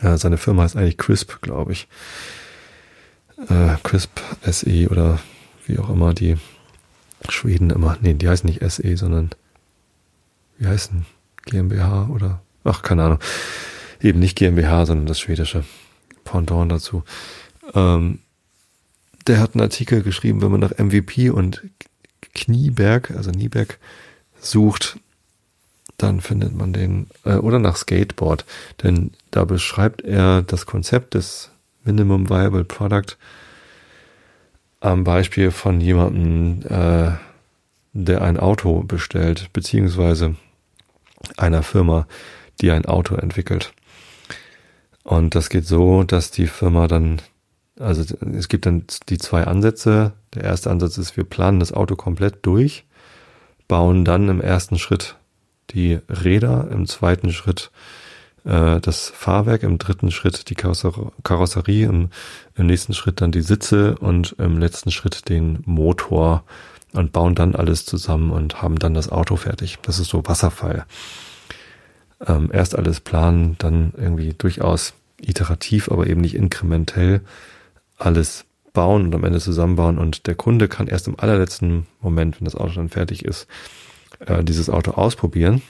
[0.03, 1.87] Äh, seine Firma heißt eigentlich Crisp, glaube ich.
[3.49, 5.21] Äh, Crisp SE oder
[5.67, 6.39] wie auch immer die
[7.29, 7.97] Schweden immer.
[8.01, 9.31] Nee, die heißen nicht SE, sondern
[10.59, 11.07] wie heißen
[11.45, 13.21] GmbH oder ach, keine Ahnung
[14.01, 15.65] eben nicht GmbH, sondern das schwedische
[16.25, 17.05] Pendant dazu.
[17.75, 18.21] Ähm,
[19.27, 21.63] der hat einen Artikel geschrieben, wenn man nach MVP und
[22.35, 23.79] Knieberg, also Nieberg,
[24.41, 24.99] sucht,
[25.99, 28.45] dann findet man den, äh, oder nach Skateboard,
[28.83, 31.51] denn da beschreibt er das Konzept des
[31.85, 33.17] Minimum Viable Product
[34.81, 37.13] am Beispiel von jemandem, äh,
[37.93, 40.37] der ein Auto bestellt, beziehungsweise
[41.37, 42.07] einer Firma,
[42.61, 43.73] die ein Auto entwickelt.
[45.07, 47.23] Und das geht so, dass die Firma dann,
[47.79, 48.03] also
[48.37, 50.15] es gibt dann die zwei Ansätze.
[50.35, 52.85] Der erste Ansatz ist, wir planen das Auto komplett durch,
[53.69, 55.15] bauen dann im ersten Schritt
[55.71, 57.71] die Räder, im zweiten Schritt
[58.43, 62.11] äh, das Fahrwerk, im dritten Schritt die Karosserie, im,
[62.57, 66.43] im nächsten Schritt dann die Sitze und im letzten Schritt den Motor
[66.95, 69.79] und bauen dann alles zusammen und haben dann das Auto fertig.
[69.83, 70.85] Das ist so Wasserfall.
[72.25, 77.21] Ähm, erst alles planen, dann irgendwie durchaus iterativ, aber eben nicht inkrementell
[77.99, 82.45] alles bauen und am Ende zusammenbauen und der Kunde kann erst im allerletzten Moment, wenn
[82.45, 83.47] das Auto dann fertig ist,
[84.21, 85.63] äh, dieses Auto ausprobieren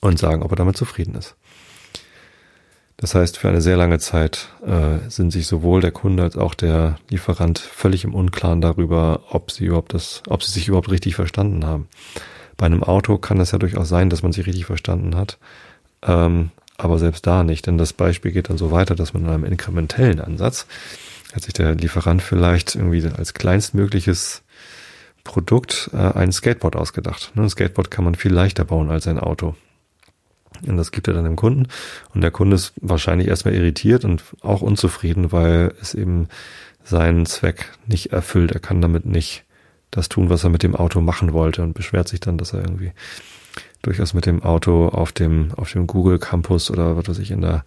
[0.00, 1.36] und sagen, ob er damit zufrieden ist.
[2.98, 6.52] Das heißt, für eine sehr lange Zeit äh, sind sich sowohl der Kunde als auch
[6.52, 11.14] der Lieferant völlig im Unklaren darüber, ob sie überhaupt das, ob sie sich überhaupt richtig
[11.14, 11.88] verstanden haben.
[12.60, 15.38] Bei einem Auto kann es ja durchaus sein, dass man sich richtig verstanden hat,
[16.02, 19.30] ähm, aber selbst da nicht, denn das Beispiel geht dann so weiter, dass man in
[19.30, 20.66] einem inkrementellen Ansatz
[21.32, 24.42] hat sich der Lieferant vielleicht irgendwie als kleinstmögliches
[25.24, 27.32] Produkt äh, ein Skateboard ausgedacht.
[27.34, 29.54] Ne, ein Skateboard kann man viel leichter bauen als ein Auto.
[30.66, 31.66] Und das gibt er dann dem Kunden.
[32.12, 36.28] Und der Kunde ist wahrscheinlich erstmal irritiert und auch unzufrieden, weil es eben
[36.84, 38.52] seinen Zweck nicht erfüllt.
[38.52, 39.44] Er kann damit nicht
[39.90, 42.60] das tun, was er mit dem Auto machen wollte und beschwert sich dann, dass er
[42.60, 42.92] irgendwie
[43.82, 47.40] durchaus mit dem Auto auf dem, auf dem Google Campus oder was weiß ich, in
[47.40, 47.64] der,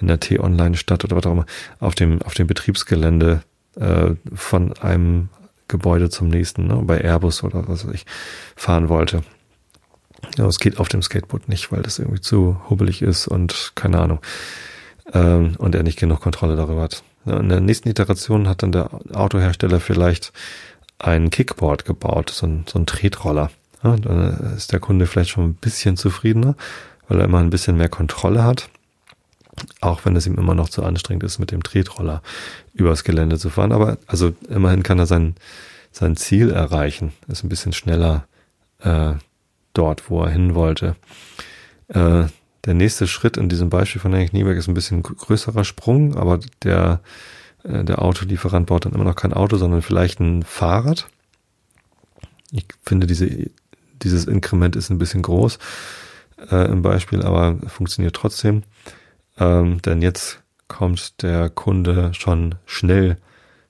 [0.00, 1.46] in der T-Online-Stadt oder was auch immer,
[1.80, 3.42] auf dem, auf dem Betriebsgelände
[3.76, 5.28] äh, von einem
[5.68, 8.06] Gebäude zum nächsten, ne, bei Airbus oder was weiß ich,
[8.54, 9.22] fahren wollte.
[10.36, 14.00] Ja, es geht auf dem Skateboard nicht, weil das irgendwie zu hubbelig ist und keine
[14.00, 14.20] Ahnung.
[15.12, 17.02] Ähm, und er nicht genug Kontrolle darüber hat.
[17.26, 20.32] In der nächsten Iteration hat dann der Autohersteller vielleicht
[20.98, 23.50] ein Kickboard gebaut, so ein, so ein Tretroller.
[23.82, 26.56] Ja, dann ist der Kunde vielleicht schon ein bisschen zufriedener,
[27.08, 28.68] weil er immer ein bisschen mehr Kontrolle hat.
[29.80, 32.22] Auch wenn es ihm immer noch zu anstrengend ist, mit dem Tretroller
[32.74, 33.72] übers Gelände zu fahren.
[33.72, 35.34] Aber also immerhin kann er sein,
[35.92, 37.12] sein Ziel erreichen.
[37.28, 38.26] Ist ein bisschen schneller
[38.80, 39.14] äh,
[39.72, 40.96] dort, wo er hin wollte.
[41.88, 42.24] Äh,
[42.66, 46.40] der nächste Schritt in diesem Beispiel von Henrik Nieberg ist ein bisschen größerer Sprung, aber
[46.64, 47.00] der,
[47.66, 51.08] der Autolieferant baut dann immer noch kein Auto, sondern vielleicht ein Fahrrad.
[52.52, 53.50] Ich finde, diese,
[54.02, 55.58] dieses Inkrement ist ein bisschen groß
[56.50, 58.62] äh, im Beispiel, aber funktioniert trotzdem.
[59.38, 63.16] Ähm, denn jetzt kommt der Kunde schon schnell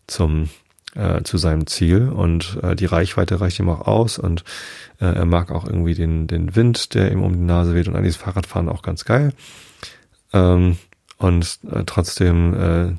[0.06, 0.48] zum
[0.94, 4.44] äh, zu seinem Ziel und äh, die Reichweite reicht ihm auch aus und
[4.98, 7.96] äh, er mag auch irgendwie den, den Wind, der ihm um die Nase weht und
[7.96, 9.32] eigentlich ist Fahrradfahren auch ganz geil.
[10.32, 10.78] Ähm,
[11.18, 12.92] und äh, trotzdem äh,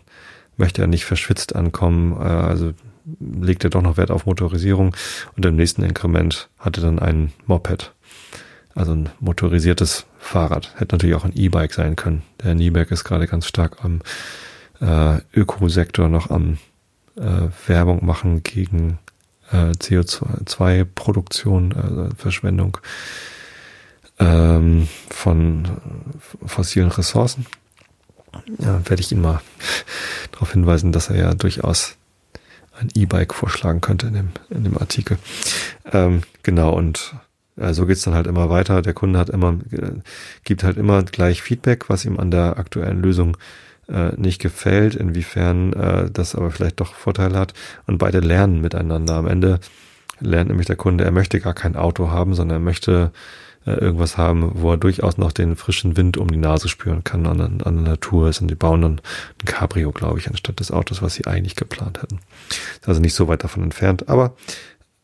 [0.58, 2.74] möchte er nicht verschwitzt ankommen, äh, also
[3.20, 4.96] legt er doch noch Wert auf Motorisierung
[5.36, 7.94] und im nächsten Inkrement hat er dann ein Moped.
[8.76, 10.74] Also ein motorisiertes Fahrrad.
[10.76, 12.22] Hätte natürlich auch ein E-Bike sein können.
[12.44, 14.02] Der Nieberg ist gerade ganz stark am
[14.80, 16.60] äh, Ökosektor noch am
[17.16, 19.00] äh, Werbung machen gegen
[19.52, 22.78] äh, CO2-Produktion, also Verschwendung
[24.20, 25.66] ähm, von
[26.46, 27.48] fossilen Ressourcen.
[28.60, 29.42] Ja, werde ich ihn mal
[30.60, 31.96] hinweisen, dass er ja durchaus
[32.80, 35.18] ein E-Bike vorschlagen könnte in dem, in dem Artikel.
[35.92, 37.16] Ähm, genau, und
[37.58, 38.82] äh, so geht's dann halt immer weiter.
[38.82, 39.92] Der Kunde hat immer, äh,
[40.44, 43.38] gibt halt immer gleich Feedback, was ihm an der aktuellen Lösung
[43.90, 47.54] äh, nicht gefällt, inwiefern äh, das aber vielleicht doch Vorteile hat.
[47.86, 49.16] Und beide lernen miteinander.
[49.16, 49.60] Am Ende
[50.20, 53.12] lernt nämlich der Kunde, er möchte gar kein Auto haben, sondern er möchte
[53.76, 57.42] irgendwas haben, wo er durchaus noch den frischen Wind um die Nase spüren kann an,
[57.42, 58.42] an der Natur ist.
[58.42, 59.02] Und die bauen dann
[59.42, 62.20] ein Cabrio, glaube ich, anstatt des Autos, was sie eigentlich geplant hätten.
[62.50, 64.36] Ist also nicht so weit davon entfernt, aber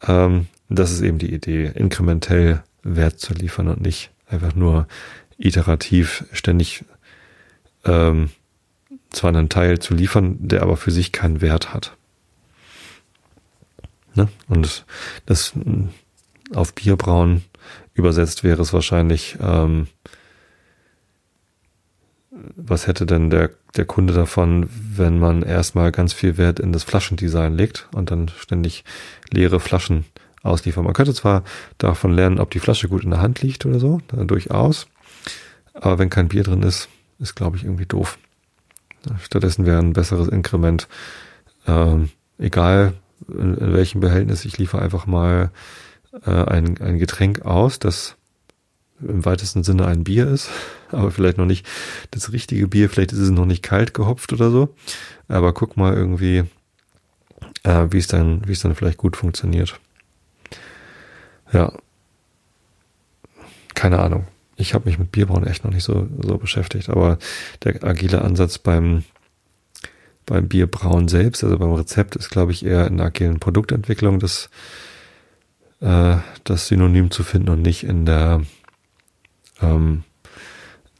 [0.07, 4.87] ähm, das ist eben die Idee, inkrementell Wert zu liefern und nicht einfach nur
[5.37, 6.85] iterativ ständig
[7.85, 8.29] ähm,
[9.11, 11.95] zwar einen Teil zu liefern, der aber für sich keinen Wert hat.
[14.15, 14.27] Ne?
[14.47, 14.85] Und
[15.25, 15.53] das
[16.53, 17.43] auf Bierbrauen
[17.93, 19.87] übersetzt wäre es wahrscheinlich, ähm,
[22.55, 26.83] was hätte denn der, der Kunde davon, wenn man erstmal ganz viel Wert in das
[26.83, 28.83] Flaschendesign legt und dann ständig
[29.31, 30.05] leere Flaschen
[30.41, 30.83] ausliefern.
[30.83, 31.43] Man könnte zwar
[31.77, 34.87] davon lernen, ob die Flasche gut in der Hand liegt oder so, durchaus,
[35.73, 36.89] aber wenn kein Bier drin ist,
[37.19, 38.17] ist glaube ich irgendwie doof.
[39.21, 40.87] Stattdessen wäre ein besseres Inkrement,
[41.67, 42.09] ähm,
[42.39, 42.93] egal
[43.27, 45.51] in, in welchem Behältnis, ich liefere einfach mal
[46.25, 48.15] äh, ein, ein Getränk aus, das
[49.01, 50.49] im weitesten Sinne ein Bier ist,
[50.91, 51.65] aber vielleicht noch nicht
[52.11, 54.73] das richtige Bier, vielleicht ist es noch nicht kalt gehopft oder so.
[55.27, 56.43] Aber guck mal irgendwie,
[57.63, 59.79] äh, wie es dann, wie es dann vielleicht gut funktioniert.
[61.51, 61.73] Ja.
[63.73, 64.27] Keine Ahnung.
[64.55, 67.17] Ich habe mich mit Bierbrauen echt noch nicht so, so beschäftigt, aber
[67.63, 69.03] der agile Ansatz beim,
[70.25, 74.49] beim Bierbrauen selbst, also beim Rezept, ist, glaube ich, eher in der agilen Produktentwicklung das,
[75.83, 78.41] äh, das Synonym zu finden und nicht in der
[79.61, 80.03] ähm,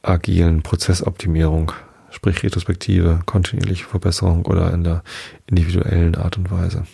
[0.02, 1.72] agilen Prozessoptimierung,
[2.12, 5.04] sprich Retrospektive, kontinuierliche Verbesserung oder in der
[5.48, 6.86] individuellen Art und Weise.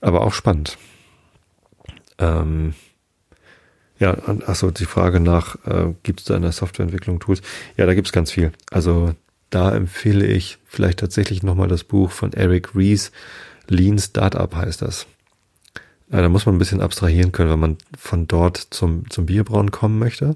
[0.00, 0.76] Aber auch spannend.
[2.18, 2.74] Ähm,
[3.98, 7.40] ja, achso, die Frage nach, äh, gibt es da in der Softwareentwicklung Tools?
[7.76, 8.52] Ja, da gibt es ganz viel.
[8.70, 9.14] Also
[9.50, 13.12] da empfehle ich vielleicht tatsächlich nochmal das Buch von Eric Rees,
[13.66, 15.06] Lean Startup heißt das.
[16.10, 19.70] Ja, da muss man ein bisschen abstrahieren können, wenn man von dort zum, zum Bierbrauen
[19.70, 20.34] kommen möchte.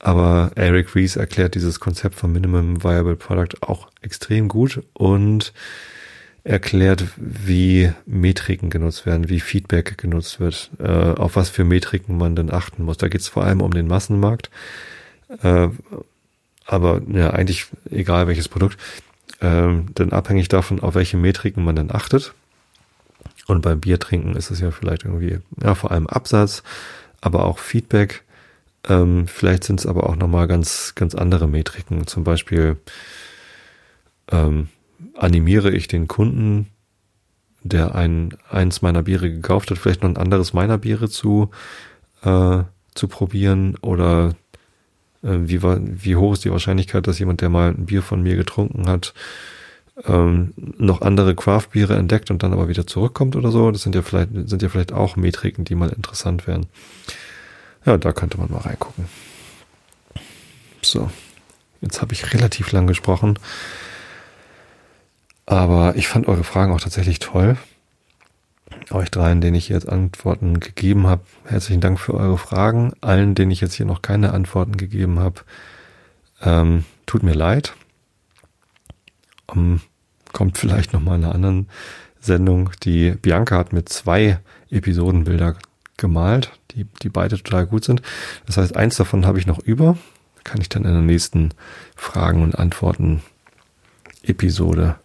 [0.00, 5.52] Aber Eric Rees erklärt dieses Konzept von Minimum Viable Product auch extrem gut und
[6.42, 12.36] erklärt, wie Metriken genutzt werden, wie Feedback genutzt wird, äh, auf was für Metriken man
[12.36, 12.98] denn achten muss.
[12.98, 14.50] Da geht es vor allem um den Massenmarkt.
[15.42, 15.68] Äh,
[16.66, 18.78] aber ja, eigentlich egal welches Produkt,
[19.40, 19.68] äh,
[19.98, 22.34] denn abhängig davon, auf welche Metriken man dann achtet,
[23.46, 26.62] und beim Bier trinken ist es ja vielleicht irgendwie, ja, vor allem Absatz,
[27.20, 28.24] aber auch Feedback.
[28.88, 32.06] Ähm, vielleicht sind es aber auch nochmal ganz, ganz andere Metriken.
[32.06, 32.76] Zum Beispiel
[34.30, 34.68] ähm,
[35.14, 36.68] animiere ich den Kunden,
[37.62, 41.50] der ein, eins meiner Biere gekauft hat, vielleicht noch ein anderes meiner Biere zu,
[42.22, 42.62] äh,
[42.94, 44.34] zu probieren oder
[45.22, 48.36] äh, wie, wie hoch ist die Wahrscheinlichkeit, dass jemand, der mal ein Bier von mir
[48.36, 49.14] getrunken hat,
[50.06, 53.70] ähm, noch andere Craft-Biere entdeckt und dann aber wieder zurückkommt oder so.
[53.70, 56.66] Das sind ja vielleicht, sind ja vielleicht auch Metriken, die mal interessant wären.
[57.84, 59.06] Ja, da könnte man mal reingucken.
[60.82, 61.10] So,
[61.80, 63.38] jetzt habe ich relativ lang gesprochen.
[65.46, 67.56] Aber ich fand eure Fragen auch tatsächlich toll.
[68.90, 72.92] Euch dreien, denen ich jetzt Antworten gegeben habe, herzlichen Dank für eure Fragen.
[73.00, 75.42] Allen, denen ich jetzt hier noch keine Antworten gegeben habe,
[76.42, 77.74] ähm, tut mir leid.
[79.46, 79.80] Um,
[80.32, 81.68] kommt vielleicht nochmal in einer anderen
[82.20, 82.70] Sendung.
[82.82, 84.40] Die Bianca hat mit zwei
[84.70, 85.56] Episodenbilder
[85.96, 88.02] gemalt, die, die beide total gut sind.
[88.46, 89.96] Das heißt, eins davon habe ich noch über.
[90.42, 91.50] Kann ich dann in der nächsten
[91.96, 93.22] Fragen und Antworten
[94.22, 94.96] Episode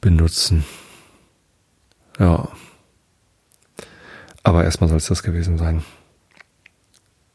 [0.00, 0.64] benutzen.
[2.18, 2.48] Ja.
[4.42, 5.84] Aber erstmal soll es das gewesen sein.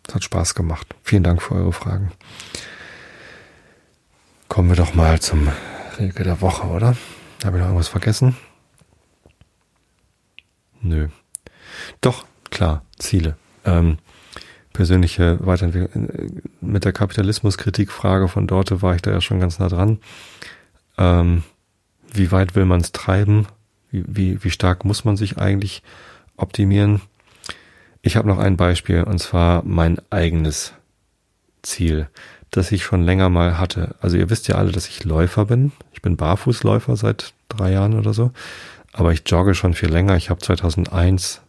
[0.07, 0.95] Es hat Spaß gemacht.
[1.03, 2.11] Vielen Dank für eure Fragen.
[4.47, 5.49] Kommen wir doch mal zum
[5.99, 6.95] Regel der Woche, oder?
[7.43, 8.37] Habe ich noch irgendwas vergessen?
[10.81, 11.09] Nö.
[12.01, 13.37] Doch, klar, Ziele.
[13.65, 13.97] Ähm,
[14.73, 16.41] persönliche Weiterentwicklung.
[16.61, 19.99] Mit der Kapitalismuskritikfrage von dort war ich da ja schon ganz nah dran.
[20.97, 21.43] Ähm,
[22.13, 23.47] wie weit will man es treiben?
[23.91, 25.83] Wie, wie, wie stark muss man sich eigentlich
[26.37, 27.01] optimieren?
[28.01, 30.73] Ich habe noch ein Beispiel, und zwar mein eigenes
[31.61, 32.07] Ziel
[32.51, 33.95] das ich schon länger mal hatte.
[34.01, 35.71] Also ihr wisst ja alle, dass ich Läufer bin.
[35.93, 38.31] Ich bin Barfußläufer seit drei Jahren oder so.
[38.91, 40.15] Aber ich jogge schon viel länger.
[40.15, 41.41] Ich habe 2001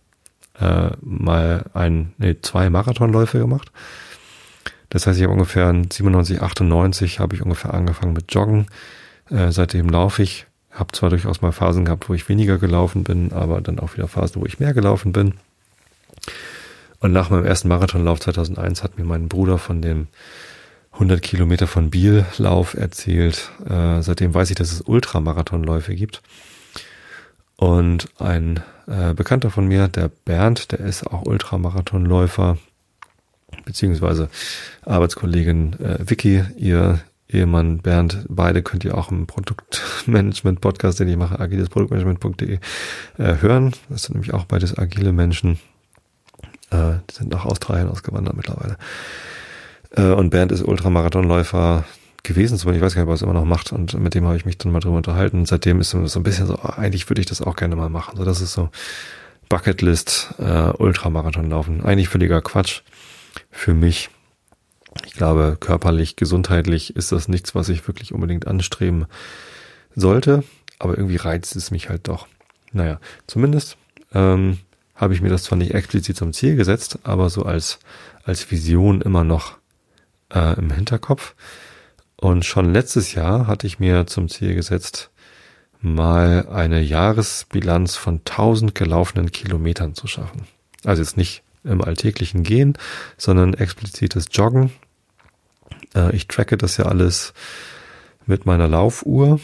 [0.60, 3.72] äh, mal ein, nee, zwei Marathonläufe gemacht.
[4.90, 8.66] Das heißt, ich habe ungefähr 97, 98 habe ich ungefähr angefangen mit Joggen.
[9.31, 10.47] Äh, seitdem laufe ich.
[10.70, 14.06] Habe zwar durchaus mal Phasen gehabt, wo ich weniger gelaufen bin, aber dann auch wieder
[14.06, 15.35] Phasen, wo ich mehr gelaufen bin.
[17.01, 20.06] Und nach meinem ersten Marathonlauf 2001 hat mir mein Bruder von dem
[21.01, 23.51] 100 Kilometer von Biel Lauf erzählt.
[23.66, 26.20] Äh, seitdem weiß ich, dass es Ultramarathonläufe gibt.
[27.56, 32.59] Und ein äh, Bekannter von mir, der Bernd, der ist auch Ultramarathonläufer,
[33.64, 34.28] beziehungsweise
[34.85, 37.01] Arbeitskollegin äh, Vicky, ihr
[37.31, 42.59] Ehemann Bernd, beide könnt ihr auch im Produktmanagement-Podcast, den ich mache, agilesproduktmanagement.de,
[43.16, 43.72] äh, hören.
[43.89, 45.59] Das sind nämlich auch beides agile Menschen.
[46.70, 48.77] Äh, die sind nach Australien ausgewandert mittlerweile.
[49.90, 51.84] Äh, und Bernd ist Ultramarathonläufer
[52.22, 53.72] gewesen, so ich weiß gar nicht, was er immer noch macht.
[53.72, 55.46] Und mit dem habe ich mich dann mal drüber unterhalten.
[55.46, 58.16] seitdem ist es so ein bisschen so, eigentlich würde ich das auch gerne mal machen.
[58.16, 58.70] So, das ist so
[59.48, 61.84] Bucketlist, äh, Ultramarathon laufen.
[61.84, 62.82] Eigentlich völliger Quatsch
[63.50, 64.10] für mich.
[65.06, 69.06] Ich glaube, körperlich, gesundheitlich ist das nichts, was ich wirklich unbedingt anstreben
[69.94, 70.44] sollte.
[70.78, 72.26] Aber irgendwie reizt es mich halt doch.
[72.72, 73.76] Naja, zumindest
[74.14, 74.58] ähm,
[74.94, 77.78] habe ich mir das zwar nicht explizit zum Ziel gesetzt, aber so als,
[78.24, 79.59] als Vision immer noch
[80.32, 81.35] äh, im Hinterkopf.
[82.16, 85.11] Und schon letztes Jahr hatte ich mir zum Ziel gesetzt,
[85.81, 90.47] mal eine Jahresbilanz von 1000 gelaufenen Kilometern zu schaffen.
[90.85, 92.77] Also jetzt nicht im alltäglichen Gehen,
[93.16, 94.70] sondern explizites Joggen.
[95.94, 97.32] Äh, ich tracke das ja alles
[98.27, 99.40] mit meiner Laufuhr.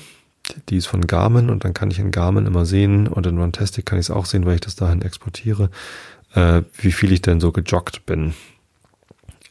[0.69, 3.85] Die ist von Garmin und dann kann ich in Garmin immer sehen und in Runtastic
[3.85, 5.71] kann ich es auch sehen, weil ich das dahin exportiere,
[6.35, 8.35] äh, wie viel ich denn so gejoggt bin.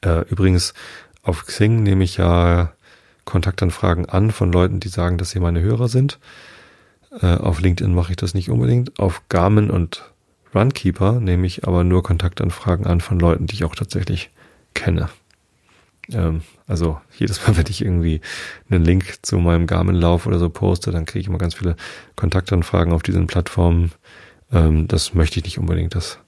[0.01, 0.73] Äh, übrigens,
[1.25, 2.71] auf Xing nehme ich ja
[3.25, 6.19] Kontaktanfragen an von Leuten, die sagen, dass sie meine Hörer sind.
[7.21, 8.99] Äh, auf LinkedIn mache ich das nicht unbedingt.
[8.99, 10.11] Auf Garmin und
[10.53, 14.29] Runkeeper nehme ich aber nur Kontaktanfragen an von Leuten, die ich auch tatsächlich
[14.75, 15.09] kenne.
[16.11, 18.21] Ähm, also jedes Mal, wenn ich irgendwie
[18.69, 21.75] einen Link zu meinem Garmin-Lauf oder so poste, dann kriege ich immer ganz viele
[22.15, 23.91] Kontaktanfragen auf diesen Plattformen.
[24.51, 26.19] Ähm, das möchte ich nicht unbedingt, dass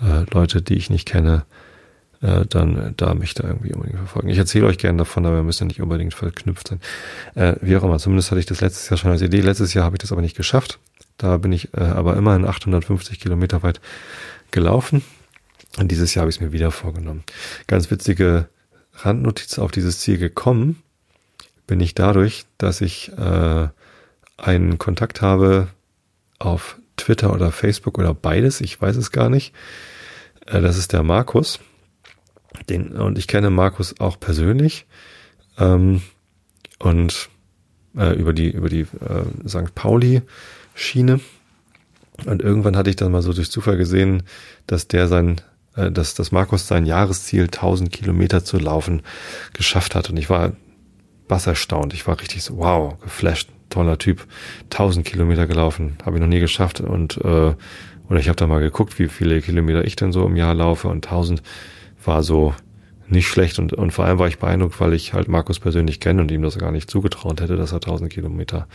[0.00, 1.44] äh, Leute, die ich nicht kenne,
[2.26, 4.28] äh, dann da mich da irgendwie unbedingt verfolgen.
[4.28, 6.80] Ich erzähle euch gerne davon, aber wir müssen ja nicht unbedingt verknüpft sein.
[7.34, 9.40] Äh, wie auch immer, zumindest hatte ich das letztes Jahr schon als Idee.
[9.40, 10.78] Letztes Jahr habe ich das aber nicht geschafft.
[11.18, 13.80] Da bin ich äh, aber immerhin 850 Kilometer weit
[14.50, 15.02] gelaufen.
[15.78, 17.22] Und dieses Jahr habe ich es mir wieder vorgenommen.
[17.66, 18.48] Ganz witzige
[18.94, 20.82] Randnotiz auf dieses Ziel gekommen
[21.66, 23.68] bin ich dadurch, dass ich äh,
[24.36, 25.68] einen Kontakt habe
[26.38, 29.52] auf Twitter oder Facebook oder beides, ich weiß es gar nicht.
[30.46, 31.60] Äh, das ist der Markus.
[32.64, 34.86] Den, und ich kenne Markus auch persönlich.
[35.58, 36.02] Ähm,
[36.78, 37.28] und
[37.96, 39.74] äh, über die, über die äh, St.
[39.74, 40.22] Pauli
[40.74, 41.20] Schiene.
[42.24, 44.22] Und irgendwann hatte ich dann mal so durch Zufall gesehen,
[44.66, 45.40] dass der sein,
[45.74, 49.02] äh, dass, dass Markus sein Jahresziel 1000 Kilometer zu laufen
[49.52, 50.10] geschafft hat.
[50.10, 50.52] Und ich war
[51.28, 51.92] bass erstaunt.
[51.94, 54.26] Ich war richtig so, wow, geflasht, toller Typ.
[54.64, 56.80] 1000 Kilometer gelaufen, habe ich noch nie geschafft.
[56.80, 57.54] Und äh,
[58.08, 60.88] oder ich habe da mal geguckt, wie viele Kilometer ich denn so im Jahr laufe.
[60.88, 61.42] Und 1000
[62.06, 62.54] war so
[63.08, 63.58] nicht schlecht.
[63.58, 66.42] Und, und vor allem war ich beeindruckt, weil ich halt Markus persönlich kenne und ihm
[66.42, 68.66] das gar nicht zugetraut hätte, dass er 1000 Kilometer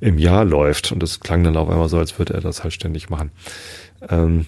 [0.00, 0.92] im Jahr läuft.
[0.92, 3.30] Und das klang dann auf einmal so, als würde er das halt ständig machen.
[4.08, 4.46] Ähm,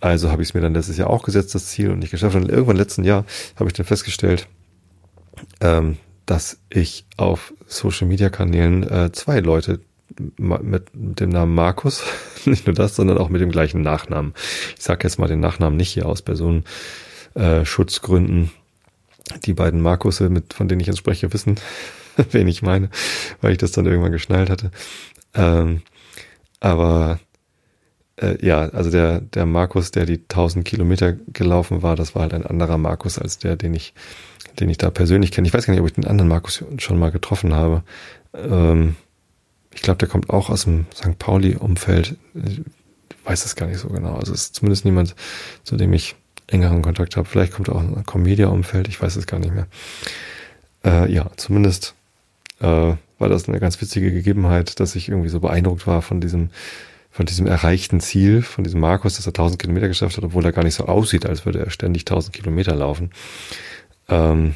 [0.00, 2.34] also habe ich es mir dann letztes Jahr auch gesetzt, das Ziel, und nicht geschafft.
[2.34, 3.24] Und irgendwann letzten Jahr
[3.56, 4.48] habe ich dann festgestellt,
[5.60, 9.80] ähm, dass ich auf Social Media Kanälen äh, zwei Leute
[10.38, 12.02] mit dem Namen Markus,
[12.44, 14.34] nicht nur das, sondern auch mit dem gleichen Nachnamen.
[14.76, 16.64] Ich sage jetzt mal den Nachnamen nicht hier aus Personenschutzgründen.
[17.34, 17.64] Äh,
[19.46, 21.56] Die beiden Markusse, mit, von denen ich jetzt spreche, wissen,
[22.32, 22.90] wen ich meine,
[23.40, 24.70] weil ich das dann irgendwann geschnallt hatte.
[25.34, 25.82] Ähm,
[26.60, 27.18] aber
[28.16, 32.34] äh, ja, also der, der Markus, der die 1000 Kilometer gelaufen war, das war halt
[32.34, 33.94] ein anderer Markus als der, den ich,
[34.60, 35.48] den ich da persönlich kenne.
[35.48, 37.82] Ich weiß gar nicht, ob ich den anderen Markus schon mal getroffen habe.
[38.34, 38.96] Ähm,
[39.74, 41.18] ich glaube, der kommt auch aus dem St.
[41.18, 42.16] Pauli-Umfeld.
[42.34, 42.60] Ich
[43.24, 44.16] weiß es gar nicht so genau.
[44.16, 45.14] Also es ist zumindest niemand,
[45.64, 46.14] zu dem ich
[46.52, 47.28] engeren Kontakt habe.
[47.28, 48.88] Vielleicht kommt er auch einem Comedia-Umfeld.
[48.88, 49.66] Ich weiß es gar nicht mehr.
[50.84, 51.94] Äh, ja, zumindest
[52.60, 52.66] äh,
[53.18, 56.50] war das eine ganz witzige Gegebenheit, dass ich irgendwie so beeindruckt war von diesem,
[57.10, 60.52] von diesem erreichten Ziel, von diesem Markus, dass er 1000 Kilometer geschafft hat, obwohl er
[60.52, 63.10] gar nicht so aussieht, als würde er ständig 1000 Kilometer laufen.
[64.08, 64.54] Ähm,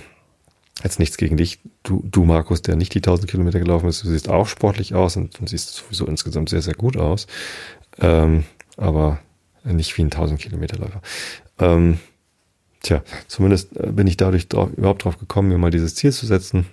[0.82, 4.02] jetzt nichts gegen dich, du, du Markus, der nicht die 1000 Kilometer gelaufen ist.
[4.04, 7.26] Du siehst auch sportlich aus und, und siehst sowieso insgesamt sehr, sehr gut aus.
[8.00, 8.44] Ähm,
[8.76, 9.18] aber
[9.64, 11.00] nicht wie ein 1000 Kilometerläufer.
[11.58, 11.98] Ähm,
[12.82, 16.26] tja, zumindest äh, bin ich dadurch drauf, überhaupt drauf gekommen, mir mal dieses Ziel zu
[16.26, 16.66] setzen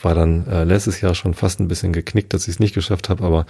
[0.00, 3.08] war dann äh, letztes Jahr schon fast ein bisschen geknickt, dass ich es nicht geschafft
[3.08, 3.46] habe, aber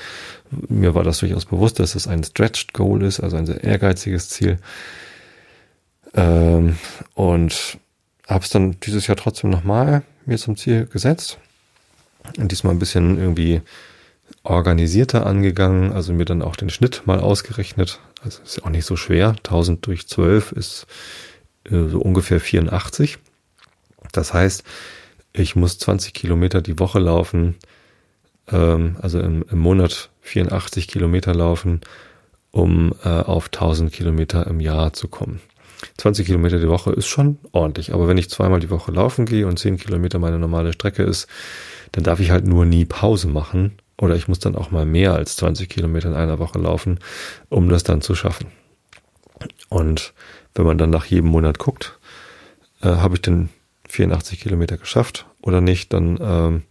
[0.68, 4.28] mir war das durchaus bewusst, dass es ein Stretched Goal ist, also ein sehr ehrgeiziges
[4.30, 4.58] Ziel.
[6.14, 6.76] Ähm,
[7.14, 7.78] und
[8.26, 11.38] habe es dann dieses Jahr trotzdem nochmal mir zum Ziel gesetzt
[12.38, 13.60] und diesmal ein bisschen irgendwie
[14.44, 18.00] organisierter angegangen, also mir dann auch den Schnitt mal ausgerechnet.
[18.22, 19.30] Also ist ja auch nicht so schwer.
[19.30, 20.86] 1000 durch 12 ist
[21.64, 23.18] äh, so ungefähr 84.
[24.12, 24.64] Das heißt,
[25.32, 27.56] ich muss 20 Kilometer die Woche laufen,
[28.50, 31.80] ähm, also im, Monat 84 Kilometer laufen,
[32.50, 35.40] um äh, auf 1000 Kilometer im Jahr zu kommen.
[35.98, 39.46] 20 Kilometer die Woche ist schon ordentlich, aber wenn ich zweimal die Woche laufen gehe
[39.46, 41.28] und 10 Kilometer meine normale Strecke ist,
[41.92, 45.14] dann darf ich halt nur nie Pause machen oder ich muss dann auch mal mehr
[45.14, 46.98] als 20 Kilometer in einer Woche laufen,
[47.48, 48.48] um das dann zu schaffen.
[49.68, 50.12] Und
[50.56, 52.00] wenn man dann nach jedem Monat guckt,
[52.82, 53.48] äh, habe ich den
[53.88, 56.62] 84 Kilometer geschafft oder nicht, dann ähm,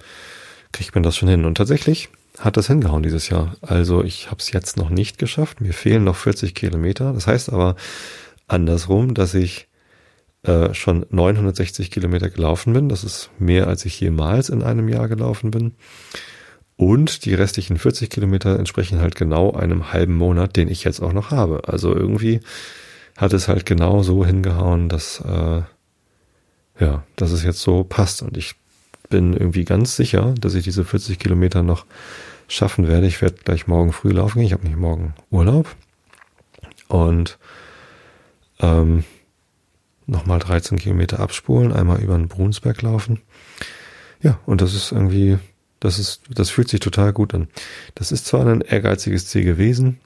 [0.73, 1.45] kriegt man das schon hin.
[1.45, 3.55] Und tatsächlich hat das hingehauen dieses Jahr.
[3.61, 5.61] Also ich habe es jetzt noch nicht geschafft.
[5.61, 7.13] Mir fehlen noch 40 Kilometer.
[7.13, 7.77] Das heißt aber
[8.47, 9.69] andersrum, dass ich
[10.43, 12.89] äh, schon 960 Kilometer gelaufen bin.
[12.89, 15.75] Das ist mehr, als ich jemals in einem Jahr gelaufen bin.
[16.81, 21.13] Und die restlichen 40 Kilometer entsprechen halt genau einem halben Monat, den ich jetzt auch
[21.13, 21.67] noch habe.
[21.67, 22.39] Also irgendwie
[23.15, 25.61] hat es halt genau so hingehauen, dass äh,
[26.79, 28.23] ja, dass es jetzt so passt.
[28.23, 28.55] Und ich
[29.09, 31.85] bin irgendwie ganz sicher, dass ich diese 40 Kilometer noch
[32.47, 33.05] schaffen werde.
[33.05, 34.47] Ich werde gleich morgen früh laufen gehen.
[34.47, 35.75] Ich habe nicht morgen Urlaub.
[36.87, 37.37] Und
[38.59, 39.03] ähm,
[40.07, 43.21] nochmal 13 Kilometer abspulen, einmal über den Brunsberg laufen.
[44.23, 45.37] Ja, und das ist irgendwie,
[45.81, 47.49] das ist, das fühlt sich total gut an.
[47.95, 49.99] Das ist zwar ein ehrgeiziges Ziel gewesen,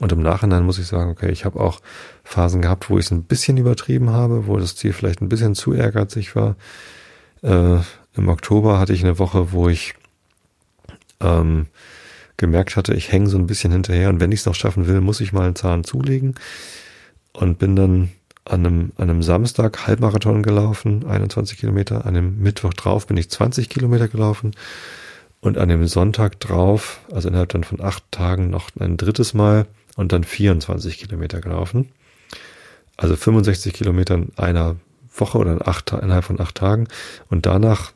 [0.00, 1.80] und im Nachhinein muss ich sagen, okay, ich habe auch
[2.24, 5.54] Phasen gehabt, wo ich es ein bisschen übertrieben habe, wo das Ziel vielleicht ein bisschen
[5.54, 6.56] zu ehrgeizig war.
[7.42, 7.78] Äh,
[8.16, 9.94] Im Oktober hatte ich eine Woche, wo ich
[11.20, 11.66] ähm,
[12.36, 15.00] gemerkt hatte, ich hänge so ein bisschen hinterher und wenn ich es noch schaffen will,
[15.00, 16.34] muss ich mal einen Zahn zulegen
[17.32, 18.10] und bin dann
[18.44, 23.30] an einem, an einem Samstag Halbmarathon gelaufen, 21 Kilometer, an dem Mittwoch drauf bin ich
[23.30, 24.52] 20 Kilometer gelaufen
[25.40, 29.66] und an dem Sonntag drauf, also innerhalb dann von acht Tagen noch ein drittes Mal
[29.96, 31.90] und dann 24 Kilometer gelaufen.
[32.96, 34.76] Also 65 Kilometer in einer
[35.14, 36.88] Woche oder in acht, innerhalb von acht Tagen
[37.30, 37.92] und danach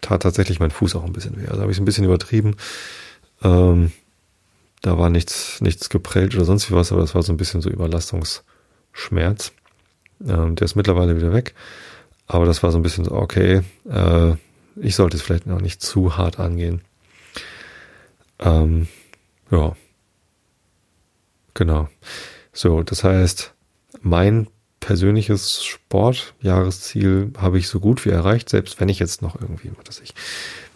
[0.00, 1.48] tat tatsächlich mein Fuß auch ein bisschen weh.
[1.48, 2.56] Also habe ich es ein bisschen übertrieben.
[3.42, 3.92] Ähm,
[4.82, 7.60] da war nichts, nichts geprellt oder sonst wie was, aber das war so ein bisschen
[7.60, 7.70] so
[8.92, 9.52] Überlastungsschmerz.
[10.26, 11.54] Ähm, der ist mittlerweile wieder weg.
[12.26, 14.32] Aber das war so ein bisschen so, okay, äh,
[14.76, 16.82] ich sollte es vielleicht noch nicht zu hart angehen.
[18.38, 18.88] Ähm,
[19.50, 19.76] ja.
[21.54, 21.88] Genau.
[22.52, 23.52] So, das heißt,
[24.00, 24.46] mein
[24.78, 29.88] persönliches Sportjahresziel habe ich so gut wie erreicht, selbst wenn ich jetzt noch irgendwie, was
[29.88, 30.14] weiß ich,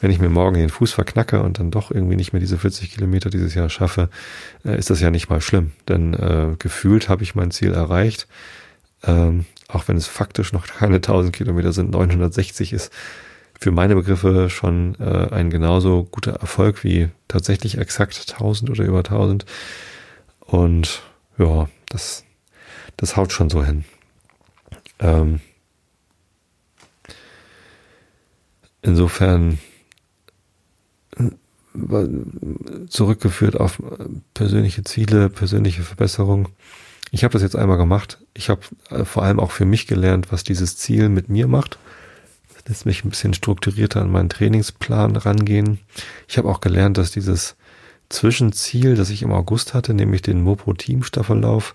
[0.00, 2.92] wenn ich mir morgen den Fuß verknacke und dann doch irgendwie nicht mehr diese 40
[2.92, 4.10] Kilometer dieses Jahr schaffe,
[4.64, 5.72] äh, ist das ja nicht mal schlimm.
[5.88, 8.26] Denn äh, gefühlt habe ich mein Ziel erreicht.
[9.02, 12.92] Ähm, auch wenn es faktisch noch keine 1000 Kilometer sind, 960 ist
[13.60, 18.98] für meine Begriffe schon äh, ein genauso guter Erfolg wie tatsächlich exakt 1000 oder über
[18.98, 19.46] 1000.
[20.40, 21.02] Und
[21.38, 22.24] ja, das,
[22.96, 23.84] das haut schon so hin.
[24.98, 25.40] Ähm,
[28.82, 29.58] insofern
[32.88, 33.82] zurückgeführt auf
[34.32, 36.48] persönliche Ziele, persönliche Verbesserung.
[37.10, 38.18] Ich habe das jetzt einmal gemacht.
[38.34, 38.60] Ich habe
[38.90, 41.78] äh, vor allem auch für mich gelernt, was dieses Ziel mit mir macht.
[42.48, 45.78] Das lässt mich ein bisschen strukturierter an meinen Trainingsplan rangehen.
[46.28, 47.56] Ich habe auch gelernt, dass dieses
[48.08, 51.74] Zwischenziel, das ich im August hatte, nämlich den Mopo Team Staffellauf,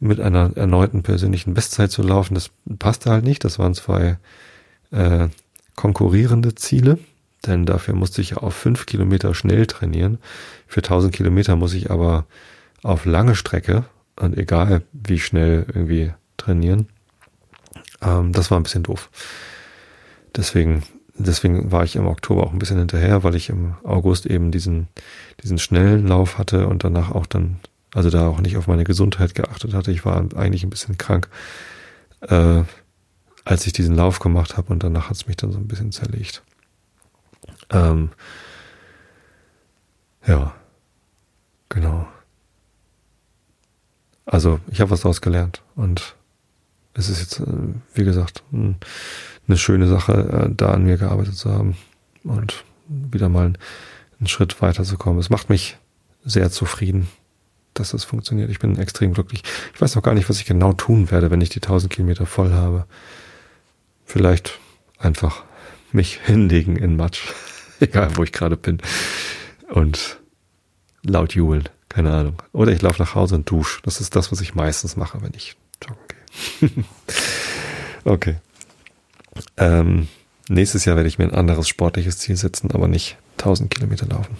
[0.00, 3.44] mit einer erneuten persönlichen Bestzeit zu laufen, das passte halt nicht.
[3.44, 4.18] Das waren zwei
[4.92, 5.28] äh,
[5.74, 6.98] konkurrierende Ziele,
[7.46, 10.18] denn dafür musste ich auf fünf Kilometer schnell trainieren.
[10.66, 12.26] Für 1000 Kilometer muss ich aber
[12.82, 13.84] auf lange Strecke
[14.16, 16.88] und egal wie schnell irgendwie trainieren.
[18.02, 19.10] Ähm, das war ein bisschen doof.
[20.36, 20.82] Deswegen,
[21.14, 24.88] deswegen war ich im Oktober auch ein bisschen hinterher, weil ich im August eben diesen,
[25.42, 27.60] diesen schnellen Lauf hatte und danach auch dann
[27.94, 29.90] also da auch nicht auf meine Gesundheit geachtet hatte.
[29.90, 31.28] Ich war eigentlich ein bisschen krank,
[32.20, 32.62] äh,
[33.44, 35.92] als ich diesen Lauf gemacht habe und danach hat es mich dann so ein bisschen
[35.92, 36.42] zerlegt.
[37.70, 38.10] Ähm,
[40.26, 40.54] ja,
[41.68, 42.06] genau.
[44.26, 46.14] Also ich habe was daraus gelernt und
[46.94, 51.50] es ist jetzt, äh, wie gesagt, eine schöne Sache, äh, da an mir gearbeitet zu
[51.50, 51.76] haben
[52.24, 53.52] und wieder mal
[54.18, 55.18] einen Schritt weiterzukommen.
[55.20, 55.78] Es macht mich
[56.24, 57.08] sehr zufrieden,
[57.74, 58.50] dass das funktioniert.
[58.50, 59.42] Ich bin extrem glücklich.
[59.74, 62.26] Ich weiß noch gar nicht, was ich genau tun werde, wenn ich die 1000 Kilometer
[62.26, 62.86] voll habe.
[64.04, 64.58] Vielleicht
[64.98, 65.44] einfach
[65.92, 67.32] mich hinlegen in Matsch,
[67.80, 68.78] egal wo ich gerade bin,
[69.68, 70.18] und
[71.02, 71.68] laut jubeln.
[71.88, 72.42] Keine Ahnung.
[72.52, 73.80] Oder ich laufe nach Hause und dusche.
[73.82, 76.04] Das ist das, was ich meistens mache, wenn ich joggen
[76.60, 76.84] gehe.
[78.04, 78.36] okay.
[79.56, 80.08] Ähm,
[80.48, 84.36] nächstes Jahr werde ich mir ein anderes sportliches Ziel setzen, aber nicht 1000 Kilometer laufen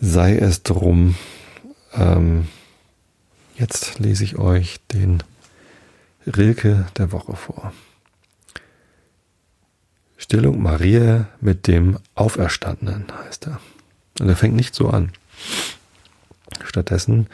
[0.00, 1.16] sei es drum.
[1.94, 2.48] Ähm,
[3.56, 5.22] jetzt lese ich euch den
[6.26, 7.72] Rilke der Woche vor.
[10.18, 13.60] Stillung Maria mit dem Auferstandenen heißt er.
[14.20, 15.12] Und er fängt nicht so an.
[16.64, 17.28] Stattdessen,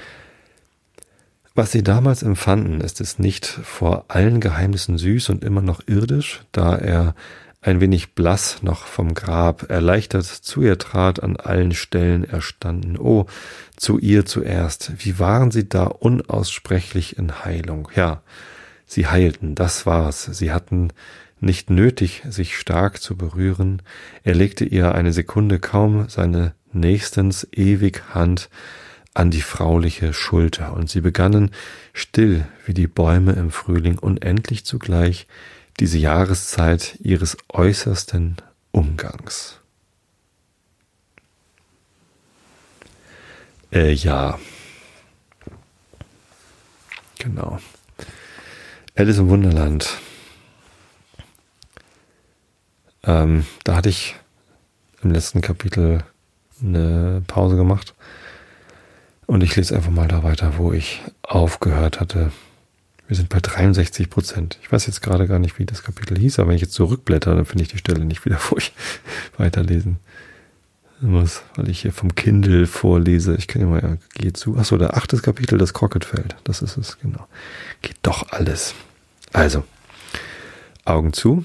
[1.55, 6.43] was sie damals empfanden, ist es nicht vor allen Geheimnissen süß und immer noch irdisch,
[6.52, 7.15] da er
[7.62, 12.98] ein wenig blass noch vom Grab, erleichtert zu ihr trat, an allen Stellen erstanden.
[12.98, 13.24] Oh,
[13.77, 17.89] zu ihr zuerst, wie waren sie da unaussprechlich in Heilung.
[17.97, 18.20] Ja,
[18.85, 20.24] sie heilten, das war's.
[20.24, 20.90] Sie hatten
[21.45, 23.83] nicht nötig, sich stark zu berühren.
[24.23, 28.49] Er legte ihr eine Sekunde kaum seine nächstens ewig Hand
[29.15, 31.53] an die frauliche Schulter, und sie begannen
[31.93, 35.29] still wie die Bäume im Frühling unendlich zugleich
[35.79, 38.37] diese Jahreszeit ihres äußersten
[38.73, 39.61] Umgangs.
[43.73, 44.39] Äh, ja.
[47.19, 47.59] Genau.
[48.97, 49.99] Alice im Wunderland.
[53.05, 54.17] Ähm, da hatte ich
[55.03, 56.03] im letzten Kapitel
[56.63, 57.95] eine Pause gemacht.
[59.27, 62.31] Und ich lese einfach mal da weiter, wo ich aufgehört hatte.
[63.07, 64.59] Wir sind bei 63 Prozent.
[64.63, 67.35] Ich weiß jetzt gerade gar nicht, wie das Kapitel hieß, aber wenn ich jetzt zurückblätter,
[67.35, 68.73] dann finde ich die Stelle nicht wieder, wo ich
[69.37, 69.99] weiterlesen
[71.01, 73.37] muss, weil ich hier vom Kindle vorlese.
[73.37, 74.57] Ich kann ja mal, ja, geh zu.
[74.57, 76.37] Achso, der achtes Kapitel, das Crocketfeld.
[76.45, 77.27] Das ist es, genau.
[77.83, 78.75] Geht doch alles.
[79.33, 79.65] Also,
[80.85, 81.45] Augen zu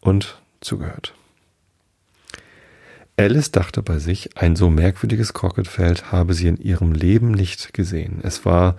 [0.00, 1.14] und zugehört.
[3.16, 8.20] Alice dachte bei sich, ein so merkwürdiges Crocketfeld habe sie in ihrem Leben nicht gesehen.
[8.22, 8.76] Es war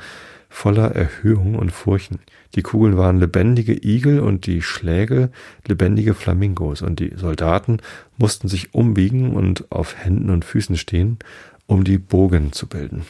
[0.49, 2.20] voller Erhöhung und Furchen.
[2.56, 5.32] Die Kugeln waren lebendige Igel und die Schläge
[5.68, 7.78] lebendige Flamingos und die Soldaten
[8.18, 11.20] mussten sich umbiegen und auf Händen und Füßen stehen,
[11.68, 13.06] um die Bogen zu bilden.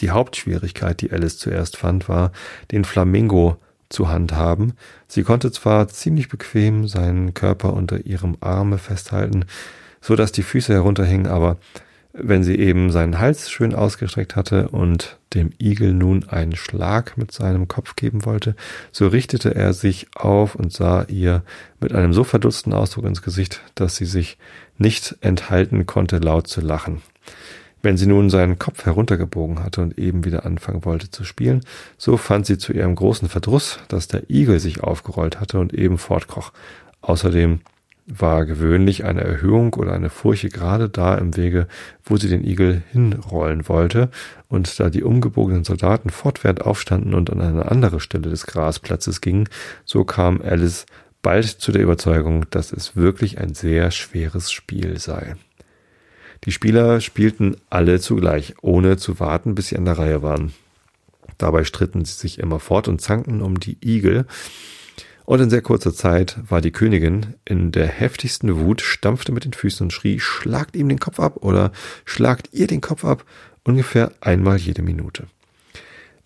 [0.00, 2.32] Die Hauptschwierigkeit, die Alice zuerst fand, war,
[2.72, 3.58] den Flamingo
[3.90, 4.72] zu handhaben.
[5.06, 9.44] Sie konnte zwar ziemlich bequem seinen Körper unter ihrem Arme festhalten,
[10.00, 11.58] so dass die Füße herunterhingen, aber
[12.12, 17.30] wenn sie eben seinen Hals schön ausgestreckt hatte und dem Igel nun einen Schlag mit
[17.30, 18.56] seinem Kopf geben wollte,
[18.90, 21.42] so richtete er sich auf und sah ihr
[21.78, 24.38] mit einem so verdutzten Ausdruck ins Gesicht, dass sie sich
[24.76, 27.00] nicht enthalten konnte, laut zu lachen.
[27.82, 31.62] Wenn sie nun seinen Kopf heruntergebogen hatte und eben wieder anfangen wollte zu spielen,
[31.96, 35.96] so fand sie zu ihrem großen Verdruss, dass der Igel sich aufgerollt hatte und eben
[35.96, 36.52] fortkroch.
[37.00, 37.60] Außerdem
[38.06, 41.68] war gewöhnlich eine Erhöhung oder eine Furche gerade da im Wege,
[42.04, 44.10] wo sie den Igel hinrollen wollte,
[44.48, 49.48] und da die umgebogenen Soldaten fortwährend aufstanden und an eine andere Stelle des Grasplatzes gingen,
[49.84, 50.86] so kam Alice
[51.22, 55.36] bald zu der Überzeugung, dass es wirklich ein sehr schweres Spiel sei.
[56.44, 60.52] Die Spieler spielten alle zugleich, ohne zu warten, bis sie an der Reihe waren.
[61.38, 64.26] Dabei stritten sie sich immer fort und zankten um die Igel,
[65.30, 69.52] und in sehr kurzer Zeit war die Königin in der heftigsten Wut, stampfte mit den
[69.52, 71.70] Füßen und schrie, schlagt ihm den Kopf ab oder
[72.04, 73.24] schlagt ihr den Kopf ab,
[73.62, 75.28] ungefähr einmal jede Minute.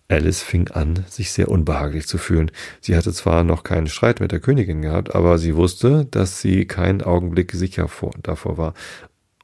[0.07, 2.49] Alice fing an, sich sehr unbehaglich zu fühlen.
[2.81, 6.65] Sie hatte zwar noch keinen Streit mit der Königin gehabt, aber sie wusste, dass sie
[6.65, 8.73] keinen Augenblick sicher vor, davor war.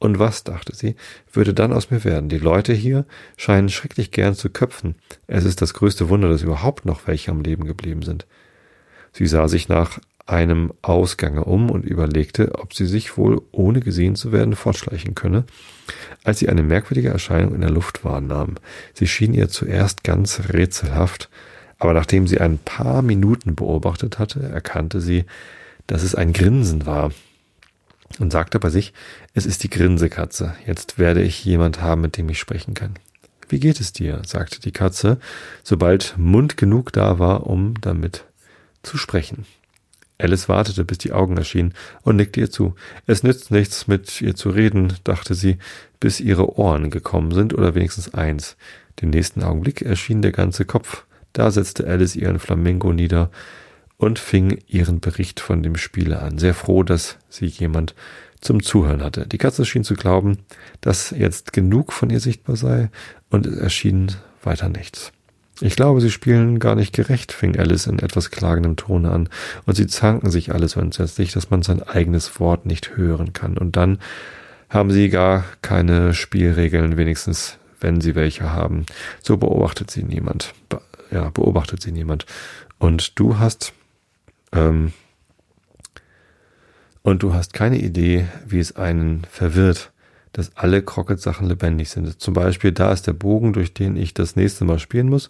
[0.02, 0.96] Und was, dachte sie,
[1.32, 2.28] würde dann aus mir werden?
[2.28, 3.04] Die Leute hier
[3.36, 4.96] scheinen schrecklich gern zu köpfen.
[5.28, 8.26] Es ist das größte Wunder, dass überhaupt noch welche am Leben geblieben sind.
[9.12, 14.16] Sie sah sich nach einem Ausgange um und überlegte, ob sie sich wohl, ohne gesehen
[14.16, 15.44] zu werden, fortschleichen könne,
[16.24, 18.56] als sie eine merkwürdige Erscheinung in der Luft wahrnahm.
[18.94, 21.30] Sie schien ihr zuerst ganz rätselhaft,
[21.78, 25.26] aber nachdem sie ein paar Minuten beobachtet hatte, erkannte sie,
[25.86, 27.12] dass es ein Grinsen war
[28.20, 28.92] und sagte bei sich,
[29.34, 30.54] es ist die Grinsekatze.
[30.66, 32.94] Jetzt werde ich jemand haben, mit dem ich sprechen kann.
[33.48, 34.22] Wie geht es dir?
[34.26, 35.18] sagte die Katze,
[35.62, 38.24] sobald Mund genug da war, um damit
[38.82, 39.44] zu sprechen.
[40.18, 42.74] Alice wartete, bis die Augen erschienen und nickte ihr zu.
[43.06, 45.58] Es nützt nichts, mit ihr zu reden, dachte sie,
[46.00, 48.56] bis ihre Ohren gekommen sind oder wenigstens eins.
[49.00, 51.04] Den nächsten Augenblick erschien der ganze Kopf.
[51.32, 53.30] Da setzte Alice ihren Flamingo nieder
[53.96, 57.94] und fing ihren Bericht von dem Spiele an, sehr froh, dass sie jemand
[58.40, 59.26] zum Zuhören hatte.
[59.26, 60.38] Die Katze schien zu glauben,
[60.80, 62.90] dass jetzt genug von ihr sichtbar sei,
[63.30, 64.12] und es erschien
[64.42, 65.12] weiter nichts.
[65.60, 69.28] Ich glaube, sie spielen gar nicht gerecht, fing Alice in etwas klagendem Tone an,
[69.64, 73.56] und sie zanken sich alles so entsetzlich, dass man sein eigenes Wort nicht hören kann.
[73.56, 73.98] Und dann
[74.68, 78.86] haben sie gar keine Spielregeln, wenigstens wenn sie welche haben.
[79.22, 80.54] So beobachtet sie niemand.
[80.68, 82.24] Be ja, beobachtet sie niemand.
[82.78, 83.74] Und du hast,
[84.52, 84.92] ähm,
[87.02, 89.92] und du hast keine Idee, wie es einen verwirrt,
[90.32, 92.20] dass alle Crockett-Sachen lebendig sind.
[92.20, 95.28] Zum Beispiel, da ist der Bogen, durch den ich das nächste Mal spielen muss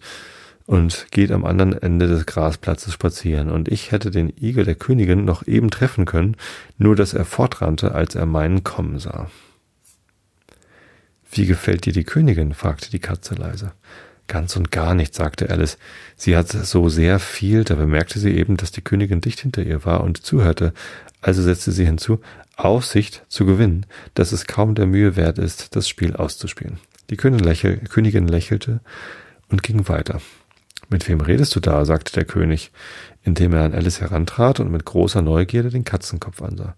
[0.65, 3.49] und geht am anderen Ende des Grasplatzes spazieren.
[3.49, 6.37] Und ich hätte den Igel der Königin noch eben treffen können,
[6.77, 9.29] nur dass er fortrannte, als er meinen kommen sah.
[11.31, 12.53] Wie gefällt dir die Königin?
[12.53, 13.73] fragte die Katze leise.
[14.27, 15.77] Ganz und gar nicht, sagte Alice.
[16.15, 19.85] Sie hat so sehr viel, da bemerkte sie eben, dass die Königin dicht hinter ihr
[19.85, 20.73] war und zuhörte.
[21.21, 22.21] Also setzte sie hinzu,
[22.55, 26.79] Aussicht zu gewinnen, dass es kaum der Mühe wert ist, das Spiel auszuspielen.
[27.09, 28.79] Die Königin lächelte
[29.49, 30.21] und ging weiter.
[30.89, 31.85] Mit wem redest du da?
[31.85, 32.71] sagte der König,
[33.23, 36.75] indem er an Alice herantrat und mit großer Neugierde den Katzenkopf ansah.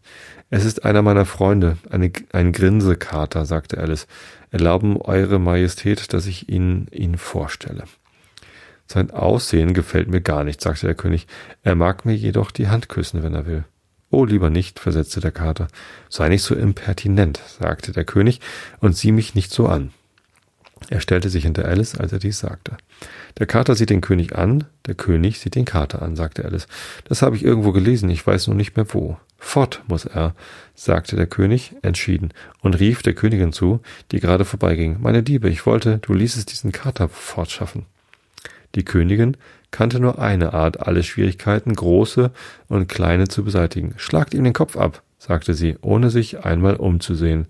[0.50, 4.08] Es ist einer meiner Freunde, eine, ein Grinsekater, sagte Alice.
[4.52, 7.84] Erlauben Eure Majestät, dass ich Ihnen ihn vorstelle.
[8.88, 11.28] Sein Aussehen gefällt mir gar nicht, sagte der König.
[11.64, 13.66] Er mag mir jedoch die Hand küssen, wenn er will.
[14.12, 15.68] Oh, lieber nicht, versetzte der Kater.
[16.10, 18.40] Sei nicht so impertinent, sagte der König,
[18.80, 19.92] und sieh mich nicht so an.
[20.90, 22.78] Er stellte sich hinter Alice, als er dies sagte.
[23.40, 26.68] Der Kater sieht den König an, der König sieht den Kater an, sagte Alice.
[27.06, 29.18] Das habe ich irgendwo gelesen, ich weiß nur nicht mehr wo.
[29.38, 30.34] Fort muss er,
[30.74, 33.82] sagte der König entschieden und rief der Königin zu,
[34.12, 34.98] die gerade vorbeiging.
[35.02, 37.86] Meine Liebe, ich wollte, du ließest diesen Kater fortschaffen.
[38.76, 39.38] Die Königin
[39.72, 42.32] kannte nur eine Art, alle Schwierigkeiten, große
[42.68, 43.94] und kleine, zu beseitigen.
[43.98, 47.48] Schlagt ihm den Kopf ab, sagte sie, ohne sich einmal umzusehen.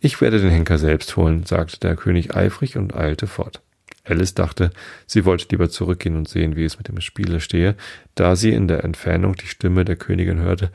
[0.00, 3.62] Ich werde den Henker selbst holen, sagte der König eifrig und eilte fort.
[4.04, 4.70] Alice dachte,
[5.06, 7.76] sie wollte lieber zurückgehen und sehen, wie es mit dem Spiele stehe,
[8.14, 10.70] da sie in der Entfernung die Stimme der Königin hörte,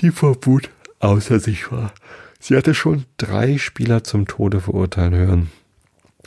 [0.00, 0.70] die vor Wut
[1.00, 1.92] außer sich war.
[2.38, 5.50] Sie hatte schon drei Spieler zum Tode verurteilen hören,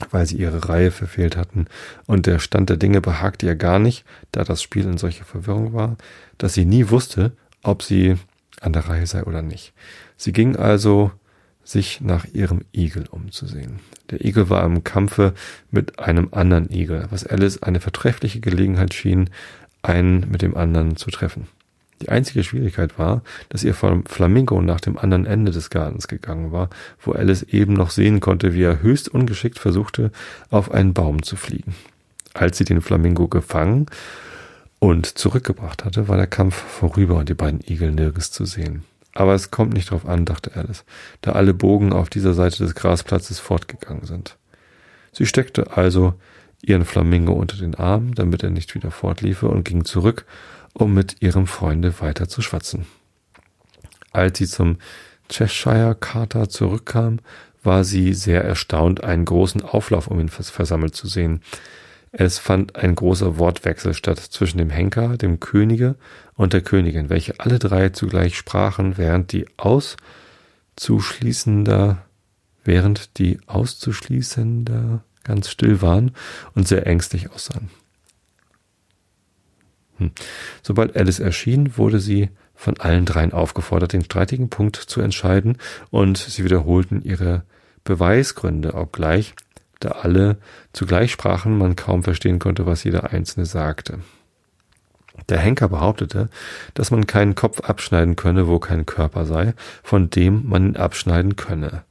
[0.09, 1.67] weil sie ihre Reihe verfehlt hatten,
[2.07, 5.73] und der Stand der Dinge behagte ihr gar nicht, da das Spiel in solcher Verwirrung
[5.73, 5.97] war,
[6.37, 7.31] dass sie nie wusste,
[7.61, 8.15] ob sie
[8.61, 9.73] an der Reihe sei oder nicht.
[10.17, 11.11] Sie ging also
[11.69, 13.79] sich nach ihrem Igel umzusehen.
[14.09, 15.33] Der Igel war im Kampfe
[15.69, 19.29] mit einem anderen Igel, was Alice eine vertreffliche Gelegenheit schien,
[19.83, 21.47] einen mit dem anderen zu treffen.
[22.01, 26.69] Die einzige Schwierigkeit war, dass ihr Flamingo nach dem anderen Ende des Gartens gegangen war,
[27.01, 30.11] wo Alice eben noch sehen konnte, wie er höchst ungeschickt versuchte,
[30.49, 31.75] auf einen Baum zu fliegen.
[32.33, 33.87] Als sie den Flamingo gefangen
[34.79, 38.83] und zurückgebracht hatte, war der Kampf vorüber und die beiden Igel nirgends zu sehen.
[39.13, 40.85] Aber es kommt nicht drauf an, dachte Alice,
[41.21, 44.37] da alle Bogen auf dieser Seite des Grasplatzes fortgegangen sind.
[45.11, 46.13] Sie steckte also
[46.61, 50.25] ihren Flamingo unter den Arm, damit er nicht wieder fortliefe, und ging zurück,
[50.73, 52.85] um mit ihrem Freunde weiter zu schwatzen.
[54.11, 54.77] Als sie zum
[55.29, 57.19] Cheshire Carter zurückkam,
[57.63, 61.41] war sie sehr erstaunt, einen großen Auflauf um ihn versammelt zu sehen.
[62.11, 65.95] Es fand ein großer Wortwechsel statt zwischen dem Henker, dem Könige
[66.33, 72.03] und der Königin, welche alle drei zugleich sprachen, während die auszuschließender,
[72.63, 76.13] während die auszuschließender ganz still waren
[76.55, 77.69] und sehr ängstlich aussahen.
[79.97, 80.09] Hm.
[80.63, 85.59] Sobald Alice erschien, wurde sie von allen dreien aufgefordert, den streitigen Punkt zu entscheiden,
[85.91, 87.43] und sie wiederholten ihre
[87.83, 89.35] Beweisgründe, obgleich
[89.79, 90.37] da alle
[90.73, 93.99] zugleich sprachen, man kaum verstehen konnte, was jeder Einzelne sagte.
[95.27, 96.29] Der Henker behauptete,
[96.73, 99.53] dass man keinen Kopf abschneiden könne, wo kein Körper sei,
[99.83, 101.83] von dem man ihn abschneiden könne,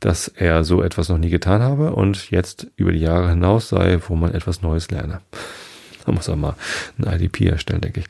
[0.00, 3.98] dass er so etwas noch nie getan habe und jetzt über die Jahre hinaus sei,
[4.06, 5.20] wo man etwas Neues lerne.
[6.06, 6.54] Da muss er mal
[6.98, 8.06] ein IDP erstellen, denke ich.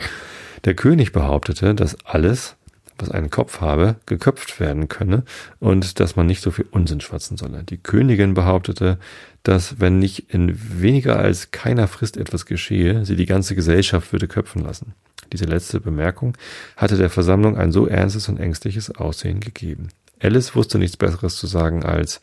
[0.65, 2.57] Der König behauptete, dass alles,
[2.99, 5.25] was einen Kopf habe, geköpft werden könne
[5.61, 7.65] und dass man nicht so viel Unsinn schwatzen solle.
[7.65, 8.99] Die Königin behauptete,
[9.43, 14.29] dass wenn nicht in weniger als keiner Frist etwas geschehe, sie die ganze Gesellschaft würde
[14.29, 14.95] köpfen lassen.
[15.33, 16.37] Diese letzte Bemerkung
[16.77, 19.89] hatte der Versammlung ein so ernstes und ängstliches Aussehen gegeben.
[20.21, 22.21] Alice wusste nichts Besseres zu sagen als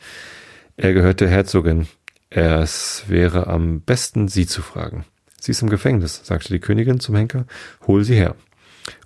[0.78, 1.88] er gehört der Herzogin.
[2.30, 5.06] Es wäre am besten, sie zu fragen.
[5.40, 7.46] Sie ist im Gefängnis, sagte die Königin zum Henker.
[7.88, 8.36] Hol sie her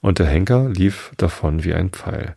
[0.02, 2.36] und der Henker lief davon wie ein Pfeil.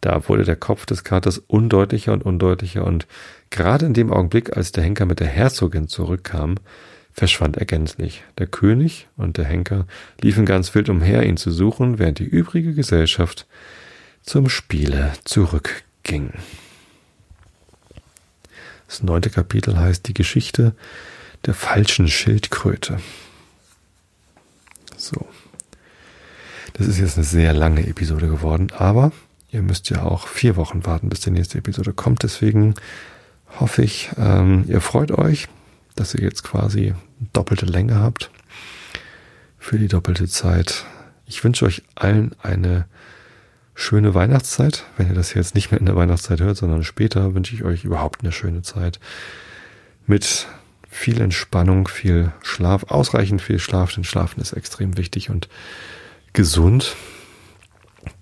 [0.00, 3.06] Da wurde der Kopf des Katers undeutlicher und undeutlicher und
[3.50, 6.56] gerade in dem Augenblick, als der Henker mit der Herzogin zurückkam,
[7.12, 8.22] verschwand er gänzlich.
[8.38, 9.86] Der König und der Henker
[10.20, 13.46] liefen ganz wild umher, ihn zu suchen, während die übrige Gesellschaft
[14.22, 16.32] zum Spiele zurückging.
[18.88, 20.74] Das neunte Kapitel heißt die Geschichte
[21.46, 22.98] der falschen Schildkröte.
[24.96, 25.26] So.
[26.74, 29.12] Das ist jetzt eine sehr lange Episode geworden, aber
[29.50, 32.24] ihr müsst ja auch vier Wochen warten, bis die nächste Episode kommt.
[32.24, 32.74] Deswegen
[33.60, 35.46] hoffe ich, ähm, ihr freut euch,
[35.94, 36.94] dass ihr jetzt quasi
[37.32, 38.30] doppelte Länge habt
[39.56, 40.84] für die doppelte Zeit.
[41.26, 42.86] Ich wünsche euch allen eine
[43.76, 44.84] schöne Weihnachtszeit.
[44.96, 47.84] Wenn ihr das jetzt nicht mehr in der Weihnachtszeit hört, sondern später, wünsche ich euch
[47.84, 48.98] überhaupt eine schöne Zeit
[50.08, 50.48] mit
[50.88, 55.48] viel Entspannung, viel Schlaf, ausreichend viel Schlaf, denn Schlafen ist extrem wichtig und
[56.34, 56.94] gesund.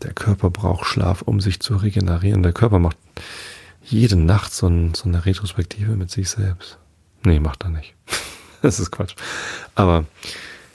[0.03, 2.45] Der Körper braucht Schlaf, um sich zu regenerieren.
[2.45, 2.97] Der Körper macht
[3.83, 6.79] jede Nacht so, ein, so eine Retrospektive mit sich selbst.
[7.25, 7.95] Nee, macht er nicht.
[8.63, 9.17] das ist Quatsch.
[9.75, 10.05] Aber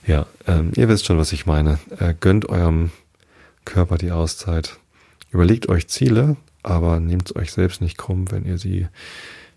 [0.05, 1.79] ja, ähm, ihr wisst schon, was ich meine.
[1.99, 2.91] Äh, gönnt eurem
[3.63, 4.77] Körper die Auszeit.
[5.31, 8.87] Überlegt euch Ziele, aber nehmt euch selbst nicht krumm, wenn ihr sie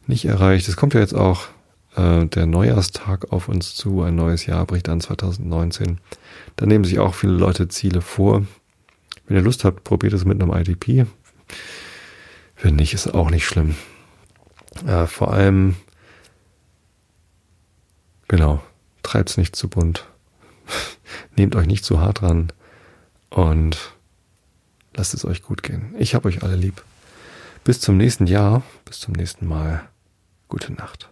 [0.06, 0.68] nicht erreicht.
[0.68, 1.46] Es kommt ja jetzt auch
[1.96, 4.02] äh, der Neujahrstag auf uns zu.
[4.02, 5.98] Ein neues Jahr bricht an 2019.
[6.60, 8.44] Da nehmen sich auch viele Leute Ziele vor.
[9.26, 11.06] Wenn ihr Lust habt, probiert es mit einem IDP.
[12.60, 13.76] Wenn nicht, ist auch nicht schlimm.
[14.86, 15.76] Äh, vor allem,
[18.28, 18.62] genau,
[19.02, 20.06] treibt's nicht zu bunt.
[21.36, 22.52] Nehmt euch nicht zu hart dran
[23.30, 23.94] und
[24.94, 25.94] lasst es euch gut gehen.
[25.98, 26.84] Ich hab euch alle lieb.
[27.64, 29.88] Bis zum nächsten Jahr, bis zum nächsten Mal.
[30.48, 31.09] Gute Nacht.